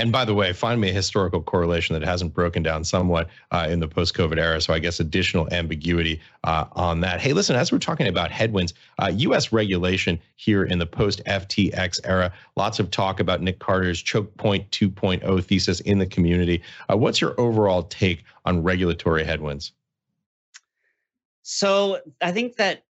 And 0.00 0.10
by 0.10 0.24
the 0.24 0.34
way, 0.34 0.54
find 0.54 0.80
me 0.80 0.88
a 0.88 0.92
historical 0.94 1.42
correlation 1.42 1.92
that 1.92 2.02
hasn't 2.02 2.32
broken 2.32 2.62
down 2.62 2.84
somewhat 2.84 3.28
uh, 3.50 3.66
in 3.68 3.80
the 3.80 3.86
post 3.86 4.14
COVID 4.14 4.38
era. 4.38 4.58
So 4.58 4.72
I 4.72 4.78
guess 4.78 4.98
additional 4.98 5.46
ambiguity 5.52 6.22
uh, 6.42 6.64
on 6.72 7.00
that. 7.00 7.20
Hey, 7.20 7.34
listen, 7.34 7.54
as 7.54 7.70
we're 7.70 7.80
talking 7.80 8.06
about 8.06 8.30
headwinds, 8.30 8.72
uh, 8.98 9.12
US 9.14 9.52
regulation 9.52 10.18
here 10.36 10.64
in 10.64 10.78
the 10.78 10.86
post 10.86 11.22
FTX 11.26 12.00
era, 12.04 12.32
lots 12.56 12.78
of 12.78 12.90
talk 12.90 13.20
about 13.20 13.42
Nick 13.42 13.58
Carter's 13.58 14.00
choke 14.00 14.34
point 14.38 14.70
2.0 14.70 15.44
thesis 15.44 15.80
in 15.80 15.98
the 15.98 16.06
community. 16.06 16.62
Uh, 16.90 16.96
what's 16.96 17.20
your 17.20 17.38
overall 17.38 17.82
take 17.82 18.24
on 18.46 18.62
regulatory 18.62 19.22
headwinds? 19.22 19.72
So 21.42 21.98
I 22.22 22.32
think 22.32 22.56
that 22.56 22.84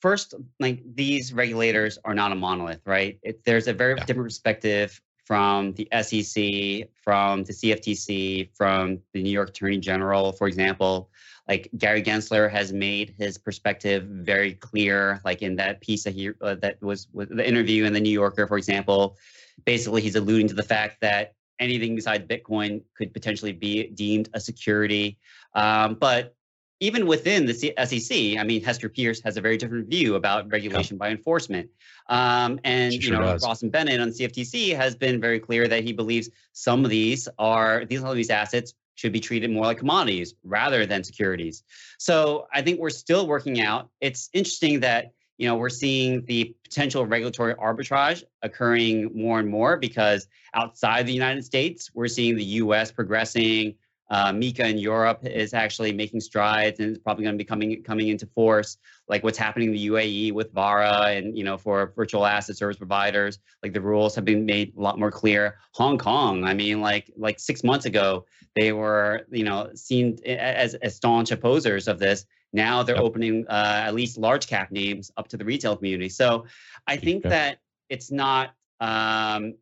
first, 0.00 0.32
like 0.58 0.82
these 0.94 1.34
regulators 1.34 1.98
are 2.02 2.14
not 2.14 2.32
a 2.32 2.34
monolith, 2.34 2.80
right? 2.86 3.18
It, 3.22 3.44
there's 3.44 3.68
a 3.68 3.74
very 3.74 3.96
yeah. 3.98 4.04
different 4.06 4.28
perspective 4.28 5.02
from 5.24 5.72
the 5.72 5.88
SEC, 6.02 6.88
from 7.02 7.44
the 7.44 7.52
CFTC, 7.52 8.50
from 8.54 8.98
the 9.12 9.22
New 9.22 9.30
York 9.30 9.50
Attorney 9.50 9.78
General, 9.78 10.32
for 10.32 10.46
example. 10.46 11.10
Like 11.48 11.68
Gary 11.76 12.02
Gensler 12.02 12.50
has 12.50 12.72
made 12.72 13.14
his 13.18 13.36
perspective 13.36 14.04
very 14.04 14.54
clear, 14.54 15.20
like 15.24 15.42
in 15.42 15.56
that 15.56 15.80
piece 15.80 16.04
that, 16.04 16.14
he, 16.14 16.30
uh, 16.40 16.54
that 16.56 16.80
was 16.82 17.08
the 17.14 17.46
interview 17.46 17.84
in 17.84 17.92
the 17.92 18.00
New 18.00 18.12
Yorker, 18.12 18.46
for 18.46 18.56
example. 18.56 19.16
Basically, 19.64 20.00
he's 20.00 20.16
alluding 20.16 20.48
to 20.48 20.54
the 20.54 20.62
fact 20.62 21.00
that 21.00 21.34
anything 21.60 21.94
besides 21.94 22.24
Bitcoin 22.26 22.82
could 22.96 23.12
potentially 23.12 23.52
be 23.52 23.88
deemed 23.88 24.28
a 24.34 24.40
security. 24.40 25.18
Um, 25.54 25.94
but 25.94 26.34
even 26.80 27.06
within 27.06 27.46
the 27.46 27.54
SEC, 27.54 28.38
I 28.38 28.44
mean, 28.44 28.62
Hester 28.62 28.88
Peirce 28.88 29.22
has 29.22 29.36
a 29.36 29.40
very 29.40 29.56
different 29.56 29.88
view 29.88 30.16
about 30.16 30.50
regulation 30.50 30.96
by 30.96 31.10
enforcement. 31.10 31.70
Um, 32.08 32.58
and 32.64 32.92
you 32.92 33.10
know, 33.10 33.20
does. 33.20 33.44
Rostin 33.44 33.70
Behnam 33.70 34.02
on 34.02 34.08
CFTC 34.10 34.76
has 34.76 34.94
been 34.96 35.20
very 35.20 35.38
clear 35.38 35.68
that 35.68 35.84
he 35.84 35.92
believes 35.92 36.30
some 36.52 36.84
of 36.84 36.90
these 36.90 37.28
are 37.38 37.84
these 37.84 38.00
some 38.00 38.10
of 38.10 38.16
these 38.16 38.30
assets 38.30 38.74
should 38.96 39.12
be 39.12 39.20
treated 39.20 39.50
more 39.50 39.64
like 39.64 39.78
commodities 39.78 40.34
rather 40.44 40.86
than 40.86 41.02
securities. 41.02 41.62
So 41.98 42.46
I 42.52 42.62
think 42.62 42.80
we're 42.80 42.90
still 42.90 43.26
working 43.26 43.60
out. 43.60 43.90
It's 44.00 44.28
interesting 44.32 44.80
that 44.80 45.12
you 45.38 45.48
know 45.48 45.56
we're 45.56 45.68
seeing 45.68 46.24
the 46.26 46.54
potential 46.64 47.06
regulatory 47.06 47.54
arbitrage 47.54 48.24
occurring 48.42 49.10
more 49.14 49.38
and 49.38 49.48
more 49.48 49.76
because 49.76 50.26
outside 50.54 51.06
the 51.06 51.12
United 51.12 51.44
States, 51.44 51.90
we're 51.94 52.08
seeing 52.08 52.36
the 52.36 52.44
U.S. 52.44 52.90
progressing 52.90 53.74
uh, 54.10 54.32
MiCA 54.32 54.68
in 54.68 54.78
Europe 54.78 55.24
is 55.24 55.54
actually 55.54 55.92
making 55.92 56.20
strides 56.20 56.78
and 56.78 56.90
it's 56.90 56.98
probably 56.98 57.24
going 57.24 57.34
to 57.34 57.42
be 57.42 57.44
coming 57.44 57.82
coming 57.82 58.08
into 58.08 58.26
force. 58.26 58.76
Like 59.08 59.24
what's 59.24 59.38
happening 59.38 59.68
in 59.68 59.74
the 59.74 59.88
UAE 59.88 60.32
with 60.32 60.52
VARA 60.52 61.14
and 61.16 61.36
you 61.36 61.44
know 61.44 61.56
for 61.56 61.92
virtual 61.96 62.26
asset 62.26 62.56
service 62.56 62.76
providers, 62.76 63.38
like 63.62 63.72
the 63.72 63.80
rules 63.80 64.14
have 64.14 64.24
been 64.24 64.44
made 64.44 64.74
a 64.76 64.80
lot 64.80 64.98
more 64.98 65.10
clear. 65.10 65.58
Hong 65.72 65.96
Kong, 65.96 66.44
I 66.44 66.54
mean, 66.54 66.80
like 66.80 67.10
like 67.16 67.40
six 67.40 67.64
months 67.64 67.86
ago, 67.86 68.26
they 68.54 68.72
were 68.72 69.22
you 69.30 69.44
know 69.44 69.70
seen 69.74 70.18
as, 70.26 70.74
as 70.74 70.96
staunch 70.96 71.30
opposers 71.30 71.88
of 71.88 71.98
this. 71.98 72.26
Now 72.52 72.82
they're 72.82 72.96
yep. 72.96 73.04
opening 73.04 73.46
uh, 73.48 73.82
at 73.86 73.94
least 73.94 74.18
large 74.18 74.46
cap 74.46 74.70
names 74.70 75.10
up 75.16 75.28
to 75.28 75.36
the 75.36 75.44
retail 75.44 75.76
community. 75.76 76.08
So 76.08 76.44
I 76.86 76.96
think 76.96 77.24
that 77.24 77.58
it's 77.88 78.10
not 78.10 78.54
um, 78.80 79.54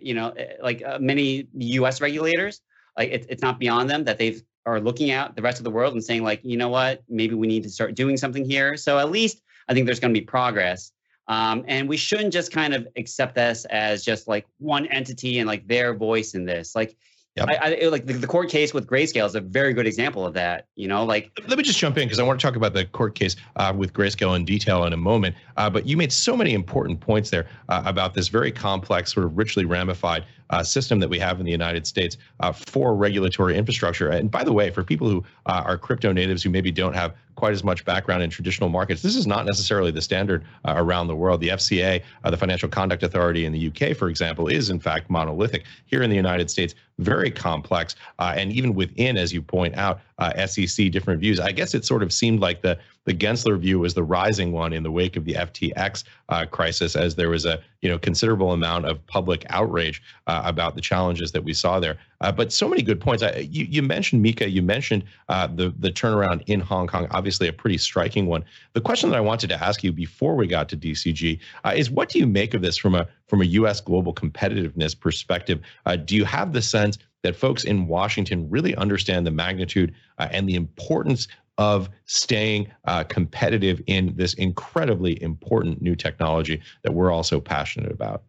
you 0.00 0.14
know 0.14 0.30
eh, 0.30 0.54
like 0.60 0.82
uh, 0.84 0.98
many 1.00 1.48
U.S. 1.54 2.00
regulators 2.00 2.62
like 2.96 3.10
it's 3.10 3.26
it's 3.28 3.42
not 3.42 3.58
beyond 3.58 3.88
them 3.90 4.04
that 4.04 4.18
they've 4.18 4.42
are 4.66 4.80
looking 4.80 5.10
at 5.10 5.36
the 5.36 5.42
rest 5.42 5.58
of 5.58 5.64
the 5.64 5.70
world 5.70 5.94
and 5.94 6.02
saying 6.02 6.22
like 6.22 6.40
you 6.42 6.56
know 6.56 6.68
what 6.68 7.02
maybe 7.08 7.34
we 7.34 7.46
need 7.46 7.62
to 7.62 7.70
start 7.70 7.94
doing 7.94 8.16
something 8.16 8.44
here 8.44 8.76
so 8.76 8.98
at 8.98 9.10
least 9.10 9.40
i 9.68 9.74
think 9.74 9.86
there's 9.86 10.00
going 10.00 10.12
to 10.12 10.20
be 10.20 10.24
progress 10.24 10.92
um, 11.28 11.64
and 11.66 11.88
we 11.88 11.96
shouldn't 11.96 12.32
just 12.32 12.52
kind 12.52 12.72
of 12.72 12.86
accept 12.96 13.34
this 13.34 13.64
as 13.66 14.04
just 14.04 14.28
like 14.28 14.46
one 14.58 14.86
entity 14.86 15.40
and 15.40 15.48
like 15.48 15.66
their 15.66 15.94
voice 15.94 16.34
in 16.34 16.44
this 16.44 16.74
like 16.74 16.96
Yep. 17.36 17.48
I, 17.50 17.76
I, 17.82 17.88
like 17.88 18.06
the, 18.06 18.14
the, 18.14 18.26
court 18.26 18.48
case 18.48 18.72
with 18.72 18.86
Grayscale 18.86 19.26
is 19.26 19.34
a 19.34 19.42
very 19.42 19.74
good 19.74 19.86
example 19.86 20.24
of 20.24 20.32
that. 20.34 20.68
You 20.74 20.88
know, 20.88 21.04
like 21.04 21.38
let 21.46 21.58
me 21.58 21.64
just 21.64 21.78
jump 21.78 21.98
in 21.98 22.06
because 22.06 22.18
I 22.18 22.22
want 22.22 22.40
to 22.40 22.46
talk 22.46 22.56
about 22.56 22.72
the 22.72 22.86
court 22.86 23.14
case 23.14 23.36
uh, 23.56 23.74
with 23.76 23.92
Grayscale 23.92 24.34
in 24.36 24.46
detail 24.46 24.84
in 24.84 24.94
a 24.94 24.96
moment. 24.96 25.36
Uh, 25.58 25.68
but 25.68 25.86
you 25.86 25.98
made 25.98 26.12
so 26.12 26.34
many 26.34 26.54
important 26.54 26.98
points 26.98 27.28
there 27.28 27.46
uh, 27.68 27.82
about 27.84 28.14
this 28.14 28.28
very 28.28 28.50
complex, 28.50 29.12
sort 29.12 29.26
of 29.26 29.36
richly 29.36 29.66
ramified 29.66 30.24
uh, 30.50 30.62
system 30.62 30.98
that 31.00 31.08
we 31.08 31.18
have 31.18 31.40
in 31.40 31.46
the 31.46 31.52
United 31.52 31.86
States 31.86 32.16
uh, 32.40 32.52
for 32.52 32.94
regulatory 32.94 33.56
infrastructure. 33.56 34.08
And 34.08 34.30
by 34.30 34.44
the 34.44 34.52
way, 34.52 34.70
for 34.70 34.82
people 34.82 35.08
who 35.08 35.24
uh, 35.46 35.62
are 35.64 35.78
crypto 35.78 36.12
natives 36.12 36.42
who 36.42 36.50
maybe 36.50 36.70
don't 36.70 36.94
have 36.94 37.14
quite 37.36 37.52
as 37.52 37.62
much 37.62 37.84
background 37.84 38.22
in 38.22 38.30
traditional 38.30 38.68
markets. 38.68 39.02
This 39.02 39.14
is 39.14 39.26
not 39.26 39.44
necessarily 39.44 39.90
the 39.90 40.00
standard 40.00 40.44
uh, 40.64 40.74
around 40.76 41.06
the 41.06 41.14
world. 41.14 41.40
The 41.40 41.50
FCA, 41.50 42.02
uh, 42.24 42.30
the 42.30 42.36
Financial 42.36 42.68
Conduct 42.68 43.02
Authority 43.02 43.44
in 43.44 43.52
the 43.52 43.68
UK, 43.68 43.96
for 43.96 44.08
example, 44.08 44.48
is 44.48 44.70
in 44.70 44.80
fact 44.80 45.08
monolithic. 45.10 45.64
Here 45.84 46.02
in 46.02 46.10
the 46.10 46.16
United 46.16 46.50
States, 46.50 46.74
very 46.98 47.30
complex, 47.30 47.94
uh, 48.18 48.32
and 48.34 48.50
even 48.52 48.74
within, 48.74 49.18
as 49.18 49.32
you 49.32 49.42
point 49.42 49.76
out, 49.76 50.00
uh, 50.18 50.46
SEC 50.46 50.90
different 50.90 51.20
views. 51.20 51.38
I 51.38 51.52
guess 51.52 51.74
it 51.74 51.84
sort 51.84 52.02
of 52.02 52.12
seemed 52.12 52.40
like 52.40 52.62
the 52.62 52.78
the 53.04 53.14
Gensler 53.14 53.56
view 53.58 53.78
was 53.78 53.94
the 53.94 54.02
rising 54.02 54.50
one 54.50 54.72
in 54.72 54.82
the 54.82 54.90
wake 54.90 55.16
of 55.16 55.24
the 55.24 55.34
FTX 55.34 56.02
uh, 56.28 56.44
crisis, 56.46 56.96
as 56.96 57.14
there 57.14 57.28
was 57.30 57.46
a 57.46 57.60
you 57.82 57.88
know 57.88 57.98
considerable 57.98 58.52
amount 58.52 58.86
of 58.86 59.04
public 59.06 59.44
outrage 59.50 60.02
uh, 60.26 60.42
about 60.44 60.74
the 60.74 60.80
challenges 60.80 61.32
that 61.32 61.44
we 61.44 61.52
saw 61.52 61.78
there. 61.78 61.98
Uh, 62.22 62.32
but 62.32 62.50
so 62.52 62.66
many 62.66 62.82
good 62.82 63.00
points. 63.00 63.22
I, 63.22 63.46
you, 63.50 63.66
you 63.66 63.82
mentioned 63.82 64.24
MiCA. 64.24 64.50
You 64.50 64.62
mentioned 64.62 65.04
uh, 65.28 65.46
the 65.46 65.72
the 65.78 65.90
turnaround 65.90 66.42
in 66.46 66.60
Hong 66.60 66.86
Kong. 66.86 67.06
Obviously, 67.10 67.46
a 67.46 67.52
pretty 67.52 67.78
striking 67.78 68.26
one. 68.26 68.44
The 68.72 68.80
question 68.80 69.10
that 69.10 69.16
I 69.16 69.20
wanted 69.20 69.48
to 69.48 69.62
ask 69.62 69.84
you 69.84 69.92
before 69.92 70.34
we 70.34 70.46
got 70.46 70.68
to 70.70 70.76
DCG 70.76 71.38
uh, 71.64 71.72
is, 71.76 71.90
what 71.90 72.08
do 72.08 72.18
you 72.18 72.26
make 72.26 72.54
of 72.54 72.62
this 72.62 72.76
from 72.76 72.94
a 72.94 73.06
from 73.28 73.42
a 73.42 73.44
U.S. 73.44 73.80
global 73.80 74.14
competitiveness 74.14 74.98
perspective? 74.98 75.60
Do 76.06 76.16
you 76.16 76.24
have 76.24 76.52
the 76.52 76.62
sense 76.62 76.98
that 77.26 77.34
folks 77.34 77.64
in 77.64 77.88
Washington 77.88 78.48
really 78.48 78.74
understand 78.76 79.26
the 79.26 79.32
magnitude 79.32 79.92
uh, 80.18 80.28
and 80.30 80.48
the 80.48 80.54
importance 80.54 81.26
of 81.58 81.90
staying 82.04 82.70
uh, 82.84 83.02
competitive 83.04 83.82
in 83.86 84.14
this 84.16 84.34
incredibly 84.34 85.20
important 85.20 85.82
new 85.82 85.96
technology 85.96 86.60
that 86.82 86.92
we're 86.92 87.10
also 87.10 87.40
passionate 87.40 87.90
about? 87.90 88.22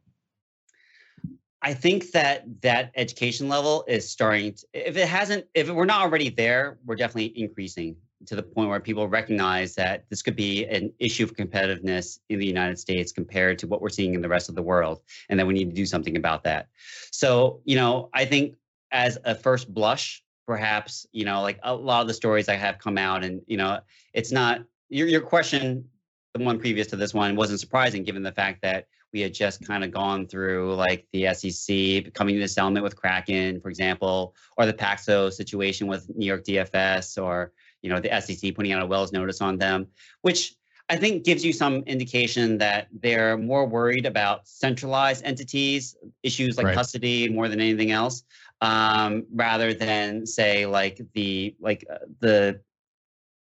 I 1.61 1.73
think 1.73 2.11
that 2.11 2.45
that 2.61 2.91
education 2.95 3.49
level 3.49 3.83
is 3.87 4.09
starting. 4.09 4.53
To, 4.53 4.65
if 4.73 4.97
it 4.97 5.07
hasn't, 5.07 5.45
if 5.53 5.69
we're 5.69 5.85
not 5.85 6.01
already 6.01 6.29
there, 6.29 6.79
we're 6.85 6.95
definitely 6.95 7.39
increasing 7.39 7.97
to 8.25 8.35
the 8.35 8.41
point 8.41 8.69
where 8.69 8.79
people 8.79 9.07
recognize 9.07 9.75
that 9.75 10.05
this 10.09 10.23
could 10.23 10.35
be 10.35 10.65
an 10.65 10.91
issue 10.97 11.23
of 11.23 11.35
competitiveness 11.35 12.19
in 12.29 12.39
the 12.39 12.47
United 12.47 12.79
States 12.79 13.11
compared 13.11 13.59
to 13.59 13.67
what 13.67 13.79
we're 13.79 13.89
seeing 13.89 14.15
in 14.15 14.21
the 14.21 14.29
rest 14.29 14.49
of 14.49 14.55
the 14.55 14.61
world, 14.61 15.01
and 15.29 15.39
that 15.39 15.45
we 15.45 15.53
need 15.53 15.69
to 15.69 15.75
do 15.75 15.85
something 15.85 16.17
about 16.17 16.43
that. 16.43 16.67
So, 17.11 17.61
you 17.63 17.75
know, 17.75 18.09
I 18.13 18.25
think 18.25 18.55
as 18.91 19.17
a 19.23 19.35
first 19.35 19.73
blush, 19.73 20.23
perhaps, 20.45 21.05
you 21.11 21.25
know, 21.25 21.41
like 21.41 21.59
a 21.63 21.73
lot 21.73 22.01
of 22.01 22.07
the 22.07 22.13
stories 22.13 22.49
I 22.49 22.55
have 22.55 22.79
come 22.79 22.97
out, 22.97 23.23
and 23.23 23.41
you 23.47 23.57
know, 23.57 23.79
it's 24.13 24.31
not 24.31 24.61
your 24.89 25.07
your 25.07 25.21
question, 25.21 25.85
the 26.33 26.43
one 26.43 26.59
previous 26.59 26.88
to 26.88 26.95
this 26.95 27.13
one, 27.13 27.35
wasn't 27.35 27.59
surprising 27.59 28.03
given 28.03 28.23
the 28.23 28.31
fact 28.31 28.61
that 28.61 28.88
we 29.13 29.21
had 29.21 29.33
just 29.33 29.65
kind 29.65 29.83
of 29.83 29.91
gone 29.91 30.27
through 30.27 30.75
like 30.75 31.07
the 31.13 31.33
SEC 31.33 32.13
coming 32.13 32.35
to 32.35 32.41
the 32.41 32.47
settlement 32.47 32.83
with 32.83 32.95
Kraken, 32.95 33.61
for 33.61 33.69
example, 33.69 34.35
or 34.57 34.65
the 34.65 34.73
Paxos 34.73 35.33
situation 35.33 35.88
with 35.88 36.09
New 36.15 36.25
York 36.25 36.43
DFS, 36.43 37.21
or 37.21 37.51
you 37.81 37.89
know 37.89 37.99
the 37.99 38.21
SEC 38.21 38.55
putting 38.55 38.71
out 38.71 38.81
a 38.81 38.85
Wells 38.85 39.11
notice 39.11 39.41
on 39.41 39.57
them, 39.57 39.88
which 40.21 40.55
I 40.89 40.95
think 40.95 41.25
gives 41.25 41.43
you 41.43 41.51
some 41.51 41.83
indication 41.83 42.57
that 42.59 42.88
they're 43.01 43.38
more 43.38 43.65
worried 43.65 44.05
about 44.05 44.47
centralized 44.47 45.25
entities, 45.25 45.97
issues 46.23 46.57
like 46.57 46.67
right. 46.67 46.75
custody 46.75 47.27
more 47.27 47.49
than 47.49 47.59
anything 47.59 47.91
else, 47.91 48.23
um, 48.62 49.26
rather 49.34 49.74
than 49.74 50.26
say 50.26 50.66
like 50.66 50.99
the 51.14 51.55
like 51.60 51.86
uh, 51.91 51.97
the 52.20 52.62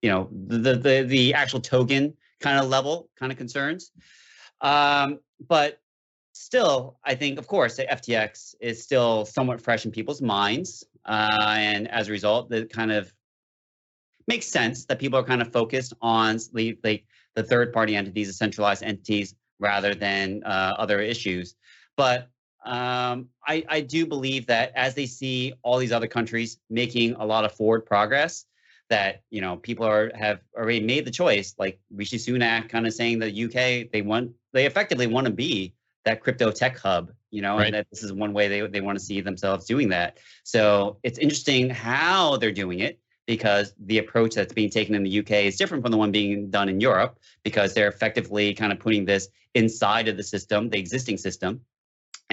you 0.00 0.10
know 0.10 0.28
the 0.32 0.74
the 0.74 1.04
the 1.06 1.34
actual 1.34 1.60
token 1.60 2.14
kind 2.40 2.58
of 2.58 2.68
level 2.68 3.08
kind 3.18 3.32
of 3.32 3.38
concerns. 3.38 3.90
Um, 4.60 5.18
but 5.48 5.80
still, 6.32 6.98
I 7.04 7.14
think, 7.14 7.38
of 7.38 7.46
course, 7.46 7.76
the 7.76 7.84
FTX 7.84 8.54
is 8.60 8.82
still 8.82 9.24
somewhat 9.24 9.60
fresh 9.60 9.84
in 9.84 9.90
people's 9.90 10.22
minds. 10.22 10.84
Uh, 11.04 11.54
and 11.56 11.88
as 11.88 12.08
a 12.08 12.12
result, 12.12 12.50
that 12.50 12.72
kind 12.72 12.92
of 12.92 13.12
makes 14.28 14.46
sense 14.46 14.84
that 14.86 14.98
people 14.98 15.18
are 15.18 15.24
kind 15.24 15.42
of 15.42 15.52
focused 15.52 15.94
on 16.00 16.38
the, 16.52 16.78
like 16.84 17.04
the 17.34 17.42
third 17.42 17.72
party 17.72 17.96
entities, 17.96 18.28
the 18.28 18.32
centralized 18.32 18.82
entities, 18.82 19.34
rather 19.58 19.94
than 19.94 20.42
uh, 20.44 20.74
other 20.78 21.00
issues. 21.00 21.54
But 21.96 22.28
um, 22.64 23.28
I, 23.46 23.64
I 23.68 23.80
do 23.80 24.06
believe 24.06 24.46
that 24.46 24.72
as 24.74 24.94
they 24.94 25.06
see 25.06 25.52
all 25.62 25.78
these 25.78 25.92
other 25.92 26.06
countries 26.06 26.58
making 26.70 27.14
a 27.14 27.26
lot 27.26 27.44
of 27.44 27.52
forward 27.52 27.86
progress, 27.86 28.44
that 28.88 29.22
you 29.30 29.40
know 29.40 29.56
people 29.56 29.86
are 29.86 30.12
have 30.14 30.40
already 30.56 30.80
made 30.80 31.04
the 31.04 31.10
choice. 31.10 31.54
Like 31.58 31.80
Rishi 31.94 32.18
Sunak, 32.18 32.68
kind 32.68 32.86
of 32.86 32.92
saying 32.92 33.18
the 33.18 33.44
UK 33.44 33.90
they 33.90 34.02
want 34.02 34.32
they 34.52 34.66
effectively 34.66 35.06
want 35.06 35.26
to 35.26 35.32
be 35.32 35.74
that 36.04 36.20
crypto 36.20 36.50
tech 36.50 36.78
hub, 36.78 37.10
you 37.30 37.42
know, 37.42 37.56
right. 37.56 37.66
and 37.66 37.74
that 37.74 37.86
this 37.90 38.02
is 38.02 38.12
one 38.12 38.32
way 38.32 38.48
they 38.48 38.60
they 38.66 38.80
want 38.80 38.98
to 38.98 39.04
see 39.04 39.20
themselves 39.20 39.66
doing 39.66 39.88
that. 39.88 40.18
So 40.44 40.98
it's 41.02 41.18
interesting 41.18 41.70
how 41.70 42.36
they're 42.36 42.52
doing 42.52 42.80
it 42.80 43.00
because 43.26 43.72
the 43.78 43.98
approach 43.98 44.34
that's 44.34 44.52
being 44.52 44.70
taken 44.70 44.94
in 44.94 45.02
the 45.04 45.18
UK 45.20 45.30
is 45.30 45.56
different 45.56 45.82
from 45.82 45.92
the 45.92 45.96
one 45.96 46.10
being 46.10 46.50
done 46.50 46.68
in 46.68 46.80
Europe 46.80 47.18
because 47.44 47.72
they're 47.72 47.88
effectively 47.88 48.52
kind 48.52 48.72
of 48.72 48.78
putting 48.78 49.04
this 49.04 49.28
inside 49.54 50.08
of 50.08 50.16
the 50.16 50.22
system, 50.22 50.70
the 50.70 50.78
existing 50.78 51.16
system, 51.16 51.60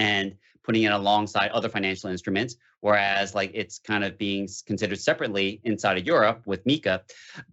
and 0.00 0.34
putting 0.64 0.84
it 0.84 0.92
alongside 0.92 1.50
other 1.50 1.68
financial 1.68 2.08
instruments, 2.10 2.56
whereas 2.80 3.34
like 3.34 3.50
it's 3.54 3.78
kind 3.78 4.02
of 4.02 4.16
being 4.16 4.48
considered 4.66 4.98
separately 4.98 5.60
inside 5.64 5.98
of 5.98 6.06
Europe 6.06 6.42
with 6.46 6.64
MiCA. 6.64 7.02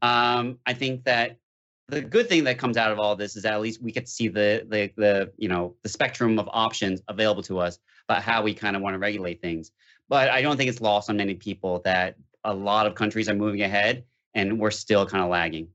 Um, 0.01 0.57
I 0.65 0.73
think 0.73 1.03
that 1.03 1.37
the 1.89 2.01
good 2.01 2.29
thing 2.29 2.45
that 2.45 2.57
comes 2.57 2.77
out 2.77 2.91
of 2.91 2.99
all 2.99 3.15
this 3.15 3.35
is 3.35 3.43
that 3.43 3.53
at 3.53 3.61
least 3.61 3.81
we 3.81 3.91
get 3.91 4.05
to 4.05 4.11
see 4.11 4.29
the 4.29 4.65
the 4.69 4.91
the 4.95 5.31
you 5.37 5.49
know 5.49 5.75
the 5.83 5.89
spectrum 5.89 6.39
of 6.39 6.49
options 6.51 7.01
available 7.09 7.43
to 7.43 7.59
us 7.59 7.79
about 8.07 8.23
how 8.23 8.41
we 8.41 8.53
kind 8.53 8.75
of 8.77 8.81
want 8.81 8.93
to 8.93 8.99
regulate 8.99 9.41
things. 9.41 9.71
But 10.07 10.29
I 10.29 10.41
don't 10.41 10.55
think 10.55 10.69
it's 10.69 10.81
lost 10.81 11.09
on 11.09 11.17
many 11.17 11.35
people 11.35 11.81
that 11.83 12.15
a 12.45 12.53
lot 12.53 12.87
of 12.87 12.95
countries 12.95 13.27
are 13.27 13.35
moving 13.35 13.61
ahead 13.61 14.05
and 14.35 14.57
we're 14.57 14.71
still 14.71 15.05
kind 15.05 15.21
of 15.21 15.29
lagging. 15.29 15.67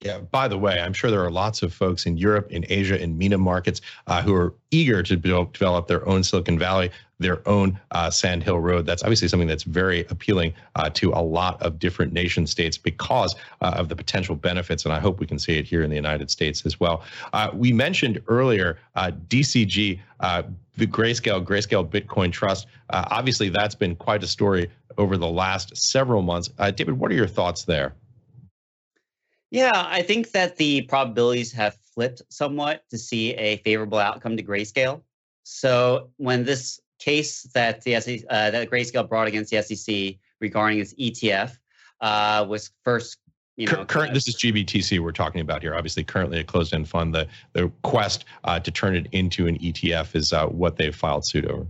Yeah. 0.00 0.18
By 0.18 0.46
the 0.46 0.58
way, 0.58 0.80
I'm 0.80 0.92
sure 0.92 1.10
there 1.10 1.24
are 1.24 1.30
lots 1.30 1.62
of 1.62 1.74
folks 1.74 2.06
in 2.06 2.16
Europe, 2.16 2.52
in 2.52 2.64
Asia, 2.68 3.00
in 3.00 3.18
MENA 3.18 3.38
markets 3.38 3.80
uh, 4.06 4.22
who 4.22 4.32
are 4.32 4.54
eager 4.70 5.02
to 5.02 5.16
build, 5.16 5.52
develop 5.52 5.88
their 5.88 6.06
own 6.08 6.22
Silicon 6.22 6.56
Valley, 6.56 6.92
their 7.18 7.46
own 7.48 7.80
uh, 7.90 8.08
Sand 8.08 8.44
Hill 8.44 8.60
Road. 8.60 8.86
That's 8.86 9.02
obviously 9.02 9.26
something 9.26 9.48
that's 9.48 9.64
very 9.64 10.06
appealing 10.08 10.54
uh, 10.76 10.90
to 10.90 11.10
a 11.10 11.20
lot 11.20 11.60
of 11.60 11.80
different 11.80 12.12
nation 12.12 12.46
states 12.46 12.78
because 12.78 13.34
uh, 13.60 13.74
of 13.76 13.88
the 13.88 13.96
potential 13.96 14.36
benefits. 14.36 14.84
And 14.84 14.94
I 14.94 15.00
hope 15.00 15.18
we 15.18 15.26
can 15.26 15.38
see 15.38 15.58
it 15.58 15.64
here 15.64 15.82
in 15.82 15.90
the 15.90 15.96
United 15.96 16.30
States 16.30 16.64
as 16.64 16.78
well. 16.78 17.02
Uh, 17.32 17.50
we 17.52 17.72
mentioned 17.72 18.22
earlier 18.28 18.78
uh, 18.94 19.10
DCG, 19.26 19.98
the 20.20 20.86
Grayscale, 20.86 21.44
Grayscale 21.44 21.88
Bitcoin 21.88 22.30
Trust. 22.30 22.68
obviously, 22.90 23.48
that's 23.48 23.74
been 23.74 23.96
quite 23.96 24.22
a 24.22 24.28
story 24.28 24.70
over 24.96 25.16
the 25.16 25.26
last 25.26 25.76
several 25.76 26.22
months. 26.22 26.50
David, 26.76 26.92
what 26.92 27.10
are 27.10 27.16
your 27.16 27.26
thoughts 27.26 27.64
there? 27.64 27.94
Yeah, 29.50 29.72
I 29.74 30.02
think 30.02 30.32
that 30.32 30.56
the 30.56 30.82
probabilities 30.82 31.52
have 31.52 31.76
flipped 31.94 32.22
somewhat 32.28 32.82
to 32.90 32.98
see 32.98 33.34
a 33.34 33.56
favorable 33.58 33.98
outcome 33.98 34.36
to 34.36 34.42
Grayscale. 34.42 35.02
So 35.44 36.10
when 36.18 36.44
this 36.44 36.80
case 36.98 37.44
that 37.54 37.82
the 37.82 38.00
SEC, 38.00 38.20
uh, 38.28 38.50
that 38.50 38.70
Grayscale 38.70 39.08
brought 39.08 39.28
against 39.28 39.50
the 39.50 39.62
SEC 39.62 40.16
regarding 40.40 40.80
its 40.80 40.92
ETF 40.94 41.56
uh, 42.00 42.44
was 42.46 42.70
first, 42.84 43.18
you 43.56 43.66
know, 43.66 43.84
current. 43.86 44.12
This 44.12 44.28
is 44.28 44.36
GBTC 44.36 45.00
we're 45.00 45.12
talking 45.12 45.40
about 45.40 45.62
here. 45.62 45.74
Obviously, 45.74 46.04
currently 46.04 46.38
a 46.40 46.44
closed-end 46.44 46.88
fund. 46.88 47.14
The 47.14 47.26
the 47.54 47.72
quest 47.82 48.26
uh, 48.44 48.60
to 48.60 48.70
turn 48.70 48.94
it 48.94 49.08
into 49.12 49.46
an 49.46 49.58
ETF 49.58 50.14
is 50.14 50.32
uh, 50.32 50.46
what 50.46 50.76
they've 50.76 50.94
filed 50.94 51.26
suit 51.26 51.46
over. 51.46 51.66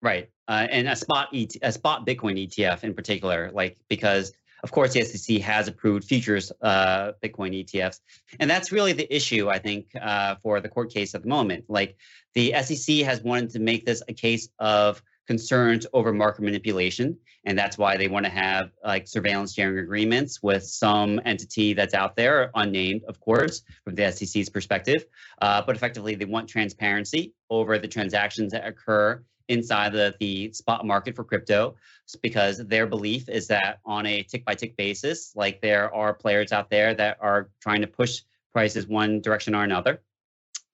Right, 0.00 0.30
uh, 0.48 0.66
and 0.70 0.88
a 0.88 0.96
spot 0.96 1.28
ET, 1.32 1.54
a 1.62 1.70
spot 1.70 2.06
Bitcoin 2.06 2.48
ETF 2.48 2.82
in 2.82 2.94
particular, 2.94 3.50
like 3.52 3.76
because 3.88 4.32
of 4.62 4.70
course, 4.70 4.92
the 4.92 5.04
SEC 5.04 5.38
has 5.38 5.66
approved 5.66 6.04
futures 6.04 6.52
uh, 6.62 7.12
Bitcoin 7.22 7.64
ETFs, 7.64 8.00
and 8.38 8.48
that's 8.48 8.70
really 8.70 8.92
the 8.92 9.12
issue 9.14 9.48
I 9.48 9.58
think 9.58 9.86
uh, 10.00 10.36
for 10.42 10.60
the 10.60 10.68
court 10.68 10.92
case 10.92 11.14
at 11.14 11.22
the 11.22 11.28
moment. 11.28 11.64
Like 11.68 11.96
the 12.34 12.54
SEC 12.62 12.98
has 12.98 13.22
wanted 13.22 13.50
to 13.50 13.58
make 13.58 13.84
this 13.84 14.02
a 14.08 14.12
case 14.12 14.48
of 14.58 15.02
concerns 15.26 15.86
over 15.92 16.12
market 16.12 16.42
manipulation, 16.42 17.18
and 17.44 17.58
that's 17.58 17.76
why 17.76 17.96
they 17.96 18.06
want 18.06 18.24
to 18.24 18.30
have 18.30 18.70
like 18.84 19.08
surveillance 19.08 19.52
sharing 19.52 19.78
agreements 19.78 20.42
with 20.42 20.64
some 20.64 21.20
entity 21.24 21.74
that's 21.74 21.94
out 21.94 22.14
there, 22.14 22.52
unnamed, 22.54 23.02
of 23.08 23.18
course, 23.18 23.62
from 23.84 23.96
the 23.96 24.12
SEC's 24.12 24.48
perspective. 24.48 25.04
Uh, 25.40 25.62
but 25.66 25.74
effectively, 25.74 26.14
they 26.14 26.24
want 26.24 26.48
transparency 26.48 27.34
over 27.50 27.78
the 27.78 27.88
transactions 27.88 28.52
that 28.52 28.64
occur 28.64 29.22
inside 29.52 29.92
the, 29.92 30.14
the 30.18 30.52
spot 30.52 30.86
market 30.86 31.14
for 31.14 31.24
crypto 31.24 31.74
because 32.22 32.58
their 32.66 32.86
belief 32.86 33.28
is 33.28 33.46
that 33.48 33.78
on 33.84 34.06
a 34.06 34.22
tick 34.22 34.44
by 34.44 34.54
tick 34.54 34.76
basis, 34.76 35.32
like 35.36 35.60
there 35.60 35.94
are 35.94 36.12
players 36.12 36.52
out 36.52 36.70
there 36.70 36.94
that 36.94 37.18
are 37.20 37.50
trying 37.60 37.80
to 37.80 37.86
push 37.86 38.22
prices 38.52 38.86
one 38.86 39.20
direction 39.20 39.54
or 39.54 39.62
another. 39.62 40.02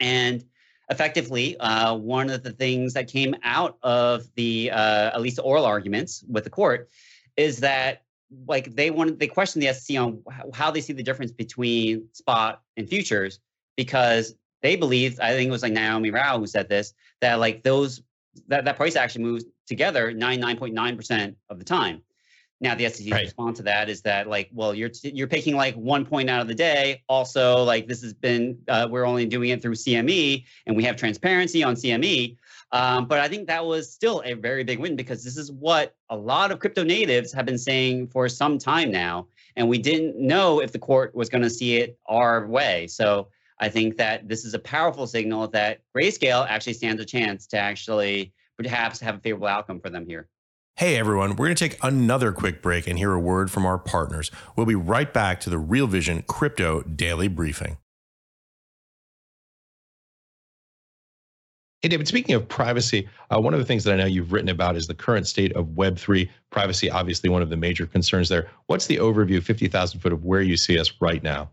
And 0.01 0.45
effectively, 0.91 1.57
uh, 1.59 1.95
one 1.95 2.31
of 2.31 2.43
the 2.43 2.53
things 2.53 2.95
that 2.95 3.09
came 3.09 3.35
out 3.43 3.79
of 3.83 4.29
the 4.35 4.71
uh, 4.71 5.11
at 5.13 5.21
least 5.21 5.39
oral 5.43 5.65
arguments 5.65 6.25
with 6.29 6.45
the 6.45 6.51
court 6.51 6.89
is 7.37 7.59
that 7.59 8.03
like 8.47 8.75
they 8.75 8.91
wanted 8.91 9.19
they 9.19 9.27
questioned 9.27 9.63
the 9.63 9.73
SEC 9.73 9.97
on 9.97 10.23
how 10.53 10.71
they 10.71 10.81
see 10.81 10.93
the 10.93 11.03
difference 11.03 11.33
between 11.33 12.07
spot 12.13 12.63
and 12.77 12.89
futures 12.89 13.41
because 13.77 14.35
they 14.63 14.77
believe 14.77 15.19
I 15.21 15.31
think 15.31 15.49
it 15.49 15.53
was 15.53 15.63
like 15.63 15.73
Neomi 15.73 16.13
Rao 16.13 16.39
who 16.39 16.47
said 16.47 16.69
this 16.69 16.93
that 17.21 17.39
like 17.39 17.63
those 17.63 18.03
that, 18.49 18.65
that 18.65 18.77
price 18.77 18.97
action 18.97 19.23
moves 19.23 19.45
together 19.67 20.13
99.9% 20.13 21.35
of 21.51 21.59
the 21.59 21.65
time. 21.65 22.03
Now 22.61 22.75
the 22.75 22.89
SEC's 22.89 23.11
right. 23.11 23.25
response 23.25 23.59
to 23.59 23.63
that 23.65 23.89
is 23.89 24.03
that 24.03 24.27
like, 24.27 24.51
well, 24.53 24.75
you're 24.75 24.91
you're 25.05 25.29
picking 25.29 25.55
like 25.55 25.77
one 25.77 26.05
point 26.05 26.29
out 26.29 26.41
of 26.41 26.49
the 26.49 26.55
day. 26.55 27.03
Also, 27.09 27.63
like 27.63 27.87
this 27.87 28.03
has 28.03 28.13
been 28.13 28.59
uh, 28.67 28.89
we're 28.91 29.05
only 29.05 29.27
doing 29.27 29.51
it 29.51 29.63
through 29.63 29.77
CME, 29.77 30.45
and 30.67 30.77
we 30.77 30.83
have 30.83 30.97
transparency 30.97 31.63
on 31.63 31.77
CME. 31.77 32.37
Um, 32.73 33.07
but 33.07 33.21
I 33.21 33.29
think 33.29 33.47
that 33.47 33.65
was 33.65 33.91
still 33.91 34.23
a 34.25 34.35
very 34.35 34.65
big 34.65 34.79
win 34.79 34.97
because 34.97 35.25
this 35.25 35.37
is 35.37 35.53
what 35.53 35.95
a 36.11 36.17
lot 36.17 36.51
of 36.51 36.59
crypto 36.59 36.83
natives 36.83 37.33
have 37.33 37.47
been 37.47 37.59
saying 37.59 38.09
for 38.09 38.29
some 38.29 38.59
time 38.59 38.91
now, 38.91 39.29
and 39.57 39.69
we 39.69 39.79
didn't 39.79 40.19
know 40.19 40.61
if 40.61 40.73
the 40.73 40.79
court 40.81 41.15
was 41.15 41.29
going 41.29 41.43
to 41.43 41.51
see 41.51 41.77
it 41.77 41.97
our 42.07 42.47
way. 42.47 42.89
So 42.89 43.29
I 43.61 43.69
think 43.69 43.97
that 43.97 44.29
this 44.29 44.45
is 44.45 44.55
a 44.55 44.59
powerful 44.59 45.07
signal 45.07 45.49
that 45.49 45.81
Grayscale 45.97 46.47
actually 46.49 46.75
stands 46.75 47.03
a 47.03 47.05
chance 47.05 47.47
to 47.49 47.59
actually 47.59 48.33
perhaps 48.57 49.01
have 49.01 49.17
a 49.17 49.19
favorable 49.19 49.49
outcome 49.49 49.81
for 49.81 49.91
them 49.91 50.07
here. 50.07 50.29
Hey 50.77 50.97
everyone, 50.97 51.31
we're 51.31 51.47
going 51.47 51.57
to 51.57 51.69
take 51.69 51.79
another 51.83 52.31
quick 52.31 52.63
break 52.63 52.87
and 52.87 52.97
hear 52.97 53.13
a 53.13 53.19
word 53.19 53.51
from 53.51 53.67
our 53.67 53.79
partners. 53.79 54.31
We'll 54.55 54.67
be 54.67 54.77
right 54.77 55.13
back 55.13 55.41
to 55.41 55.51
the 55.51 55.59
Real 55.59 55.89
Vision 55.89 56.23
Crypto 56.23 56.83
Daily 56.83 57.27
Briefing. 57.27 57.79
Hey, 61.81 61.89
David, 61.89 62.09
speaking 62.09 62.35
of 62.35 62.49
privacy, 62.49 63.09
uh, 63.31 63.41
one 63.41 63.55
of 63.55 63.61
the 63.61 63.67
things 63.67 63.85
that 63.85 63.95
I 63.95 63.97
know 63.97 64.07
you've 64.07 64.33
written 64.33 64.49
about 64.49 64.77
is 64.77 64.89
the 64.89 64.95
current 64.95 65.29
state 65.29 65.53
of 65.53 65.67
Web3 65.67 66.29
privacy, 66.51 66.91
obviously, 66.91 67.31
one 67.31 67.41
of 67.41 67.51
the 67.51 67.57
major 67.57 67.87
concerns 67.87 68.29
there. 68.29 68.49
What's 68.67 68.87
the 68.87 68.97
overview, 68.97 69.41
50,000 69.41 70.01
foot, 70.01 70.13
of 70.13 70.25
where 70.25 70.43
you 70.43 70.57
see 70.57 70.77
us 70.77 70.93
right 71.01 71.23
now? 71.23 71.51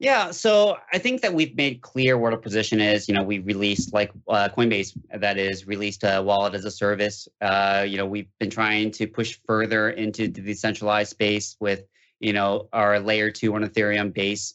Yeah, 0.00 0.30
so 0.30 0.76
I 0.92 0.98
think 0.98 1.22
that 1.22 1.34
we've 1.34 1.56
made 1.56 1.80
clear 1.80 2.18
what 2.18 2.32
our 2.32 2.38
position 2.38 2.80
is. 2.80 3.08
You 3.08 3.14
know, 3.14 3.22
we 3.24 3.40
released 3.40 3.92
like 3.92 4.12
uh, 4.28 4.48
Coinbase, 4.56 4.96
that 5.12 5.38
is, 5.38 5.66
released 5.66 6.04
a 6.04 6.22
wallet 6.22 6.54
as 6.54 6.64
a 6.64 6.70
service. 6.70 7.26
Uh, 7.40 7.84
you 7.86 7.96
know, 7.96 8.06
we've 8.06 8.28
been 8.38 8.50
trying 8.50 8.92
to 8.92 9.08
push 9.08 9.38
further 9.44 9.90
into 9.90 10.28
the 10.28 10.40
decentralized 10.40 11.10
space 11.10 11.56
with, 11.58 11.82
you 12.20 12.32
know, 12.32 12.68
our 12.72 13.00
layer 13.00 13.28
two 13.32 13.52
on 13.56 13.64
Ethereum 13.64 14.14
base. 14.14 14.54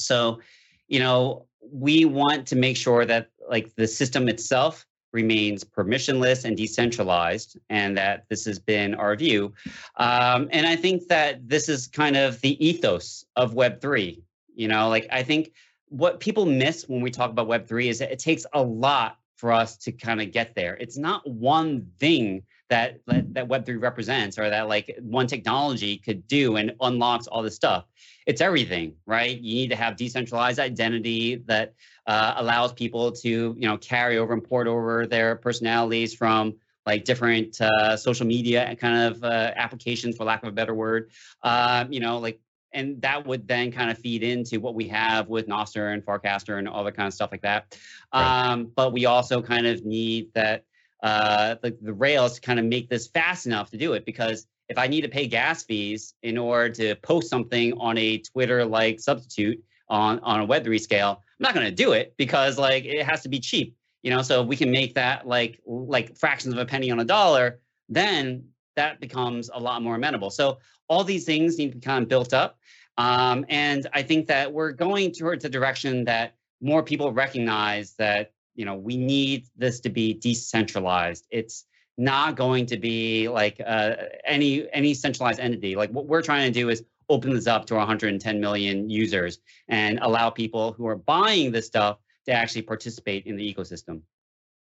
So, 0.00 0.40
you 0.88 0.98
know, 0.98 1.46
we 1.60 2.04
want 2.04 2.48
to 2.48 2.56
make 2.56 2.76
sure 2.76 3.04
that 3.04 3.30
like 3.48 3.72
the 3.76 3.86
system 3.86 4.28
itself 4.28 4.84
remains 5.12 5.62
permissionless 5.62 6.44
and 6.44 6.56
decentralized, 6.56 7.56
and 7.70 7.96
that 7.98 8.24
this 8.30 8.46
has 8.46 8.58
been 8.58 8.94
our 8.94 9.14
view. 9.14 9.52
Um, 9.96 10.48
and 10.50 10.66
I 10.66 10.74
think 10.74 11.06
that 11.08 11.48
this 11.48 11.68
is 11.68 11.86
kind 11.86 12.16
of 12.16 12.40
the 12.40 12.66
ethos 12.66 13.26
of 13.36 13.52
Web3 13.52 14.22
you 14.54 14.68
know, 14.68 14.88
like 14.88 15.06
I 15.10 15.22
think 15.22 15.52
what 15.88 16.20
people 16.20 16.46
miss 16.46 16.88
when 16.88 17.02
we 17.02 17.10
talk 17.10 17.30
about 17.30 17.48
Web3 17.48 17.88
is 17.88 17.98
that 17.98 18.10
it 18.10 18.18
takes 18.18 18.46
a 18.54 18.62
lot 18.62 19.18
for 19.36 19.52
us 19.52 19.76
to 19.76 19.92
kind 19.92 20.20
of 20.20 20.30
get 20.30 20.54
there. 20.54 20.76
It's 20.76 20.96
not 20.96 21.28
one 21.28 21.90
thing 21.98 22.44
that, 22.70 23.00
that 23.06 23.34
that 23.34 23.48
Web3 23.48 23.82
represents 23.82 24.38
or 24.38 24.48
that 24.48 24.68
like 24.68 24.96
one 25.00 25.26
technology 25.26 25.98
could 25.98 26.26
do 26.26 26.56
and 26.56 26.72
unlocks 26.80 27.26
all 27.26 27.42
this 27.42 27.54
stuff. 27.54 27.84
It's 28.26 28.40
everything, 28.40 28.94
right? 29.04 29.36
You 29.36 29.54
need 29.56 29.70
to 29.70 29.76
have 29.76 29.96
decentralized 29.96 30.58
identity 30.58 31.42
that 31.46 31.74
uh, 32.06 32.34
allows 32.36 32.72
people 32.72 33.12
to, 33.12 33.28
you 33.28 33.68
know, 33.68 33.76
carry 33.76 34.16
over 34.16 34.32
and 34.32 34.42
port 34.42 34.68
over 34.68 35.06
their 35.06 35.36
personalities 35.36 36.14
from 36.14 36.54
like 36.86 37.04
different 37.04 37.60
uh, 37.60 37.96
social 37.96 38.26
media 38.26 38.74
kind 38.76 39.12
of 39.12 39.22
uh, 39.22 39.52
applications, 39.56 40.16
for 40.16 40.24
lack 40.24 40.42
of 40.42 40.48
a 40.48 40.52
better 40.52 40.74
word. 40.74 41.10
Um, 41.42 41.92
you 41.92 42.00
know, 42.00 42.18
like 42.18 42.40
and 42.72 43.00
that 43.02 43.26
would 43.26 43.46
then 43.46 43.70
kind 43.70 43.90
of 43.90 43.98
feed 43.98 44.22
into 44.22 44.60
what 44.60 44.74
we 44.74 44.88
have 44.88 45.28
with 45.28 45.46
Nostr 45.46 45.92
and 45.92 46.04
Farcaster 46.04 46.58
and 46.58 46.68
all 46.68 46.84
that 46.84 46.96
kind 46.96 47.06
of 47.06 47.14
stuff 47.14 47.30
like 47.32 47.42
that. 47.42 47.76
Right. 48.14 48.50
Um, 48.50 48.72
but 48.74 48.92
we 48.92 49.06
also 49.06 49.42
kind 49.42 49.66
of 49.66 49.84
need 49.84 50.32
that 50.34 50.64
uh, 51.02 51.56
the, 51.62 51.76
the 51.82 51.92
Rails 51.92 52.34
to 52.34 52.40
kind 52.40 52.58
of 52.58 52.64
make 52.64 52.88
this 52.88 53.08
fast 53.08 53.46
enough 53.46 53.70
to 53.70 53.76
do 53.76 53.92
it 53.92 54.04
because 54.04 54.46
if 54.68 54.78
I 54.78 54.86
need 54.86 55.02
to 55.02 55.08
pay 55.08 55.26
gas 55.26 55.64
fees 55.64 56.14
in 56.22 56.38
order 56.38 56.72
to 56.74 56.94
post 56.96 57.28
something 57.28 57.72
on 57.74 57.98
a 57.98 58.18
Twitter-like 58.18 59.00
substitute 59.00 59.62
on 59.88 60.18
on 60.20 60.40
a 60.40 60.46
Web3 60.46 60.80
scale, 60.80 61.20
I'm 61.20 61.42
not 61.44 61.54
going 61.54 61.66
to 61.66 61.74
do 61.74 61.92
it 61.92 62.14
because 62.16 62.58
like 62.58 62.84
it 62.84 63.04
has 63.04 63.22
to 63.22 63.28
be 63.28 63.40
cheap, 63.40 63.76
you 64.02 64.10
know. 64.10 64.22
So 64.22 64.42
if 64.42 64.48
we 64.48 64.56
can 64.56 64.70
make 64.70 64.94
that 64.94 65.26
like 65.26 65.60
like 65.66 66.16
fractions 66.16 66.54
of 66.54 66.60
a 66.60 66.64
penny 66.64 66.90
on 66.90 67.00
a 67.00 67.04
dollar, 67.04 67.60
then 67.88 68.44
that 68.76 69.00
becomes 69.00 69.50
a 69.52 69.58
lot 69.58 69.82
more 69.82 69.96
amenable. 69.96 70.30
So 70.30 70.58
all 70.88 71.04
these 71.04 71.24
things 71.24 71.58
need 71.58 71.72
to 71.72 71.78
be 71.78 71.80
kind 71.80 72.02
of 72.02 72.08
built 72.08 72.32
up. 72.32 72.58
Um, 72.98 73.44
and 73.48 73.86
I 73.92 74.02
think 74.02 74.26
that 74.26 74.52
we're 74.52 74.72
going 74.72 75.12
towards 75.12 75.44
a 75.44 75.48
direction 75.48 76.04
that 76.04 76.34
more 76.60 76.82
people 76.82 77.12
recognize 77.12 77.94
that, 77.94 78.32
you 78.54 78.64
know, 78.64 78.74
we 78.74 78.96
need 78.96 79.46
this 79.56 79.80
to 79.80 79.90
be 79.90 80.14
decentralized. 80.14 81.26
It's 81.30 81.64
not 81.98 82.36
going 82.36 82.66
to 82.66 82.76
be 82.76 83.28
like 83.28 83.60
uh, 83.64 83.94
any 84.24 84.70
any 84.72 84.94
centralized 84.94 85.40
entity. 85.40 85.76
Like 85.76 85.90
what 85.90 86.06
we're 86.06 86.22
trying 86.22 86.52
to 86.52 86.58
do 86.58 86.68
is 86.68 86.84
open 87.08 87.34
this 87.34 87.46
up 87.46 87.66
to 87.66 87.74
110 87.74 88.40
million 88.40 88.88
users 88.88 89.38
and 89.68 89.98
allow 90.02 90.30
people 90.30 90.72
who 90.72 90.86
are 90.86 90.96
buying 90.96 91.52
this 91.52 91.66
stuff 91.66 91.98
to 92.26 92.32
actually 92.32 92.62
participate 92.62 93.26
in 93.26 93.36
the 93.36 93.54
ecosystem. 93.54 94.00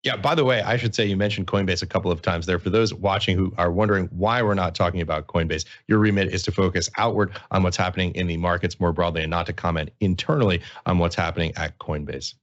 Yeah, 0.03 0.16
by 0.16 0.34
the 0.34 0.44
way, 0.44 0.62
I 0.62 0.76
should 0.76 0.96
say 0.96 1.07
you 1.07 1.16
mentioned 1.16 1.46
Coinbase 1.46 1.82
a 1.82 1.86
couple 1.86 2.11
of 2.11 2.22
times 2.22 2.46
there. 2.46 2.59
For 2.59 2.70
those 2.70 2.92
watching 2.92 3.36
who 3.36 3.55
are 3.57 3.70
wondering 3.70 4.07
why 4.07 4.42
we're 4.42 4.55
not 4.55 4.74
talking 4.74 5.00
about 5.00 5.28
Coinbase, 5.28 5.64
your 5.86 6.00
remit 6.00 6.34
is 6.34 6.42
to 6.44 6.53
focus 6.53 6.90
outward 6.98 7.30
on 7.53 7.62
what's 7.62 7.76
happening 7.76 8.12
in 8.16 8.26
the 8.26 8.36
markets 8.36 8.80
more 8.80 8.92
broadly 8.92 9.22
and 9.22 9.30
not 9.30 9.46
to 9.46 9.53
comment 9.53 9.90
internally 10.00 10.61
on 10.86 10.98
what's 10.98 11.14
happening 11.14 11.53
at 11.57 11.78
Coinbase. 11.78 12.34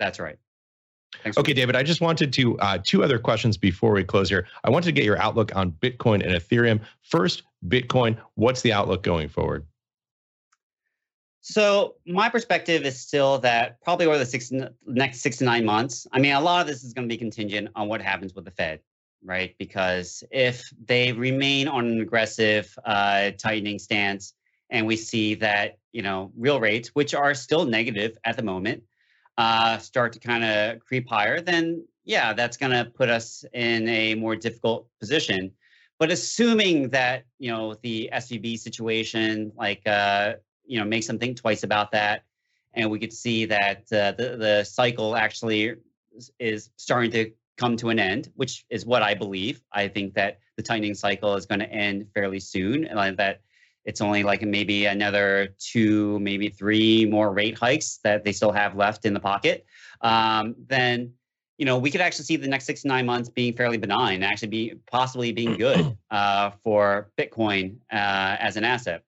That's 0.00 0.18
right. 0.18 0.38
Thanks 1.22 1.36
okay, 1.36 1.52
David, 1.52 1.76
I 1.76 1.82
just 1.82 2.00
wanted 2.00 2.32
to 2.32 2.58
uh, 2.60 2.78
two 2.82 3.04
other 3.04 3.18
questions 3.18 3.58
before 3.58 3.92
we 3.92 4.02
close 4.02 4.30
here. 4.30 4.46
I 4.64 4.70
wanted 4.70 4.86
to 4.86 4.92
get 4.92 5.04
your 5.04 5.18
outlook 5.18 5.54
on 5.54 5.72
Bitcoin 5.72 6.24
and 6.24 6.32
Ethereum. 6.32 6.80
First, 7.02 7.42
Bitcoin, 7.68 8.16
what's 8.34 8.62
the 8.62 8.72
outlook 8.72 9.02
going 9.02 9.28
forward? 9.28 9.66
So 11.42 11.96
my 12.06 12.28
perspective 12.28 12.86
is 12.86 12.98
still 12.98 13.38
that 13.40 13.82
probably 13.82 14.06
over 14.06 14.16
the 14.16 14.24
six, 14.24 14.52
next 14.86 15.20
six 15.20 15.38
to 15.38 15.44
nine 15.44 15.64
months. 15.64 16.06
I 16.12 16.20
mean, 16.20 16.32
a 16.34 16.40
lot 16.40 16.60
of 16.60 16.68
this 16.68 16.84
is 16.84 16.92
going 16.92 17.08
to 17.08 17.12
be 17.12 17.18
contingent 17.18 17.68
on 17.74 17.88
what 17.88 18.00
happens 18.00 18.32
with 18.32 18.44
the 18.44 18.52
Fed, 18.52 18.78
right? 19.24 19.52
Because 19.58 20.22
if 20.30 20.72
they 20.84 21.10
remain 21.10 21.66
on 21.66 21.86
an 21.88 22.00
aggressive 22.00 22.72
uh, 22.84 23.32
tightening 23.32 23.80
stance, 23.80 24.34
and 24.70 24.86
we 24.86 24.96
see 24.96 25.34
that 25.34 25.78
you 25.92 26.00
know 26.00 26.32
real 26.36 26.60
rates, 26.60 26.90
which 26.90 27.12
are 27.12 27.34
still 27.34 27.64
negative 27.64 28.16
at 28.24 28.36
the 28.36 28.42
moment, 28.44 28.84
uh, 29.36 29.78
start 29.78 30.12
to 30.12 30.20
kind 30.20 30.44
of 30.44 30.78
creep 30.78 31.08
higher, 31.08 31.40
then 31.40 31.84
yeah, 32.04 32.32
that's 32.32 32.56
going 32.56 32.72
to 32.72 32.88
put 32.88 33.08
us 33.08 33.44
in 33.52 33.88
a 33.88 34.14
more 34.14 34.36
difficult 34.36 34.86
position. 35.00 35.50
But 35.98 36.12
assuming 36.12 36.90
that 36.90 37.24
you 37.40 37.50
know 37.50 37.74
the 37.82 38.10
SVB 38.12 38.60
situation, 38.60 39.50
like 39.56 39.82
uh, 39.86 40.34
you 40.64 40.78
know 40.78 40.84
makes 40.84 41.06
them 41.06 41.18
think 41.18 41.36
twice 41.36 41.62
about 41.62 41.92
that 41.92 42.24
and 42.74 42.90
we 42.90 42.98
could 42.98 43.12
see 43.12 43.44
that 43.46 43.80
uh, 43.92 44.12
the 44.12 44.36
the 44.38 44.64
cycle 44.64 45.16
actually 45.16 45.74
is 46.38 46.70
starting 46.76 47.10
to 47.10 47.30
come 47.56 47.76
to 47.76 47.90
an 47.90 47.98
end, 47.98 48.30
which 48.36 48.64
is 48.70 48.86
what 48.86 49.02
I 49.02 49.14
believe. 49.14 49.62
I 49.72 49.88
think 49.88 50.14
that 50.14 50.38
the 50.56 50.62
tightening 50.62 50.94
cycle 50.94 51.34
is 51.36 51.46
going 51.46 51.60
to 51.60 51.70
end 51.70 52.06
fairly 52.14 52.40
soon, 52.40 52.86
and 52.86 53.16
that 53.18 53.40
it's 53.84 54.00
only 54.00 54.22
like 54.22 54.42
maybe 54.42 54.86
another 54.86 55.54
two, 55.58 56.18
maybe 56.20 56.48
three 56.48 57.04
more 57.04 57.32
rate 57.32 57.58
hikes 57.58 57.98
that 58.04 58.24
they 58.24 58.32
still 58.32 58.52
have 58.52 58.76
left 58.76 59.04
in 59.04 59.12
the 59.12 59.20
pocket. 59.20 59.66
Um, 60.00 60.54
then 60.66 61.12
you 61.58 61.66
know 61.66 61.78
we 61.78 61.90
could 61.90 62.00
actually 62.00 62.24
see 62.24 62.36
the 62.36 62.48
next 62.48 62.64
six 62.64 62.82
to 62.82 62.88
nine 62.88 63.06
months 63.06 63.28
being 63.28 63.54
fairly 63.54 63.76
benign, 63.76 64.22
actually 64.22 64.48
be 64.48 64.74
possibly 64.90 65.32
being 65.32 65.56
good 65.56 65.96
uh, 66.10 66.50
for 66.64 67.10
Bitcoin 67.18 67.76
uh, 67.92 68.36
as 68.40 68.56
an 68.56 68.64
asset. 68.64 69.04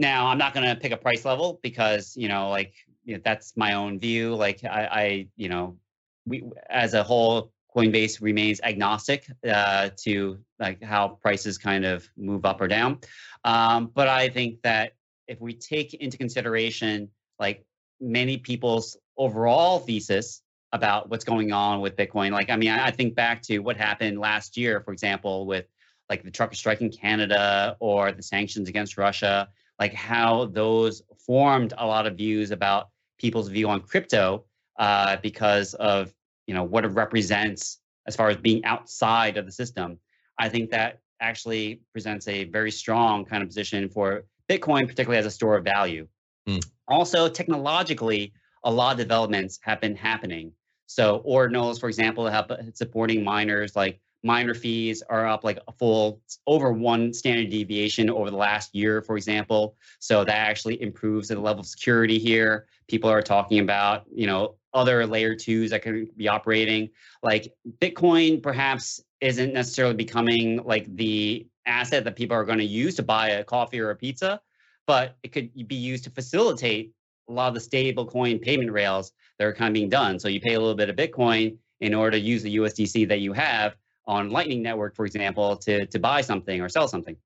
Now, 0.00 0.28
I'm 0.28 0.38
not 0.38 0.54
going 0.54 0.66
to 0.66 0.74
pick 0.74 0.92
a 0.92 0.96
price 0.96 1.26
level 1.26 1.60
because, 1.62 2.16
you 2.16 2.26
know, 2.26 2.48
like 2.48 2.72
you 3.04 3.16
know, 3.16 3.20
that's 3.22 3.54
my 3.54 3.74
own 3.74 3.98
view. 3.98 4.34
Like 4.34 4.64
I, 4.64 4.88
I, 4.90 5.26
you 5.36 5.50
know, 5.50 5.76
we 6.24 6.42
as 6.70 6.94
a 6.94 7.02
whole, 7.02 7.52
Coinbase 7.76 8.20
remains 8.22 8.60
agnostic 8.62 9.30
uh, 9.46 9.90
to 9.98 10.38
like 10.58 10.82
how 10.82 11.18
prices 11.20 11.58
kind 11.58 11.84
of 11.84 12.08
move 12.16 12.46
up 12.46 12.62
or 12.62 12.66
down. 12.66 12.98
Um, 13.44 13.90
but 13.94 14.08
I 14.08 14.30
think 14.30 14.62
that 14.62 14.94
if 15.28 15.38
we 15.38 15.52
take 15.52 15.92
into 15.92 16.16
consideration 16.16 17.10
like 17.38 17.64
many 18.00 18.38
people's 18.38 18.96
overall 19.18 19.80
thesis 19.80 20.40
about 20.72 21.10
what's 21.10 21.24
going 21.24 21.52
on 21.52 21.80
with 21.80 21.94
Bitcoin, 21.94 22.32
like 22.32 22.48
I 22.48 22.56
mean, 22.56 22.70
I, 22.70 22.86
I 22.86 22.90
think 22.90 23.14
back 23.14 23.42
to 23.42 23.58
what 23.58 23.76
happened 23.76 24.18
last 24.18 24.56
year, 24.56 24.80
for 24.80 24.92
example, 24.92 25.44
with 25.44 25.66
like 26.08 26.24
the 26.24 26.30
trucker 26.30 26.56
strike 26.56 26.80
in 26.80 26.90
Canada 26.90 27.76
or 27.80 28.12
the 28.12 28.22
sanctions 28.22 28.68
against 28.68 28.96
Russia 28.96 29.48
like 29.80 29.94
how 29.94 30.44
those 30.46 31.02
formed 31.26 31.72
a 31.78 31.86
lot 31.86 32.06
of 32.06 32.16
views 32.16 32.50
about 32.50 32.90
people's 33.18 33.48
view 33.48 33.68
on 33.68 33.80
crypto 33.80 34.44
uh, 34.78 35.16
because 35.22 35.74
of 35.74 36.14
you 36.46 36.54
know 36.54 36.62
what 36.62 36.84
it 36.84 36.88
represents 36.88 37.80
as 38.06 38.14
far 38.14 38.28
as 38.28 38.36
being 38.36 38.64
outside 38.64 39.36
of 39.36 39.46
the 39.46 39.52
system. 39.52 39.98
I 40.38 40.48
think 40.48 40.70
that 40.70 41.00
actually 41.20 41.80
presents 41.92 42.28
a 42.28 42.44
very 42.44 42.70
strong 42.70 43.24
kind 43.24 43.42
of 43.42 43.48
position 43.48 43.88
for 43.88 44.24
Bitcoin, 44.48 44.88
particularly 44.88 45.18
as 45.18 45.26
a 45.26 45.30
store 45.30 45.56
of 45.56 45.64
value. 45.64 46.06
Mm. 46.48 46.64
Also, 46.88 47.28
technologically, 47.28 48.32
a 48.64 48.70
lot 48.70 48.92
of 48.92 48.98
developments 48.98 49.58
have 49.62 49.80
been 49.80 49.94
happening. 49.94 50.52
So 50.86 51.22
Ordinals, 51.28 51.78
for 51.78 51.88
example, 51.88 52.26
have 52.26 52.50
supporting 52.74 53.22
miners 53.22 53.76
like 53.76 54.00
miner 54.22 54.54
fees 54.54 55.02
are 55.08 55.26
up 55.26 55.44
like 55.44 55.58
a 55.66 55.72
full 55.72 56.20
over 56.46 56.72
one 56.72 57.12
standard 57.12 57.50
deviation 57.50 58.10
over 58.10 58.30
the 58.30 58.36
last 58.36 58.74
year, 58.74 59.02
for 59.02 59.16
example. 59.16 59.76
So 59.98 60.24
that 60.24 60.36
actually 60.36 60.80
improves 60.82 61.28
the 61.28 61.40
level 61.40 61.60
of 61.60 61.66
security 61.66 62.18
here. 62.18 62.66
People 62.88 63.10
are 63.10 63.22
talking 63.22 63.60
about, 63.60 64.04
you 64.12 64.26
know, 64.26 64.56
other 64.72 65.06
layer 65.06 65.34
twos 65.34 65.70
that 65.70 65.82
can 65.82 66.08
be 66.16 66.28
operating. 66.28 66.90
Like 67.22 67.52
Bitcoin 67.78 68.42
perhaps 68.42 69.00
isn't 69.20 69.52
necessarily 69.52 69.94
becoming 69.94 70.62
like 70.64 70.94
the 70.96 71.46
asset 71.66 72.04
that 72.04 72.16
people 72.16 72.36
are 72.36 72.44
going 72.44 72.58
to 72.58 72.64
use 72.64 72.94
to 72.96 73.02
buy 73.02 73.30
a 73.30 73.44
coffee 73.44 73.80
or 73.80 73.90
a 73.90 73.96
pizza, 73.96 74.40
but 74.86 75.16
it 75.22 75.32
could 75.32 75.50
be 75.68 75.76
used 75.76 76.04
to 76.04 76.10
facilitate 76.10 76.92
a 77.28 77.32
lot 77.32 77.48
of 77.48 77.54
the 77.54 77.60
stable 77.60 78.06
coin 78.06 78.38
payment 78.38 78.72
rails 78.72 79.12
that 79.38 79.46
are 79.46 79.52
kind 79.52 79.68
of 79.68 79.74
being 79.74 79.88
done. 79.88 80.18
So 80.18 80.28
you 80.28 80.40
pay 80.40 80.54
a 80.54 80.60
little 80.60 80.74
bit 80.74 80.90
of 80.90 80.96
Bitcoin 80.96 81.56
in 81.80 81.94
order 81.94 82.12
to 82.12 82.20
use 82.20 82.42
the 82.42 82.56
USDC 82.56 83.08
that 83.08 83.20
you 83.20 83.32
have 83.32 83.76
on 84.10 84.28
Lightning 84.28 84.60
Network, 84.60 84.96
for 84.96 85.06
example, 85.06 85.56
to, 85.56 85.86
to 85.86 85.98
buy 86.00 86.20
something 86.20 86.60
or 86.60 86.68
sell 86.68 86.88
something. 86.88 87.16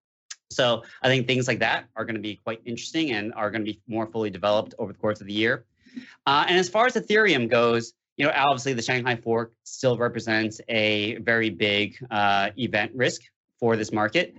So 0.51 0.83
I 1.03 1.09
think 1.09 1.27
things 1.27 1.49
like 1.49 1.61
that 1.61 1.87
are 1.97 2.05
going 2.05 2.17
to 2.17 2.21
be 2.21 2.37
quite 2.45 2.61
interesting 2.67 3.13
and 3.13 3.33
are 3.33 3.51
going 3.51 3.65
to 3.65 3.73
be 3.73 3.81
more 3.89 4.07
fully 4.07 4.29
developed 4.29 4.75
over 4.79 4.93
the 4.93 4.99
course 4.99 5.23
of 5.23 5.27
the 5.27 5.33
year. 5.33 5.65
Uh, 6.27 6.45
and 6.47 6.59
as 6.59 6.69
far 6.69 6.85
as 6.85 6.93
Ethereum 6.93 7.49
goes, 7.49 7.95
you 8.19 8.27
know, 8.27 8.33
obviously 8.37 8.75
the 8.75 8.83
Shanghai 8.83 9.17
fork 9.17 9.55
still 9.65 9.97
represents 9.97 10.61
a 10.69 11.17
very 11.17 11.49
big 11.49 11.97
uh, 12.11 12.51
event 12.59 12.93
risk 12.95 13.23
for 13.59 13.77
this 13.77 13.91
market. 13.91 14.37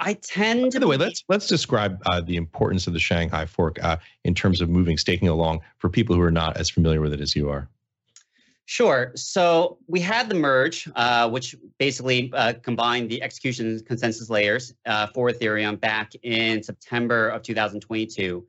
I 0.00 0.14
tend 0.14 0.72
to. 0.72 0.78
By 0.78 0.80
the 0.80 0.88
way, 0.88 0.96
let's 0.96 1.22
let's 1.28 1.46
describe 1.46 2.02
uh, 2.06 2.20
the 2.20 2.36
importance 2.36 2.88
of 2.88 2.94
the 2.94 2.98
Shanghai 2.98 3.46
fork 3.46 3.82
uh, 3.82 3.98
in 4.24 4.34
terms 4.34 4.60
of 4.60 4.68
moving 4.68 4.98
staking 4.98 5.28
along 5.28 5.60
for 5.78 5.88
people 5.88 6.16
who 6.16 6.22
are 6.22 6.32
not 6.32 6.56
as 6.56 6.68
familiar 6.68 7.00
with 7.00 7.12
it 7.12 7.20
as 7.20 7.36
you 7.36 7.48
are. 7.48 7.68
Sure. 8.68 9.12
So 9.14 9.78
we 9.86 10.00
had 10.00 10.28
the 10.28 10.34
merge, 10.34 10.88
uh, 10.96 11.30
which 11.30 11.54
basically 11.78 12.32
uh, 12.34 12.54
combined 12.64 13.08
the 13.08 13.22
execution 13.22 13.78
consensus 13.86 14.28
layers 14.28 14.74
uh, 14.86 15.06
for 15.14 15.30
Ethereum 15.30 15.80
back 15.80 16.12
in 16.24 16.64
September 16.64 17.28
of 17.28 17.42
2022. 17.42 18.44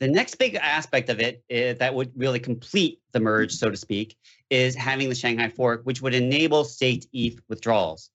The 0.00 0.08
next 0.08 0.34
big 0.34 0.56
aspect 0.56 1.08
of 1.08 1.18
it 1.18 1.42
is, 1.48 1.78
that 1.78 1.94
would 1.94 2.12
really 2.14 2.40
complete 2.40 3.00
the 3.12 3.20
merge, 3.20 3.52
so 3.52 3.70
to 3.70 3.76
speak, 3.76 4.18
is 4.50 4.74
having 4.74 5.08
the 5.08 5.14
Shanghai 5.14 5.48
fork, 5.48 5.80
which 5.84 6.02
would 6.02 6.14
enable 6.14 6.64
staked 6.64 7.06
ETH 7.14 7.40
withdrawals. 7.48 8.10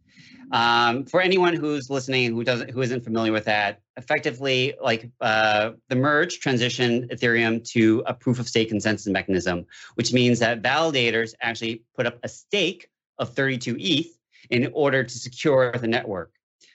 Um, 0.52 1.06
for 1.06 1.22
anyone 1.22 1.54
who's 1.54 1.90
listening 1.90 2.34
who 2.34 2.44
doesn't 2.44 2.72
who 2.72 2.82
isn't 2.82 3.04
familiar 3.04 3.32
with 3.32 3.46
that, 3.46 3.82
effectively, 3.98 4.74
like 4.82 5.10
uh, 5.22 5.72
the 5.90 5.96
merge 5.96 6.40
transitioned 6.40 7.12
Ethereum 7.12 7.64
to 7.72 8.04
a 8.08 8.14
proof 8.14 8.40
of 8.40 8.48
stake 8.48 8.70
consensus 8.70 9.08
mechanism, 9.08 9.66
which 9.96 10.12
means 10.12 10.40
that 10.40 10.62
validators 10.62 11.34
actually 11.42 11.84
put 11.96 12.08
up 12.08 12.18
a 12.24 12.30
stake 12.30 12.90
of 13.20 13.34
32 13.36 13.76
ETH 13.80 14.18
in 14.50 14.72
order 14.74 15.04
to 15.04 15.20
secure 15.20 15.72
the 15.74 15.88
network. 15.88 16.32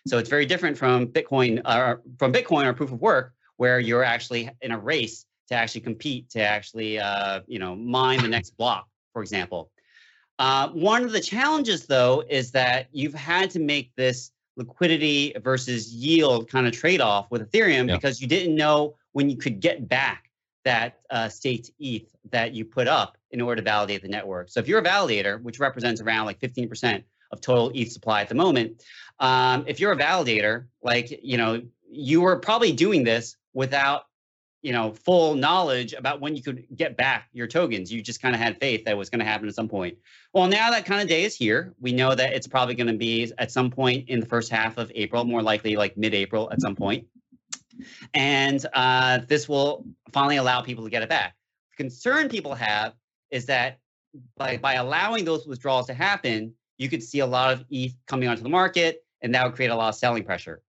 So 0.06 0.18
it's 0.18 0.28
very 0.28 0.46
different 0.46 0.78
from 0.78 1.08
Bitcoin 1.08 1.60
uh, 1.64 1.96
from 2.18 2.32
Bitcoin 2.32 2.66
or 2.66 2.74
proof 2.74 2.92
of 2.92 3.00
work, 3.00 3.32
where 3.56 3.80
you're 3.80 4.04
actually 4.04 4.50
in 4.60 4.70
a 4.70 4.78
race 4.78 5.26
to 5.48 5.54
actually 5.54 5.80
compete 5.80 6.30
to 6.30 6.42
actually 6.42 6.98
uh, 6.98 7.40
you 7.46 7.58
know 7.58 7.74
mine 7.74 8.20
the 8.20 8.28
next 8.28 8.56
block, 8.56 8.86
for 9.12 9.22
example. 9.22 9.70
Uh, 10.38 10.68
one 10.70 11.04
of 11.04 11.12
the 11.12 11.20
challenges, 11.20 11.86
though, 11.86 12.24
is 12.28 12.50
that 12.52 12.88
you've 12.92 13.14
had 13.14 13.50
to 13.50 13.60
make 13.60 13.94
this 13.96 14.32
liquidity 14.56 15.34
versus 15.42 15.92
yield 15.92 16.48
kind 16.48 16.66
of 16.66 16.72
trade 16.72 17.00
off 17.00 17.30
with 17.30 17.50
Ethereum 17.50 17.88
yeah. 17.88 17.96
because 17.96 18.20
you 18.20 18.26
didn't 18.26 18.54
know 18.54 18.94
when 19.12 19.28
you 19.28 19.36
could 19.36 19.60
get 19.60 19.88
back 19.88 20.30
that 20.64 21.00
uh, 21.10 21.28
staked 21.28 21.70
ETH 21.78 22.14
that 22.30 22.54
you 22.54 22.64
put 22.64 22.88
up 22.88 23.18
in 23.30 23.40
order 23.40 23.56
to 23.56 23.62
validate 23.62 24.02
the 24.02 24.08
network. 24.08 24.48
So 24.50 24.60
if 24.60 24.68
you're 24.68 24.80
a 24.80 24.84
validator, 24.84 25.40
which 25.42 25.58
represents 25.58 26.00
around 26.00 26.26
like 26.26 26.40
15% 26.40 27.02
of 27.32 27.40
total 27.40 27.70
ETH 27.74 27.92
supply 27.92 28.22
at 28.22 28.28
the 28.28 28.34
moment, 28.34 28.82
um, 29.20 29.64
if 29.66 29.78
you're 29.78 29.92
a 29.92 29.96
validator, 29.96 30.66
like, 30.82 31.20
you 31.22 31.36
know, 31.36 31.62
you 31.90 32.20
were 32.20 32.36
probably 32.36 32.72
doing 32.72 33.04
this 33.04 33.36
without 33.52 34.06
you 34.64 34.72
know 34.72 34.94
full 34.94 35.34
knowledge 35.34 35.92
about 35.92 36.22
when 36.22 36.34
you 36.34 36.42
could 36.42 36.64
get 36.74 36.96
back 36.96 37.28
your 37.34 37.46
tokens. 37.46 37.92
You 37.92 38.00
just 38.00 38.22
kind 38.22 38.34
of 38.34 38.40
had 38.40 38.58
faith 38.58 38.86
that 38.86 38.96
was 38.96 39.10
going 39.10 39.18
to 39.18 39.24
happen 39.24 39.46
at 39.46 39.54
some 39.54 39.68
point. 39.68 39.98
Well 40.32 40.48
now 40.48 40.70
that 40.70 40.86
kind 40.86 41.02
of 41.02 41.06
day 41.06 41.24
is 41.24 41.36
here 41.36 41.74
we 41.80 41.92
know 41.92 42.14
that 42.14 42.32
it's 42.32 42.46
probably 42.46 42.74
going 42.74 42.86
to 42.86 42.96
be 42.96 43.30
at 43.38 43.52
some 43.52 43.70
point 43.70 44.08
in 44.08 44.20
the 44.20 44.26
first 44.26 44.50
half 44.50 44.78
of 44.78 44.90
april 44.94 45.24
more 45.24 45.42
likely 45.42 45.76
like 45.76 45.96
mid-april 45.98 46.50
at 46.50 46.62
some 46.62 46.74
point. 46.74 47.06
And 48.14 48.64
uh, 48.72 49.18
this 49.28 49.48
will 49.48 49.84
finally 50.12 50.36
allow 50.36 50.62
people 50.62 50.84
to 50.84 50.90
get 50.90 51.02
it 51.02 51.08
back. 51.08 51.34
The 51.72 51.84
concern 51.84 52.28
people 52.28 52.54
have 52.54 52.94
is 53.30 53.46
that 53.46 53.80
by, 54.36 54.56
by 54.56 54.74
allowing 54.74 55.24
those 55.24 55.46
withdrawals 55.46 55.86
to 55.88 55.94
happen 55.94 56.54
you 56.78 56.88
could 56.88 57.02
see 57.02 57.20
a 57.20 57.26
lot 57.26 57.52
of 57.52 57.64
eth 57.70 57.96
coming 58.06 58.28
onto 58.28 58.42
the 58.42 58.48
market 58.48 59.04
and 59.20 59.34
that 59.34 59.44
would 59.44 59.54
create 59.54 59.70
a 59.70 59.76
lot 59.76 59.90
of 59.90 59.94
selling 59.94 60.24
pressure 60.24 60.62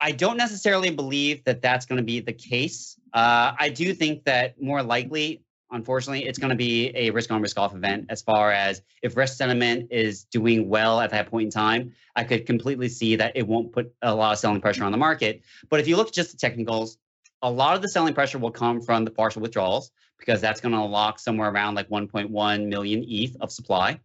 I 0.00 0.12
don't 0.12 0.36
necessarily 0.36 0.90
believe 0.90 1.44
that 1.44 1.62
that's 1.62 1.86
going 1.86 1.96
to 1.96 2.02
be 2.02 2.20
the 2.20 2.32
case. 2.32 2.98
Uh, 3.12 3.52
I 3.58 3.70
do 3.70 3.94
think 3.94 4.24
that 4.24 4.60
more 4.60 4.82
likely, 4.82 5.42
unfortunately, 5.70 6.26
it's 6.26 6.38
going 6.38 6.50
to 6.50 6.56
be 6.56 6.92
a 6.94 7.10
risk 7.10 7.30
on 7.30 7.40
risk 7.40 7.58
off 7.58 7.74
event 7.74 8.06
as 8.10 8.20
far 8.20 8.52
as 8.52 8.82
if 9.02 9.16
risk 9.16 9.36
sentiment 9.36 9.88
is 9.90 10.24
doing 10.24 10.68
well 10.68 11.00
at 11.00 11.10
that 11.10 11.30
point 11.30 11.46
in 11.46 11.50
time. 11.50 11.92
I 12.14 12.24
could 12.24 12.46
completely 12.46 12.88
see 12.88 13.16
that 13.16 13.32
it 13.34 13.46
won't 13.46 13.72
put 13.72 13.92
a 14.02 14.14
lot 14.14 14.32
of 14.32 14.38
selling 14.38 14.60
pressure 14.60 14.84
on 14.84 14.92
the 14.92 14.98
market. 14.98 15.42
But 15.70 15.80
if 15.80 15.88
you 15.88 15.96
look 15.96 16.12
just 16.12 16.32
the 16.32 16.36
technicals, 16.36 16.98
a 17.42 17.50
lot 17.50 17.74
of 17.74 17.82
the 17.82 17.88
selling 17.88 18.14
pressure 18.14 18.38
will 18.38 18.50
come 18.50 18.82
from 18.82 19.04
the 19.04 19.10
partial 19.10 19.40
withdrawals 19.40 19.90
because 20.18 20.40
that's 20.40 20.60
going 20.60 20.72
to 20.72 20.80
unlock 20.80 21.18
somewhere 21.18 21.50
around 21.50 21.74
like 21.74 21.88
1.1 21.88 22.66
million 22.66 23.04
ETH 23.06 23.36
of 23.40 23.50
supply. 23.50 24.00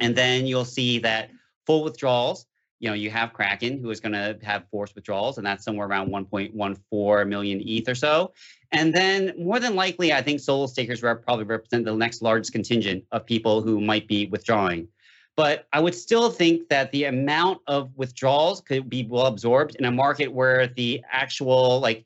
And 0.00 0.16
then 0.16 0.46
you'll 0.46 0.64
see 0.64 0.98
that 1.00 1.30
full 1.66 1.84
withdrawals 1.84 2.46
you 2.82 2.88
know, 2.88 2.94
you 2.94 3.10
have 3.10 3.32
Kraken 3.32 3.78
who 3.78 3.90
is 3.90 4.00
going 4.00 4.12
to 4.12 4.36
have 4.42 4.64
forced 4.68 4.96
withdrawals, 4.96 5.38
and 5.38 5.46
that's 5.46 5.64
somewhere 5.64 5.86
around 5.86 6.10
1.14 6.10 7.28
million 7.28 7.62
ETH 7.64 7.88
or 7.88 7.94
so. 7.94 8.32
And 8.72 8.92
then 8.92 9.32
more 9.38 9.60
than 9.60 9.76
likely, 9.76 10.12
I 10.12 10.20
think 10.20 10.40
solo 10.40 10.66
stakers 10.66 11.00
rep- 11.00 11.24
probably 11.24 11.44
represent 11.44 11.84
the 11.84 11.94
next 11.94 12.22
largest 12.22 12.52
contingent 12.52 13.04
of 13.12 13.24
people 13.24 13.62
who 13.62 13.80
might 13.80 14.08
be 14.08 14.26
withdrawing. 14.26 14.88
But 15.36 15.68
I 15.72 15.78
would 15.78 15.94
still 15.94 16.28
think 16.28 16.68
that 16.70 16.90
the 16.90 17.04
amount 17.04 17.60
of 17.68 17.96
withdrawals 17.96 18.60
could 18.60 18.90
be 18.90 19.06
well 19.08 19.26
absorbed 19.26 19.76
in 19.76 19.84
a 19.84 19.92
market 19.92 20.26
where 20.26 20.66
the 20.66 21.02
actual 21.08 21.78
like 21.78 22.04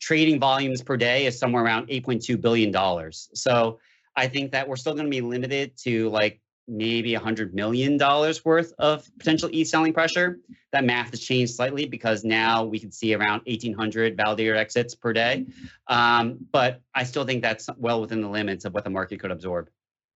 trading 0.00 0.40
volumes 0.40 0.82
per 0.82 0.96
day 0.96 1.26
is 1.26 1.38
somewhere 1.38 1.62
around 1.62 1.86
8.2 1.86 2.40
billion 2.40 2.72
dollars. 2.72 3.30
So 3.32 3.78
I 4.16 4.26
think 4.26 4.50
that 4.50 4.66
we're 4.68 4.76
still 4.76 4.94
going 4.94 5.06
to 5.06 5.10
be 5.10 5.20
limited 5.20 5.76
to 5.84 6.08
like 6.10 6.40
maybe 6.68 7.14
a 7.14 7.20
$100 7.20 7.52
million 7.52 7.98
worth 8.44 8.72
of 8.78 9.08
potential 9.18 9.48
e 9.52 9.64
selling 9.64 9.92
pressure. 9.92 10.38
That 10.72 10.84
math 10.84 11.10
has 11.10 11.20
changed 11.20 11.54
slightly 11.54 11.86
because 11.86 12.24
now 12.24 12.64
we 12.64 12.78
can 12.78 12.90
see 12.90 13.14
around 13.14 13.42
1,800 13.46 14.16
validator 14.16 14.56
exits 14.56 14.94
per 14.94 15.12
day. 15.12 15.46
Um, 15.86 16.38
but 16.52 16.80
I 16.94 17.04
still 17.04 17.24
think 17.24 17.42
that's 17.42 17.68
well 17.76 18.00
within 18.00 18.20
the 18.20 18.28
limits 18.28 18.64
of 18.64 18.74
what 18.74 18.84
the 18.84 18.90
market 18.90 19.20
could 19.20 19.30
absorb. 19.30 19.70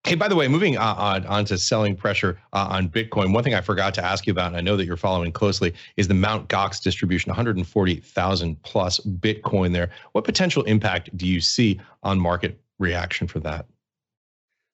Hey, 0.04 0.14
by 0.14 0.28
the 0.28 0.36
way, 0.36 0.48
moving 0.48 0.78
on, 0.78 0.96
on, 0.96 1.26
on 1.26 1.44
to 1.46 1.58
selling 1.58 1.94
pressure 1.94 2.40
uh, 2.54 2.68
on 2.70 2.88
Bitcoin, 2.88 3.34
one 3.34 3.44
thing 3.44 3.54
I 3.54 3.60
forgot 3.60 3.92
to 3.94 4.04
ask 4.04 4.26
you 4.26 4.30
about, 4.30 4.46
and 4.46 4.56
I 4.56 4.62
know 4.62 4.76
that 4.78 4.86
you're 4.86 4.96
following 4.96 5.30
closely, 5.30 5.74
is 5.98 6.08
the 6.08 6.14
Mount 6.14 6.48
Gox 6.48 6.82
distribution, 6.82 7.28
140,000 7.28 8.62
plus 8.62 8.98
Bitcoin 9.00 9.74
there. 9.74 9.90
What 10.12 10.24
potential 10.24 10.62
impact 10.62 11.14
do 11.18 11.26
you 11.26 11.40
see 11.40 11.78
on 12.02 12.18
market 12.18 12.58
reaction 12.78 13.28
for 13.28 13.40
that? 13.40 13.66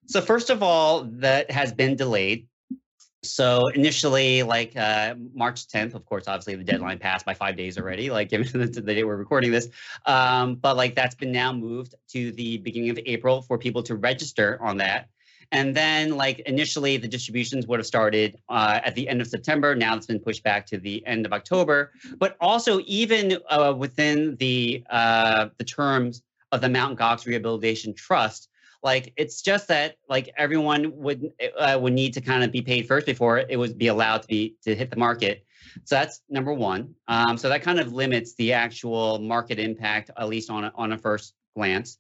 So 0.07 0.21
first 0.21 0.51
of 0.51 0.63
all, 0.63 1.05
that 1.05 1.51
has 1.51 1.73
been 1.73 1.97
delayed. 1.97 2.47
So 3.23 3.69
initially, 3.69 4.45
like 4.45 4.77
uh, 4.77 5.17
March 5.35 5.67
10th, 5.67 5.95
of 5.95 6.07
course, 6.07 6.29
obviously 6.29 6.55
the 6.55 6.65
deadline 6.65 6.99
passed 6.99 7.27
by 7.27 7.35
five 7.35 7.57
days 7.57 7.77
already, 7.77 8.09
like 8.11 8.29
given 8.31 8.47
the, 8.53 8.81
day 8.81 9.03
we're 9.03 9.17
recording 9.17 9.51
this. 9.51 9.69
Um, 10.07 10.55
but 10.55 10.77
like 10.77 10.95
that's 10.95 11.15
been 11.15 11.33
now 11.33 11.53
moved 11.53 11.95
to 12.13 12.31
the 12.33 12.59
beginning 12.59 12.91
of 12.91 12.99
April 13.05 13.43
for 13.43 13.59
people 13.59 13.83
to 13.85 13.97
register 13.97 14.59
on 14.63 14.77
that. 14.79 15.09
And 15.53 15.77
then, 15.77 16.17
like 16.17 16.41
initially, 16.41 16.97
the 16.97 17.07
distributions 17.07 17.67
would 17.69 17.79
have 17.79 17.87
started 17.87 18.37
uh, 18.49 18.81
at 18.83 18.97
the 18.97 19.09
end 19.09 19.21
of 19.21 19.29
September. 19.29 19.77
Now 19.77 19.97
it's 19.97 20.07
been 20.07 20.19
pushed 20.19 20.43
back 20.43 20.67
to 20.67 20.79
the 20.79 21.07
end 21.07 21.25
of 21.25 21.33
October. 21.33 21.93
But 22.19 22.37
also, 22.41 22.81
even 22.85 23.39
uh, 23.49 23.73
within 23.77 24.35
the 24.37 24.83
uh, 24.91 25.49
the 25.57 25.65
terms 25.65 26.23
of 26.51 26.61
the 26.63 26.69
Mount 26.69 26.99
Gox 26.99 27.27
Rehabilitation 27.27 27.95
Trust, 27.95 28.49
like 28.83 29.13
it's 29.17 29.43
just 29.43 29.69
that 29.69 29.97
like 30.09 30.33
everyone 30.37 30.93
would 30.97 31.33
uh, 31.59 31.79
would 31.81 31.93
need 31.93 32.15
to 32.15 32.21
kind 32.21 32.45
of 32.45 32.53
be 32.53 32.63
paid 32.63 32.87
first 32.87 33.07
before 33.07 33.39
it 33.39 33.59
would 33.59 33.79
be 33.79 33.89
allowed 33.89 34.23
to 34.23 34.29
be 34.29 34.57
to 34.65 34.75
hit 34.75 34.91
the 34.91 34.97
market. 34.97 35.45
So 35.85 35.97
that's 35.97 36.23
number 36.31 36.53
one. 36.53 36.95
Um, 37.09 37.37
so 37.37 37.49
that 37.49 37.63
kind 37.63 37.79
of 37.79 37.93
limits 37.93 38.35
the 38.35 38.53
actual 38.53 39.19
market 39.19 39.59
impact, 39.59 40.11
at 40.17 40.29
least 40.29 40.51
on 40.51 40.65
a, 40.65 40.73
on 40.75 40.93
a 40.93 40.99
first 40.99 41.35
glance. 41.55 41.99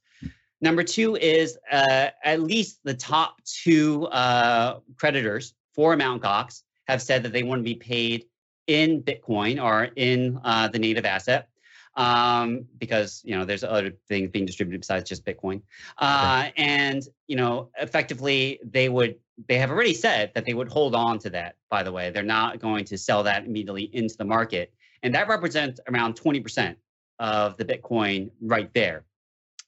Number 0.60 0.82
two 0.82 1.16
is 1.16 1.58
uh, 1.70 2.08
at 2.24 2.40
least 2.40 2.80
the 2.84 2.94
top 2.94 3.42
two 3.44 4.06
uh, 4.06 4.80
creditors 4.96 5.54
for 5.74 5.94
Mt. 5.96 6.22
Gox 6.22 6.62
have 6.88 7.02
said 7.02 7.22
that 7.24 7.32
they 7.32 7.42
want 7.42 7.58
to 7.58 7.64
be 7.64 7.74
paid 7.74 8.24
in 8.66 9.02
Bitcoin 9.02 9.62
or 9.62 9.90
in 9.96 10.40
uh, 10.44 10.68
the 10.68 10.78
native 10.78 11.04
asset. 11.04 11.48
Um, 11.96 12.66
because 12.78 13.22
you 13.24 13.36
know 13.36 13.44
there's 13.44 13.64
other 13.64 13.92
things 14.08 14.30
being 14.30 14.46
distributed 14.46 14.80
besides 14.80 15.08
just 15.08 15.24
Bitcoin. 15.24 15.62
Uh, 15.98 16.50
and 16.56 17.02
you 17.26 17.36
know, 17.36 17.70
effectively, 17.80 18.60
they 18.62 18.88
would 18.88 19.16
they 19.48 19.58
have 19.58 19.70
already 19.70 19.94
said 19.94 20.32
that 20.34 20.44
they 20.44 20.54
would 20.54 20.68
hold 20.68 20.94
on 20.94 21.18
to 21.20 21.30
that. 21.30 21.56
By 21.70 21.82
the 21.82 21.92
way, 21.92 22.10
they're 22.10 22.22
not 22.22 22.60
going 22.60 22.84
to 22.86 22.98
sell 22.98 23.22
that 23.24 23.44
immediately 23.44 23.90
into 23.92 24.16
the 24.16 24.24
market, 24.24 24.72
and 25.02 25.14
that 25.14 25.28
represents 25.28 25.80
around 25.88 26.20
20% 26.20 26.76
of 27.18 27.56
the 27.56 27.64
Bitcoin 27.64 28.30
right 28.40 28.72
there. 28.74 29.04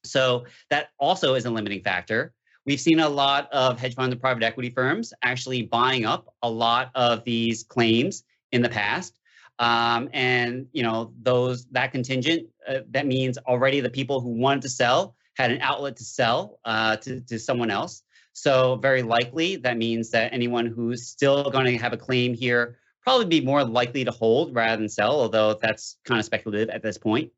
So 0.04 0.44
that 0.70 0.90
also 0.98 1.34
is 1.34 1.44
a 1.44 1.50
limiting 1.50 1.82
factor. 1.82 2.32
We've 2.66 2.80
seen 2.80 3.00
a 3.00 3.08
lot 3.08 3.50
of 3.50 3.78
hedge 3.78 3.94
funds 3.94 4.12
and 4.12 4.20
private 4.20 4.42
equity 4.42 4.70
firms 4.70 5.14
actually 5.22 5.62
buying 5.62 6.04
up 6.04 6.34
a 6.42 6.50
lot 6.50 6.90
of 6.94 7.24
these 7.24 7.64
claims 7.64 8.24
in 8.52 8.62
the 8.62 8.68
past. 8.68 9.17
Um, 9.58 10.08
and 10.12 10.66
you 10.72 10.82
know 10.82 11.12
those 11.22 11.66
that 11.72 11.92
contingent 11.92 12.46
uh, 12.68 12.80
that 12.90 13.06
means 13.06 13.38
already 13.38 13.80
the 13.80 13.90
people 13.90 14.20
who 14.20 14.30
wanted 14.30 14.62
to 14.62 14.68
sell 14.68 15.16
had 15.36 15.50
an 15.50 15.60
outlet 15.60 15.96
to 15.96 16.04
sell 16.04 16.58
uh, 16.64 16.96
to, 16.96 17.20
to 17.22 17.38
someone 17.38 17.70
else. 17.70 18.02
So 18.32 18.76
very 18.76 19.02
likely 19.02 19.56
that 19.56 19.76
means 19.76 20.10
that 20.10 20.32
anyone 20.32 20.66
who's 20.66 21.08
still 21.08 21.50
going 21.50 21.66
to 21.66 21.76
have 21.78 21.92
a 21.92 21.96
claim 21.96 22.34
here 22.34 22.78
probably 23.02 23.26
be 23.26 23.40
more 23.40 23.64
likely 23.64 24.04
to 24.04 24.10
hold 24.10 24.54
rather 24.54 24.76
than 24.76 24.88
sell, 24.88 25.20
although 25.20 25.54
that's 25.54 25.96
kind 26.04 26.18
of 26.18 26.24
speculative 26.24 26.68
at 26.68 26.82
this 26.82 26.98
point. 26.98 27.32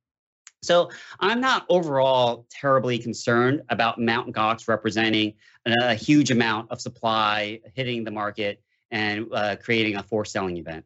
So 0.62 0.90
I'm 1.20 1.40
not 1.40 1.64
overall 1.68 2.46
terribly 2.50 2.98
concerned 2.98 3.62
about 3.70 3.98
Mt. 3.98 4.32
Gox 4.34 4.68
representing 4.68 5.34
a, 5.66 5.94
huge 5.94 6.30
amount 6.30 6.70
of 6.70 6.80
supply 6.80 7.60
hitting 7.74 8.04
the 8.04 8.10
market 8.10 8.62
and 8.90 9.26
uh, 9.32 9.56
creating 9.56 9.96
a 9.96 10.02
forced 10.02 10.32
selling 10.32 10.56
event. 10.58 10.84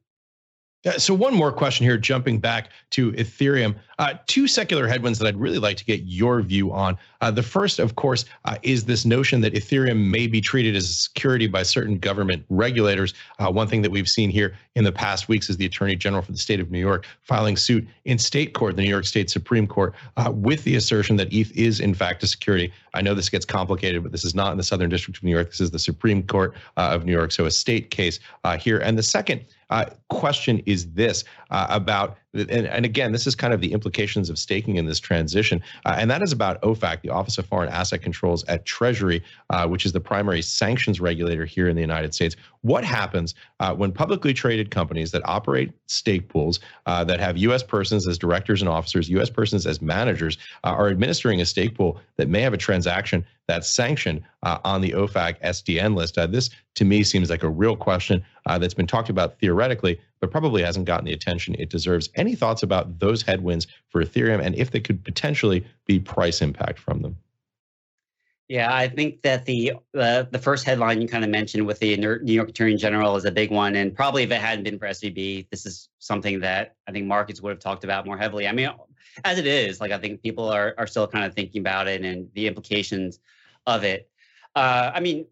Uh, 0.87 0.99
so 0.99 1.14
one 1.14 1.35
more 1.35 1.51
question 1.51 1.85
here, 1.85 1.97
jumping 1.97 2.39
back 2.39 2.68
to 2.91 3.12
Ethereum. 3.12 3.74
Uh, 3.99 4.14
two 4.26 4.47
secular 4.47 4.87
headwinds 4.87 5.18
that 5.18 5.26
I'd 5.26 5.37
really 5.37 5.59
like 5.59 5.76
to 5.76 5.85
get 5.85 6.03
your 6.03 6.43
view 6.43 6.72
on. 6.72 6.99
Uh, 7.20 7.30
the 7.30 7.43
first, 7.43 7.78
of 7.78 7.95
course, 7.95 8.24
uh, 8.45 8.57
is 8.62 8.85
this 8.85 9.05
notion 9.05 9.41
that 9.41 9.55
Ethereum 9.55 10.11
may 10.11 10.26
be 10.26 10.41
treated 10.41 10.76
as 10.76 10.91
a 10.91 10.93
security 10.93 11.47
by 11.47 11.62
certain 11.62 11.99
government 11.99 12.45
regulators. 12.51 13.14
Uh, 13.39 13.51
one 13.51 13.68
thing 13.68 13.82
that 13.82 13.91
we've 13.91 14.09
seen 14.09 14.30
here 14.30 14.57
in 14.74 14.85
the 14.85 14.93
past 14.93 15.28
weeks 15.28 15.49
is 15.49 15.57
the 15.57 15.64
Attorney 15.64 15.97
General 15.97 16.22
for 16.22 16.32
the 16.32 16.39
state 16.39 16.61
of 16.61 16.70
New 16.70 16.80
York 16.80 17.07
filing 17.22 17.57
suit 17.57 17.87
in 18.05 18.18
state 18.18 18.53
court, 18.53 18.76
the 18.76 18.82
New 18.82 18.91
York 18.91 19.07
State 19.07 19.30
Supreme 19.30 19.66
Court, 19.66 19.95
uh, 20.16 20.30
with 20.35 20.64
the 20.64 20.74
assertion 20.74 21.16
that 21.16 21.32
ETH 21.32 21.57
is 21.57 21.80
in 21.80 21.95
fact 21.95 22.22
a 22.24 22.26
security. 22.26 22.72
I 22.93 23.01
know 23.01 23.14
this 23.14 23.28
gets 23.28 23.45
complicated, 23.45 24.03
but 24.03 24.12
this 24.12 24.24
is 24.24 24.35
not 24.35 24.51
in 24.51 24.59
the 24.59 24.64
Southern 24.64 24.91
District 24.91 25.16
of 25.16 25.22
New 25.22 25.30
York. 25.30 25.51
This 25.51 25.61
is 25.61 25.70
the 25.70 25.78
Supreme 25.78 26.22
Court 26.24 26.55
of 26.76 27.05
New 27.05 27.12
York, 27.12 27.32
so 27.32 27.47
a 27.47 27.51
state 27.51 27.91
case 27.91 28.18
here. 28.59 28.78
And 28.78 28.99
the 28.99 29.03
second 29.03 29.45
uh, 29.71 29.87
question 30.09 30.61
is 30.67 30.93
this 30.93 31.25
uh, 31.51 31.67
about, 31.71 32.17
and, 32.33 32.51
and, 32.51 32.85
again, 32.85 33.12
this 33.12 33.27
is 33.27 33.35
kind 33.35 33.55
of 33.55 33.61
the 33.61 33.73
implications 33.73 34.29
of 34.29 34.39
staking 34.39 34.77
in 34.77 34.87
this 34.87 34.99
transition, 34.99 35.62
uh, 35.85 35.97
and 35.99 36.11
that 36.11 36.23
is 36.23 36.33
about 36.33 36.61
OFAC, 36.62 37.03
the 37.03 37.11
Office 37.11 37.39
of 37.39 37.47
Foreign 37.47 37.69
Asset 37.69 38.03
Controls 38.03 38.45
at 38.45 38.65
Treasury, 38.65 39.23
uh, 39.51 39.67
which 39.69 39.87
is 39.87 39.93
the 39.93 40.01
primary 40.01 40.43
sanctions 40.43 41.01
regulator 41.01 41.45
here 41.45 41.69
in 41.69 41.77
the 41.77 41.81
United 41.81 42.15
States. 42.15 42.37
What 42.62 42.85
happens 42.85 43.35
uh, 43.61 43.75
when 43.75 43.93
publicly 43.93 44.35
traded 44.35 44.71
companies 44.71 45.11
that 45.12 45.23
operate 45.27 45.73
stake 45.87 46.29
pools, 46.29 46.61
uh, 46.87 47.05
that 47.05 47.21
have 47.21 47.37
U.S. 47.39 47.62
persons 47.62 48.09
as 48.09 48.19
directors 48.19 48.62
and 48.62 48.69
officers, 48.69 49.09
U.S. 49.11 49.31
persons 49.31 49.67
as 49.67 49.81
managers, 49.81 50.39
are 50.65 50.89
administering 50.89 51.41
a 51.41 51.47
stake 51.47 51.77
pool 51.77 52.01
that 52.17 52.29
may 52.29 52.41
have 52.41 52.55
a 52.55 52.59
transaction 52.59 53.25
that's 53.47 53.68
sanctioned 53.68 54.22
on 54.42 54.80
the 54.80 54.92
OFAC 54.92 55.40
SDN 55.42 55.97
list? 55.97 56.14
this, 56.30 56.51
to 56.74 56.84
me, 56.84 57.03
seems 57.03 57.30
like 57.30 57.42
a 57.42 57.49
real 57.49 57.76
question 57.76 58.24
that's 58.47 58.74
been 58.74 58.86
talked 58.86 59.11
about 59.11 59.38
theoretically, 59.38 60.01
but 60.20 60.30
probably 60.30 60.62
hasn't 60.62 60.86
gotten 60.86 61.05
the 61.05 61.12
attention 61.12 61.55
it 61.59 61.70
deserves. 61.70 62.09
Any 62.14 62.34
thoughts 62.34 62.62
about 62.62 62.99
those 62.99 63.22
headwinds 63.22 63.66
for 63.88 64.03
Ethereum 64.03 64.45
and 64.45 64.55
if 64.55 64.70
they 64.70 64.80
could 64.80 65.05
potentially 65.05 65.66
be 65.86 66.01
price 66.01 66.40
impact 66.42 66.78
from 66.78 67.03
them? 67.03 67.16
Yeah, 68.49 68.74
I 68.74 68.88
think 68.88 69.22
that 69.22 69.47
the 69.47 69.72
uh, 69.99 70.24
the 70.30 70.38
first 70.38 70.64
headline 70.64 71.01
you 71.01 71.09
kind 71.09 71.24
of 71.24 71.30
mentioned 71.30 71.66
with 71.66 71.78
the 71.78 71.97
New 71.97 72.32
York 72.32 72.51
Attorney 72.51 72.76
General 72.76 73.16
is 73.16 73.24
a 73.24 73.32
big 73.32 73.51
one, 73.51 73.74
and 73.74 73.95
probably 73.95 74.22
if 74.22 74.30
it 74.30 74.40
hadn't 74.40 74.64
been 74.64 74.78
for 74.78 74.86
SVB, 74.86 75.49
this 75.51 75.64
is 75.64 75.88
something 75.99 76.40
that 76.40 76.74
I 76.86 76.92
think 76.92 77.07
markets 77.07 77.40
would 77.40 77.51
have 77.51 77.59
talked 77.59 77.84
about 77.84 78.05
more 78.05 78.18
heavily. 78.18 78.47
I 78.47 78.53
mean, 78.53 78.68
as 79.25 79.39
it 79.39 79.47
is, 79.47 79.81
like 79.81 79.93
I 79.93 79.99
think 79.99 80.23
people 80.23 80.49
are 80.49 80.75
are 80.79 80.87
still 80.87 81.07
kind 81.07 81.25
of 81.25 81.35
thinking 81.35 81.61
about 81.61 81.89
it 81.89 82.05
and 82.05 82.29
the 82.35 82.47
implications 82.47 83.21
of 83.67 83.85
it. 83.85 84.09
Uh, 84.55 84.91
I 84.95 85.01
mean, 85.01 85.27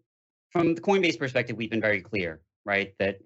from 0.51 0.75
the 0.75 0.81
Coinbase 0.81 1.17
perspective, 1.17 1.57
we've 1.57 1.69
been 1.69 1.81
very 1.81 2.01
clear, 2.01 2.41
right, 2.65 2.93
that 2.99 3.19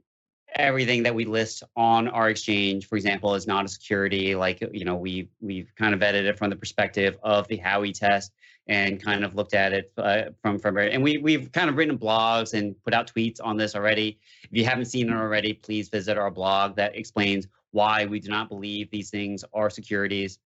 everything 0.55 1.03
that 1.03 1.13
we 1.13 1.25
list 1.25 1.63
on 1.75 2.07
our 2.07 2.29
exchange, 2.29 2.87
for 2.87 2.95
example, 2.95 3.35
is 3.35 3.47
not 3.47 3.65
a 3.65 3.67
security. 3.67 4.35
Like 4.35 4.61
you 4.71 4.85
know, 4.85 4.95
we 4.95 5.29
we've 5.41 5.71
kind 5.75 5.93
of 5.93 5.99
vetted 5.99 6.25
it 6.25 6.37
from 6.37 6.49
the 6.49 6.55
perspective 6.55 7.17
of 7.23 7.47
the 7.47 7.57
Howey 7.57 7.93
test 7.93 8.31
and 8.69 9.01
kind 9.01 9.23
of 9.23 9.35
looked 9.35 9.53
at 9.53 9.71
it 9.73 9.91
uh, 9.97 10.23
from 10.41 10.59
from 10.59 10.77
and 10.77 11.01
we 11.01 11.17
we've 11.17 11.51
kind 11.51 11.69
of 11.69 11.77
written 11.77 11.97
blogs 11.97 12.53
and 12.53 12.75
put 12.83 12.93
out 12.93 13.11
tweets 13.13 13.39
on 13.43 13.57
this 13.57 13.75
already. 13.75 14.19
If 14.43 14.49
you 14.51 14.65
haven't 14.65 14.85
seen 14.85 15.09
it 15.09 15.15
already, 15.15 15.53
please 15.53 15.89
visit 15.89 16.17
our 16.17 16.31
blog 16.31 16.75
that 16.75 16.95
explains 16.95 17.47
why 17.71 18.05
we 18.05 18.19
do 18.19 18.29
not 18.29 18.49
believe 18.49 18.89
these 18.91 19.09
things 19.09 19.43
are 19.53 19.69
securities. 19.69 20.39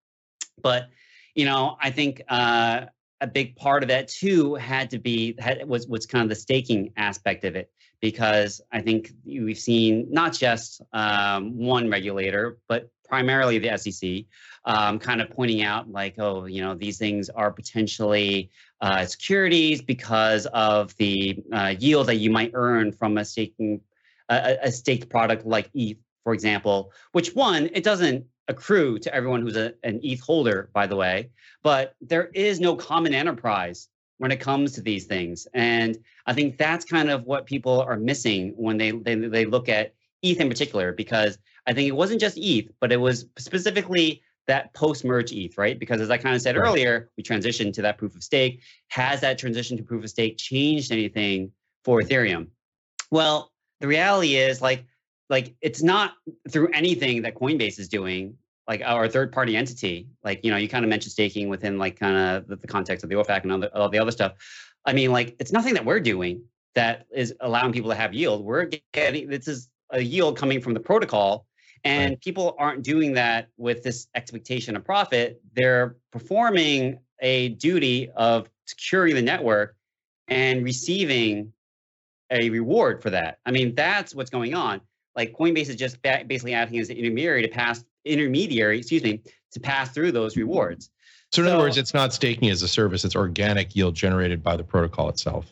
But 0.61 0.89
you 1.35 1.45
know, 1.45 1.77
I 1.81 1.91
think 1.91 2.21
uh, 2.27 2.85
a 3.21 3.27
big 3.27 3.55
part 3.55 3.83
of 3.83 3.89
that 3.89 4.07
too 4.07 4.55
had 4.55 4.89
to 4.91 4.99
be 4.99 5.35
had, 5.39 5.67
was 5.67 5.87
was 5.87 6.05
kind 6.05 6.23
of 6.23 6.29
the 6.29 6.35
staking 6.35 6.91
aspect 6.97 7.43
of 7.45 7.55
it 7.55 7.71
because 8.01 8.61
I 8.71 8.81
think 8.81 9.11
we've 9.23 9.57
seen 9.57 10.07
not 10.09 10.33
just 10.33 10.81
um, 10.91 11.55
one 11.57 11.89
regulator, 11.89 12.57
but 12.67 12.89
primarily 13.07 13.59
the 13.59 13.77
SEC, 13.77 14.25
um, 14.65 14.97
kind 14.97 15.21
of 15.21 15.29
pointing 15.29 15.61
out 15.63 15.91
like, 15.91 16.15
oh, 16.17 16.45
you 16.45 16.61
know, 16.61 16.73
these 16.73 16.97
things 16.97 17.29
are 17.29 17.51
potentially 17.51 18.49
uh, 18.79 19.05
securities 19.05 19.81
because 19.81 20.47
of 20.47 20.95
the 20.97 21.37
uh, 21.53 21.75
yield 21.77 22.07
that 22.07 22.15
you 22.15 22.31
might 22.31 22.51
earn 22.53 22.91
from 22.91 23.17
a 23.17 23.25
staking 23.25 23.81
a, 24.29 24.57
a 24.63 24.71
staked 24.71 25.09
product 25.09 25.45
like 25.45 25.69
ETH, 25.73 25.97
for 26.23 26.33
example. 26.33 26.91
Which 27.11 27.33
one, 27.35 27.69
it 27.73 27.83
doesn't 27.83 28.25
accrue 28.47 28.99
to 28.99 29.13
everyone 29.13 29.41
who's 29.41 29.57
a, 29.57 29.73
an 29.83 29.99
ETH 30.03 30.19
holder, 30.19 30.69
by 30.73 30.87
the 30.87 30.95
way, 30.95 31.29
but 31.63 31.95
there 32.01 32.27
is 32.33 32.59
no 32.59 32.75
common 32.75 33.13
enterprise 33.13 33.87
when 34.17 34.31
it 34.31 34.39
comes 34.39 34.73
to 34.73 34.81
these 34.81 35.05
things. 35.05 35.47
And 35.53 35.97
I 36.27 36.33
think 36.33 36.57
that's 36.57 36.85
kind 36.85 37.09
of 37.09 37.23
what 37.23 37.45
people 37.45 37.81
are 37.81 37.97
missing 37.97 38.53
when 38.55 38.77
they, 38.77 38.91
they, 38.91 39.15
they 39.15 39.45
look 39.45 39.67
at 39.67 39.93
ETH 40.21 40.39
in 40.39 40.49
particular, 40.49 40.91
because 40.91 41.37
I 41.65 41.73
think 41.73 41.87
it 41.87 41.95
wasn't 41.95 42.21
just 42.21 42.37
ETH, 42.37 42.71
but 42.79 42.91
it 42.91 42.97
was 42.97 43.25
specifically 43.37 44.21
that 44.47 44.73
post-merge 44.73 45.31
ETH, 45.31 45.57
right? 45.57 45.79
Because 45.79 46.01
as 46.01 46.09
I 46.09 46.17
kind 46.17 46.35
of 46.35 46.41
said 46.41 46.55
right. 46.55 46.67
earlier, 46.67 47.09
we 47.17 47.23
transitioned 47.23 47.73
to 47.73 47.81
that 47.83 47.97
proof 47.97 48.15
of 48.15 48.23
stake. 48.23 48.61
Has 48.89 49.21
that 49.21 49.37
transition 49.37 49.77
to 49.77 49.83
proof 49.83 50.03
of 50.03 50.09
stake 50.09 50.37
changed 50.37 50.91
anything 50.91 51.51
for 51.83 52.01
Ethereum? 52.01 52.47
Well, 53.11 53.51
the 53.79 53.87
reality 53.87 54.35
is 54.35 54.61
like 54.61 54.85
like 55.31 55.55
it's 55.61 55.81
not 55.81 56.13
through 56.49 56.67
anything 56.73 57.23
that 57.23 57.35
Coinbase 57.35 57.79
is 57.79 57.87
doing 57.87 58.37
like 58.67 58.81
our 58.85 59.07
third 59.07 59.31
party 59.31 59.57
entity, 59.57 60.07
like, 60.23 60.41
you 60.43 60.51
know, 60.51 60.57
you 60.57 60.69
kind 60.69 60.85
of 60.85 60.89
mentioned 60.89 61.11
staking 61.11 61.49
within 61.49 61.77
like 61.77 61.99
kind 61.99 62.15
of 62.15 62.47
the, 62.47 62.57
the, 62.57 62.67
context 62.67 63.03
of 63.03 63.09
the 63.09 63.15
OFAC 63.15 63.43
and 63.43 63.51
all 63.51 63.59
the, 63.59 63.75
all 63.75 63.89
the 63.89 63.97
other 63.97 64.11
stuff. 64.11 64.33
I 64.85 64.93
mean, 64.93 65.11
like, 65.11 65.35
it's 65.39 65.51
nothing 65.51 65.73
that 65.73 65.83
we're 65.83 65.99
doing 65.99 66.43
that 66.75 67.05
is 67.13 67.33
allowing 67.39 67.73
people 67.73 67.89
to 67.89 67.95
have 67.95 68.13
yield. 68.13 68.45
We're 68.45 68.69
getting, 68.93 69.29
this 69.29 69.47
is 69.47 69.69
a 69.89 69.99
yield 69.99 70.37
coming 70.37 70.61
from 70.61 70.73
the 70.73 70.79
protocol. 70.79 71.47
And 71.83 72.11
right. 72.11 72.21
people 72.21 72.55
aren't 72.59 72.83
doing 72.83 73.13
that 73.13 73.47
with 73.57 73.81
this 73.83 74.07
expectation 74.15 74.75
of 74.75 74.85
profit. 74.85 75.41
They're 75.53 75.95
performing 76.11 76.99
a 77.19 77.49
duty 77.49 78.11
of 78.15 78.49
securing 78.65 79.15
the 79.15 79.21
network 79.21 79.75
and 80.27 80.63
receiving 80.63 81.51
a 82.29 82.49
reward 82.49 83.01
for 83.01 83.09
that. 83.09 83.39
I 83.45 83.51
mean, 83.51 83.75
that's 83.75 84.13
what's 84.13 84.29
going 84.29 84.53
on. 84.53 84.81
Like 85.15 85.33
Coinbase 85.33 85.69
is 85.69 85.75
just 85.75 86.01
basically 86.01 86.53
acting 86.53 86.79
as 86.79 86.89
an 86.89 86.97
intermediary 86.97 87.41
to 87.41 87.47
pass 87.47 87.83
intermediary, 88.05 88.79
excuse 88.79 89.03
me, 89.03 89.21
to 89.51 89.59
pass 89.59 89.91
through 89.91 90.11
those 90.11 90.37
rewards. 90.37 90.89
So 91.31 91.41
in 91.41 91.47
so, 91.47 91.53
other 91.53 91.63
words, 91.63 91.77
it's 91.77 91.93
not 91.93 92.13
staking 92.13 92.49
as 92.49 92.61
a 92.61 92.67
service; 92.67 93.05
it's 93.05 93.15
organic 93.15 93.75
yield 93.75 93.95
generated 93.95 94.43
by 94.43 94.55
the 94.55 94.63
protocol 94.63 95.09
itself. 95.09 95.45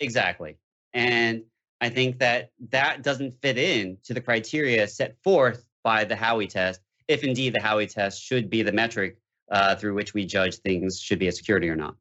Exactly, 0.00 0.56
and 0.94 1.42
I 1.80 1.88
think 1.88 2.18
that 2.18 2.50
that 2.70 3.02
doesn't 3.02 3.32
fit 3.42 3.58
in 3.58 3.98
to 4.04 4.14
the 4.14 4.20
criteria 4.20 4.86
set 4.86 5.16
forth 5.22 5.66
by 5.82 6.04
the 6.04 6.14
Howey 6.14 6.48
test, 6.48 6.80
if 7.08 7.24
indeed 7.24 7.54
the 7.54 7.60
Howey 7.60 7.92
test 7.92 8.22
should 8.22 8.48
be 8.48 8.62
the 8.62 8.72
metric 8.72 9.16
uh, 9.50 9.74
through 9.74 9.94
which 9.94 10.14
we 10.14 10.24
judge 10.24 10.56
things 10.56 11.00
should 11.00 11.18
be 11.18 11.28
a 11.28 11.32
security 11.32 11.68
or 11.68 11.76
not. 11.76 11.96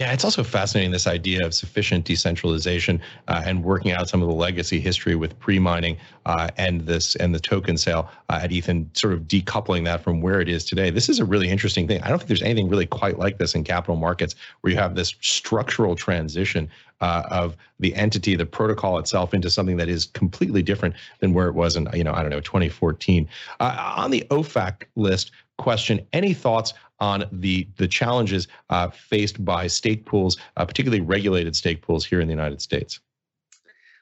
Yeah, 0.00 0.12
it's 0.12 0.24
also 0.24 0.42
fascinating 0.42 0.90
this 0.90 1.06
idea 1.06 1.46
of 1.46 1.54
sufficient 1.54 2.04
decentralization 2.04 3.00
uh, 3.28 3.42
and 3.44 3.62
working 3.62 3.92
out 3.92 4.08
some 4.08 4.22
of 4.22 4.28
the 4.28 4.34
legacy 4.34 4.80
history 4.80 5.14
with 5.14 5.38
pre-mining 5.38 5.98
uh, 6.26 6.48
and 6.56 6.80
this 6.80 7.14
and 7.14 7.32
the 7.32 7.38
token 7.38 7.76
sale 7.76 8.10
uh, 8.28 8.40
at 8.42 8.50
Ethan, 8.50 8.90
sort 8.94 9.12
of 9.12 9.28
decoupling 9.28 9.84
that 9.84 10.02
from 10.02 10.20
where 10.20 10.40
it 10.40 10.48
is 10.48 10.64
today. 10.64 10.90
This 10.90 11.08
is 11.08 11.20
a 11.20 11.24
really 11.24 11.48
interesting 11.48 11.86
thing. 11.86 12.02
I 12.02 12.08
don't 12.08 12.18
think 12.18 12.26
there's 12.26 12.42
anything 12.42 12.68
really 12.68 12.86
quite 12.86 13.20
like 13.20 13.38
this 13.38 13.54
in 13.54 13.62
capital 13.62 13.94
markets, 13.94 14.34
where 14.62 14.72
you 14.72 14.78
have 14.80 14.96
this 14.96 15.14
structural 15.20 15.94
transition 15.94 16.68
uh, 17.00 17.22
of 17.30 17.56
the 17.78 17.94
entity, 17.94 18.34
the 18.34 18.46
protocol 18.46 18.98
itself, 18.98 19.32
into 19.32 19.48
something 19.48 19.76
that 19.76 19.88
is 19.88 20.06
completely 20.06 20.62
different 20.62 20.96
than 21.20 21.34
where 21.34 21.46
it 21.46 21.54
was 21.54 21.76
in, 21.76 21.88
you 21.94 22.02
know, 22.02 22.12
I 22.12 22.22
don't 22.22 22.30
know, 22.30 22.40
2014. 22.40 23.28
Uh, 23.60 23.94
on 23.96 24.10
the 24.10 24.26
OFAC 24.30 24.86
list, 24.96 25.30
question. 25.58 26.06
Any 26.12 26.34
thoughts 26.34 26.74
on 27.00 27.24
the 27.32 27.68
the 27.76 27.88
challenges 27.88 28.48
uh, 28.70 28.90
faced 28.90 29.44
by 29.44 29.66
stake 29.66 30.04
pools, 30.04 30.36
uh, 30.56 30.64
particularly 30.64 31.00
regulated 31.00 31.56
stake 31.56 31.82
pools 31.82 32.04
here 32.04 32.20
in 32.20 32.26
the 32.26 32.32
United 32.32 32.60
States? 32.60 33.00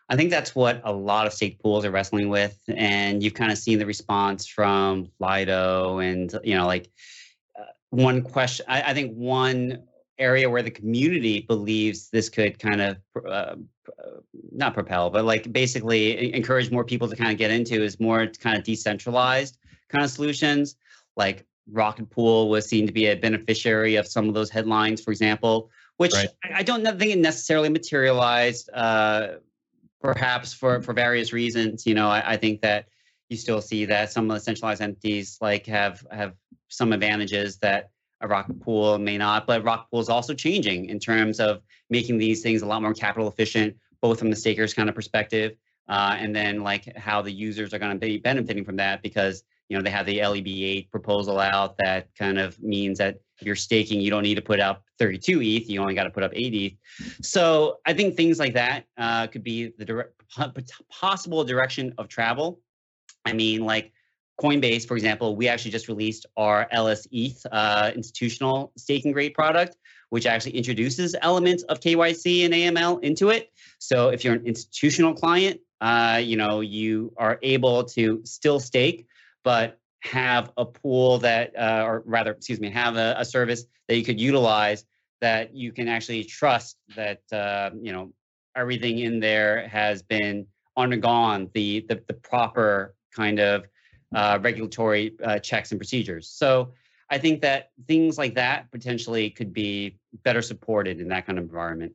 I 0.09 0.17
think 0.17 0.31
that's 0.31 0.55
what 0.55 0.81
a 0.85 0.93
lot 0.93 1.27
of 1.27 1.33
stake 1.33 1.59
pools 1.63 1.85
are 1.85 1.91
wrestling 1.91 2.29
with, 2.29 2.61
and 2.69 3.23
you've 3.23 3.35
kind 3.35 3.51
of 3.51 3.59
seen 3.59 3.79
the 3.79 3.87
response 3.87 4.47
from 4.47 5.11
Lido, 5.21 5.99
and 5.99 6.35
you 6.45 6.55
know, 6.55 6.67
like 6.67 6.91
uh, 7.59 7.65
one 7.91 8.23
question. 8.23 8.67
I, 8.69 8.83
I, 8.83 8.95
think 8.95 9.15
one 9.15 9.83
area 10.19 10.51
where 10.51 10.63
the 10.63 10.71
community 10.71 11.41
believes 11.41 12.11
this 12.11 12.29
could 12.29 12.59
kind 12.59 12.83
of 12.83 12.97
uh, 13.27 13.55
not 14.51 14.75
propel, 14.75 15.11
but 15.11 15.25
like 15.25 15.53
basically 15.53 16.35
encourage 16.35 16.71
more 16.71 16.85
people 16.85 17.09
to 17.09 17.17
kind 17.17 17.31
of 17.31 17.39
get 17.39 17.51
into 17.51 17.83
is 17.83 17.99
more 17.99 18.27
kind 18.27 18.57
of 18.57 18.65
decentralized 18.65 19.59
kind 19.89 20.05
of 20.05 20.11
solutions. 20.11 20.77
Like 21.17 21.47
Rocket 21.71 22.11
Pool 22.11 22.49
was 22.49 22.67
seen 22.67 22.87
to 22.87 22.93
be 22.93 23.07
a 23.07 23.17
beneficiary 23.17 23.97
of 23.97 24.07
some 24.07 24.29
of 24.29 24.35
those 24.35 24.51
headlines, 24.51 25.01
for 25.03 25.11
example, 25.11 25.71
which 25.97 26.13
right. 26.13 26.29
I 26.55 26.63
don't 26.63 26.85
think 26.99 27.13
it 27.13 27.19
necessarily 27.19 27.69
materialized. 27.69 28.71
Uh, 28.73 29.35
perhaps 30.03 30.53
for 30.53 30.83
for 30.83 30.93
various 30.93 31.33
reasons. 31.33 31.87
You 31.87 31.95
know, 31.95 32.09
I, 32.09 32.33
I 32.33 32.37
think 32.37 32.61
that 32.63 32.87
you 33.31 33.37
still 33.37 33.63
see 33.63 33.87
that 33.87 34.13
some 34.13 34.31
of 34.31 34.35
the 34.35 34.41
centralized 34.41 34.83
entities 34.83 35.39
like 35.41 35.65
have 35.67 36.05
have 36.11 36.35
some 36.69 36.93
advantages 36.93 37.57
that 37.59 37.91
a 38.21 38.29
rocket 38.29 38.61
pool 38.61 38.99
may 38.99 39.17
not, 39.17 39.47
but 39.47 39.65
rocket 39.65 39.87
pool 39.91 40.01
is 40.01 40.09
also 40.09 40.35
changing 40.35 40.91
in 40.91 40.99
terms 40.99 41.41
of 41.41 41.63
making 41.91 42.19
these 42.19 42.43
things 42.43 42.63
a 42.63 42.67
lot 42.67 42.83
more 42.83 42.95
capital 42.95 43.29
efficient, 43.29 43.77
both 44.01 44.19
from 44.19 44.31
the 44.31 44.37
stakers 44.37 44.75
kind 44.75 44.89
of 44.89 44.95
perspective, 44.95 45.57
uh, 45.89 46.17
and 46.19 46.35
then 46.35 46.63
like 46.63 46.97
how 46.97 47.23
the 47.23 47.33
users 47.33 47.73
are 47.73 47.79
going 47.79 47.93
to 47.93 47.99
be 47.99 48.19
benefiting 48.19 48.65
from 48.65 48.77
that 48.77 49.03
because 49.03 49.45
you 49.69 49.77
know 49.77 49.83
they 49.83 49.91
have 49.91 50.07
the 50.07 50.19
LEB8 50.19 50.91
proposal 50.91 51.39
out 51.39 51.77
that 51.79 52.09
kind 52.17 52.39
of 52.39 52.61
means 52.63 52.99
that 52.99 53.21
if 53.43 53.47
you're 53.47 53.57
staking, 53.57 54.01
you 54.01 54.11
don't 54.11 54.23
need 54.23 54.37
to 54.37 54.43
put 54.43 54.61
up 54.61 54.85
32 54.99 55.43
ETH, 55.43 55.69
you 55.69 55.81
only 55.81 55.95
got 55.95 56.05
to 56.05 56.11
put 56.11 56.23
up 56.23 56.31
8 56.33 56.55
ETH. 56.55 56.73
So 57.23 57.79
I 57.85 57.93
think 57.93 58.15
things 58.15 58.39
like 58.39 58.55
that 58.55 58.85
uh, 58.97 59.27
could 59.27 59.43
be 59.43 59.73
the 59.77 59.85
direct, 59.85 60.23
possible 60.89 61.43
direction 61.43 61.93
of 61.99 62.07
travel. 62.09 62.61
I 63.25 63.33
mean, 63.33 63.65
like 63.65 63.93
Coinbase, 64.41 64.87
for 64.87 64.97
example, 64.97 65.35
we 65.37 65.49
actually 65.49 65.73
just 65.73 65.89
released 65.89 66.27
our 66.37 66.69
LS 66.71 67.07
ETH 67.11 67.45
uh, 67.51 67.91
institutional 67.95 68.73
staking 68.77 69.13
grade 69.13 69.35
product, 69.35 69.77
which 70.11 70.27
actually 70.27 70.57
introduces 70.57 71.17
elements 71.21 71.65
of 71.65 71.81
KYC 71.81 72.45
and 72.45 72.55
AML 72.55 73.03
into 73.03 73.31
it. 73.31 73.51
So 73.79 74.09
if 74.09 74.25
you're 74.25 74.35
an 74.35 74.47
institutional 74.47 75.15
client, 75.15 75.61
uh, 75.81 76.21
you 76.23 76.37
know, 76.37 76.61
you 76.61 77.13
are 77.17 77.41
able 77.43 77.83
to 77.85 78.21
still 78.25 78.61
stake, 78.61 79.07
but 79.45 79.79
have 80.01 80.51
a 80.57 80.65
pool 80.65 81.19
that, 81.19 81.53
uh, 81.57 81.85
or 81.85 82.03
rather, 82.07 82.33
excuse 82.33 82.61
me, 82.61 82.71
have 82.71 82.97
a, 82.97 83.15
a, 83.19 83.25
service 83.25 83.65
that 83.89 83.97
you 83.97 84.05
could 84.05 84.21
utilize 84.21 84.85
that 85.21 85.55
you 85.55 85.73
can 85.73 85.87
actually 85.87 86.25
trust 86.25 86.77
that, 86.97 87.21
uh, 87.33 87.71
you 87.81 87.93
know, 87.93 88.13
everything 88.57 88.99
in 88.99 89.21
there 89.21 89.69
has 89.69 90.03
been 90.03 90.45
undergone 90.77 91.49
the, 91.55 91.85
the, 91.89 92.03
the 92.09 92.15
proper 92.15 92.95
kind 93.15 93.39
of 93.39 93.65
uh, 94.15 94.39
regulatory 94.43 95.15
uh, 95.25 95.39
checks 95.39 95.71
and 95.71 95.79
procedures. 95.79 96.29
So 96.29 96.73
I 97.11 97.19
think 97.19 97.41
that 97.43 97.71
things 97.87 98.19
like 98.19 98.35
that 98.35 98.71
potentially 98.73 99.31
could 99.31 99.53
be 99.53 99.99
better 100.25 100.43
supported 100.43 101.01
in 101.01 101.09
that 101.09 101.27
kind 101.27 101.39
of 101.39 101.45
environment. 101.45 101.93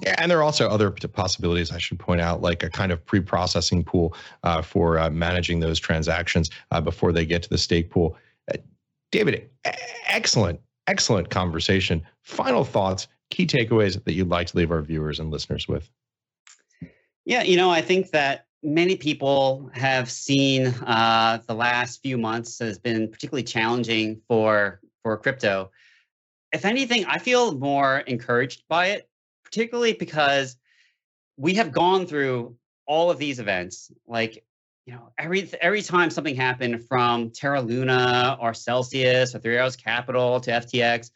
Yeah, 0.00 0.14
and 0.18 0.30
there 0.30 0.38
are 0.38 0.44
also 0.44 0.68
other 0.68 0.90
possibilities 0.90 1.72
I 1.72 1.78
should 1.78 1.98
point 1.98 2.20
out, 2.20 2.40
like 2.40 2.62
a 2.62 2.70
kind 2.70 2.92
of 2.92 3.04
pre-processing 3.04 3.82
pool 3.82 4.14
uh, 4.44 4.62
for 4.62 4.98
uh, 4.98 5.10
managing 5.10 5.58
those 5.58 5.80
transactions 5.80 6.50
uh, 6.70 6.80
before 6.80 7.12
they 7.12 7.26
get 7.26 7.42
to 7.42 7.48
the 7.48 7.58
stake 7.58 7.90
pool. 7.90 8.16
Uh, 8.52 8.58
David, 9.10 9.50
excellent, 10.06 10.60
excellent 10.86 11.30
conversation. 11.30 12.02
Final 12.22 12.64
thoughts, 12.64 13.08
key 13.30 13.46
takeaways 13.46 14.02
that 14.04 14.12
you'd 14.12 14.28
like 14.28 14.46
to 14.48 14.56
leave 14.56 14.70
our 14.70 14.82
viewers 14.82 15.18
and 15.18 15.30
listeners 15.32 15.66
with. 15.66 15.90
Yeah, 17.24 17.42
you 17.42 17.56
know, 17.56 17.70
I 17.70 17.82
think 17.82 18.10
that 18.12 18.46
many 18.62 18.96
people 18.96 19.68
have 19.74 20.10
seen 20.10 20.66
uh, 20.66 21.40
the 21.46 21.54
last 21.54 22.02
few 22.02 22.18
months 22.18 22.58
has 22.60 22.78
been 22.78 23.08
particularly 23.08 23.42
challenging 23.42 24.20
for 24.28 24.80
for 25.02 25.16
crypto. 25.16 25.70
If 26.52 26.64
anything, 26.64 27.04
I 27.06 27.18
feel 27.18 27.58
more 27.58 27.98
encouraged 27.98 28.62
by 28.68 28.86
it, 28.86 29.08
particularly 29.50 29.94
because 29.94 30.56
we 31.36 31.54
have 31.54 31.72
gone 31.72 32.06
through 32.06 32.56
all 32.86 33.10
of 33.10 33.18
these 33.18 33.38
events. 33.38 33.90
Like, 34.06 34.44
you 34.86 34.92
know, 34.94 35.10
every 35.18 35.50
every 35.60 35.82
time 35.82 36.10
something 36.10 36.34
happened 36.34 36.86
from 36.88 37.30
Terra 37.30 37.60
Luna 37.60 38.36
or 38.40 38.54
Celsius 38.54 39.34
or 39.34 39.38
Three 39.38 39.56
Arrows 39.56 39.76
Capital 39.76 40.40
to 40.40 40.50
FTX, 40.50 41.10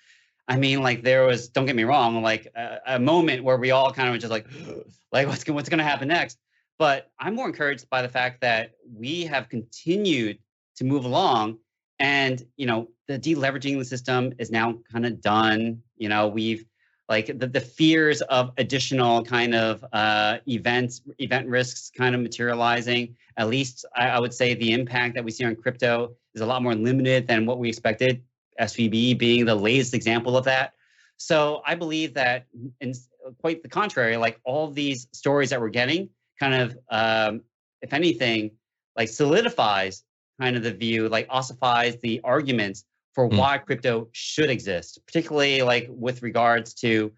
I 0.49 0.57
mean, 0.57 0.83
like 0.83 1.03
there 1.03 1.24
was. 1.26 1.49
Don't 1.49 1.66
get 1.66 1.76
me 1.76 1.85
wrong, 1.85 2.22
like 2.22 2.49
a, 2.55 2.78
a 2.87 2.99
moment 2.99 3.45
where 3.45 3.57
we 3.57 3.70
all 3.70 3.93
kind 3.93 4.09
of 4.09 4.14
were 4.14 4.18
just 4.18 4.30
like, 4.30 4.47
like 5.12 5.26
what's 5.28 5.49
what's 5.49 5.68
going 5.68 5.78
to 5.78 5.85
happen 5.85 6.09
next 6.09 6.39
but 6.83 7.12
I'm 7.20 7.37
more 7.37 7.47
encouraged 7.47 7.89
by 7.91 8.03
the 8.03 8.09
fact 8.09 8.41
that 8.41 8.72
we 8.93 9.22
have 9.26 9.49
continued 9.49 10.41
to 10.74 10.85
move 10.85 11.05
along 11.05 11.59
and, 12.01 12.45
you 12.57 12.66
know, 12.66 12.89
the 13.07 13.16
deleveraging 13.16 13.78
the 13.78 13.85
system 13.85 14.33
is 14.41 14.51
now 14.51 14.80
kind 14.91 15.07
of 15.07 15.20
done. 15.20 15.80
You 15.97 16.09
know, 16.09 16.26
we've 16.26 16.64
like 17.12 17.26
the, 17.38 17.46
the 17.46 17.60
fears 17.60 18.22
of 18.22 18.52
additional 18.56 19.22
kind 19.22 19.54
of 19.54 19.84
uh, 19.92 20.38
events, 20.48 21.02
event 21.18 21.46
risks 21.46 21.92
kind 21.94 22.14
of 22.14 22.22
materializing. 22.22 23.14
At 23.36 23.48
least 23.48 23.84
I, 23.94 24.08
I 24.08 24.18
would 24.18 24.32
say 24.32 24.54
the 24.54 24.72
impact 24.72 25.14
that 25.16 25.22
we 25.22 25.30
see 25.30 25.44
on 25.44 25.54
crypto 25.54 26.16
is 26.34 26.40
a 26.40 26.46
lot 26.46 26.62
more 26.62 26.74
limited 26.74 27.26
than 27.26 27.44
what 27.44 27.58
we 27.58 27.68
expected. 27.68 28.22
SVB 28.58 29.18
being 29.18 29.44
the 29.44 29.54
latest 29.54 29.92
example 29.92 30.38
of 30.38 30.44
that. 30.46 30.72
So 31.18 31.60
I 31.66 31.74
believe 31.74 32.14
that, 32.14 32.46
in 32.80 32.94
quite 33.42 33.62
the 33.62 33.68
contrary, 33.68 34.16
like 34.16 34.40
all 34.44 34.70
these 34.70 35.06
stories 35.12 35.50
that 35.50 35.60
we're 35.60 35.68
getting 35.68 36.08
kind 36.40 36.54
of, 36.54 36.78
um, 36.90 37.42
if 37.82 37.92
anything, 37.92 38.52
like 38.96 39.10
solidifies 39.10 40.02
kind 40.40 40.56
of 40.56 40.62
the 40.62 40.72
view, 40.72 41.10
like 41.10 41.26
ossifies 41.28 42.00
the 42.00 42.22
arguments 42.24 42.86
for 43.12 43.28
mm. 43.28 43.38
why 43.38 43.58
crypto 43.58 44.08
should 44.12 44.50
exist, 44.50 45.00
particularly 45.06 45.62
like 45.62 45.86
with 45.90 46.22
regards 46.22 46.74
to 46.74 47.12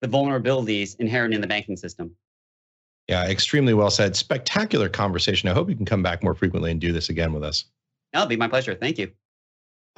the 0.00 0.08
vulnerabilities 0.08 0.96
inherent 0.98 1.34
in 1.34 1.40
the 1.40 1.46
banking 1.46 1.76
system. 1.76 2.14
Yeah, 3.08 3.26
extremely 3.26 3.72
well 3.72 3.90
said. 3.90 4.16
Spectacular 4.16 4.88
conversation. 4.88 5.48
I 5.48 5.54
hope 5.54 5.70
you 5.70 5.76
can 5.76 5.86
come 5.86 6.02
back 6.02 6.22
more 6.22 6.34
frequently 6.34 6.70
and 6.70 6.80
do 6.80 6.92
this 6.92 7.08
again 7.08 7.32
with 7.32 7.42
us. 7.42 7.64
That'll 8.12 8.28
be 8.28 8.36
my 8.36 8.48
pleasure. 8.48 8.74
Thank 8.74 8.98
you. 8.98 9.10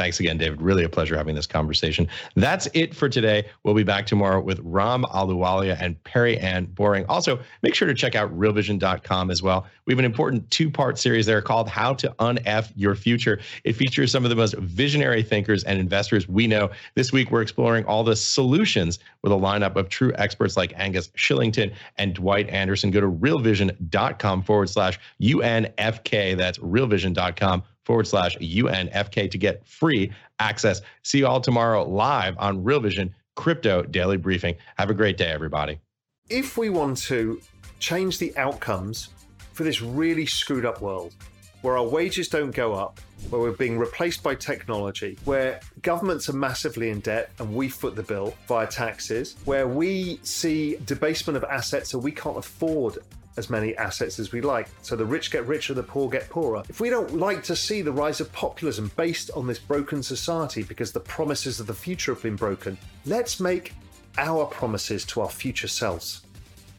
Thanks 0.00 0.18
again, 0.18 0.38
David. 0.38 0.62
Really 0.62 0.84
a 0.84 0.88
pleasure 0.88 1.14
having 1.14 1.34
this 1.34 1.46
conversation. 1.46 2.08
That's 2.34 2.66
it 2.72 2.96
for 2.96 3.06
today. 3.06 3.44
We'll 3.64 3.74
be 3.74 3.82
back 3.82 4.06
tomorrow 4.06 4.40
with 4.40 4.58
Ram 4.64 5.02
Ahluwalia 5.02 5.76
and 5.78 6.02
Perianne 6.04 6.74
Boring. 6.74 7.04
Also, 7.06 7.38
make 7.60 7.74
sure 7.74 7.86
to 7.86 7.92
check 7.92 8.14
out 8.14 8.34
realvision.com 8.34 9.30
as 9.30 9.42
well. 9.42 9.66
We 9.84 9.92
have 9.92 9.98
an 9.98 10.06
important 10.06 10.50
two 10.50 10.70
part 10.70 10.98
series 10.98 11.26
there 11.26 11.42
called 11.42 11.68
How 11.68 11.92
to 11.92 12.08
Unf 12.18 12.72
Your 12.76 12.94
Future. 12.94 13.40
It 13.64 13.74
features 13.74 14.10
some 14.10 14.24
of 14.24 14.30
the 14.30 14.36
most 14.36 14.54
visionary 14.54 15.22
thinkers 15.22 15.64
and 15.64 15.78
investors 15.78 16.26
we 16.26 16.46
know. 16.46 16.70
This 16.94 17.12
week, 17.12 17.30
we're 17.30 17.42
exploring 17.42 17.84
all 17.84 18.02
the 18.02 18.16
solutions 18.16 19.00
with 19.20 19.32
a 19.32 19.36
lineup 19.36 19.76
of 19.76 19.90
true 19.90 20.14
experts 20.14 20.56
like 20.56 20.72
Angus 20.76 21.08
Shillington 21.08 21.74
and 21.98 22.14
Dwight 22.14 22.48
Anderson. 22.48 22.90
Go 22.90 23.02
to 23.02 23.10
realvision.com 23.10 24.44
forward 24.44 24.70
slash 24.70 24.98
UNFK. 25.20 26.38
That's 26.38 26.56
realvision.com 26.56 27.64
forward 27.90 28.06
slash 28.06 28.36
UNFK 28.36 29.28
to 29.28 29.36
get 29.36 29.66
free 29.66 30.12
access. 30.38 30.80
See 31.02 31.18
you 31.18 31.26
all 31.26 31.40
tomorrow 31.40 31.82
live 31.82 32.36
on 32.38 32.62
Real 32.62 32.78
Vision 32.78 33.12
Crypto 33.34 33.82
Daily 33.82 34.16
Briefing. 34.16 34.54
Have 34.78 34.90
a 34.90 34.94
great 34.94 35.16
day, 35.16 35.26
everybody. 35.26 35.80
If 36.28 36.56
we 36.56 36.70
want 36.70 36.98
to 37.08 37.40
change 37.80 38.18
the 38.18 38.32
outcomes 38.36 39.08
for 39.54 39.64
this 39.64 39.82
really 39.82 40.24
screwed 40.24 40.64
up 40.64 40.80
world, 40.80 41.16
where 41.62 41.76
our 41.76 41.84
wages 41.84 42.28
don't 42.28 42.52
go 42.52 42.74
up, 42.74 43.00
where 43.28 43.40
we're 43.40 43.50
being 43.50 43.76
replaced 43.76 44.22
by 44.22 44.36
technology, 44.36 45.18
where 45.24 45.58
governments 45.82 46.28
are 46.28 46.34
massively 46.36 46.90
in 46.90 47.00
debt 47.00 47.32
and 47.40 47.52
we 47.52 47.68
foot 47.68 47.96
the 47.96 48.04
bill 48.04 48.34
via 48.46 48.68
taxes, 48.68 49.34
where 49.46 49.66
we 49.66 50.20
see 50.22 50.76
debasement 50.86 51.36
of 51.36 51.42
assets 51.42 51.90
so 51.90 51.98
we 51.98 52.12
can't 52.12 52.38
afford 52.38 52.98
as 53.36 53.50
many 53.50 53.76
assets 53.76 54.18
as 54.18 54.32
we 54.32 54.40
like. 54.40 54.68
So 54.82 54.96
the 54.96 55.04
rich 55.04 55.30
get 55.30 55.46
richer, 55.46 55.74
the 55.74 55.82
poor 55.82 56.08
get 56.08 56.28
poorer. 56.28 56.62
If 56.68 56.80
we 56.80 56.90
don't 56.90 57.16
like 57.16 57.42
to 57.44 57.56
see 57.56 57.82
the 57.82 57.92
rise 57.92 58.20
of 58.20 58.32
populism 58.32 58.90
based 58.96 59.30
on 59.36 59.46
this 59.46 59.58
broken 59.58 60.02
society 60.02 60.62
because 60.62 60.92
the 60.92 61.00
promises 61.00 61.60
of 61.60 61.66
the 61.66 61.74
future 61.74 62.12
have 62.14 62.22
been 62.22 62.36
broken, 62.36 62.76
let's 63.06 63.40
make 63.40 63.74
our 64.18 64.46
promises 64.46 65.04
to 65.06 65.20
our 65.20 65.30
future 65.30 65.68
selves 65.68 66.22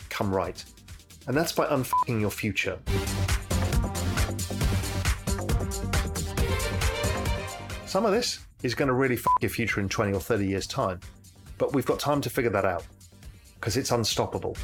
come 0.10 0.34
right. 0.34 0.64
And 1.28 1.36
that's 1.36 1.52
by 1.52 1.68
unfucking 1.68 2.20
your 2.20 2.32
future. 2.32 2.78
Some 7.86 8.06
of 8.06 8.12
this 8.12 8.39
is 8.64 8.76
going 8.76 8.88
to 8.88 8.93
really 8.93 9.18
fuck 9.18 9.34
your 9.41 9.49
future 9.49 9.80
in 9.80 9.89
20 9.89 10.14
or 10.14 10.20
30 10.20 10.45
years' 10.45 10.68
time. 10.68 10.99
But 11.58 11.74
we've 11.74 11.86
got 11.86 11.99
time 11.99 12.22
to 12.22 12.30
figure 12.30 12.52
that 12.52 12.66
out 12.66 12.86
because 13.56 13.78
it's 13.78 13.91
unstoppable. 13.91 14.56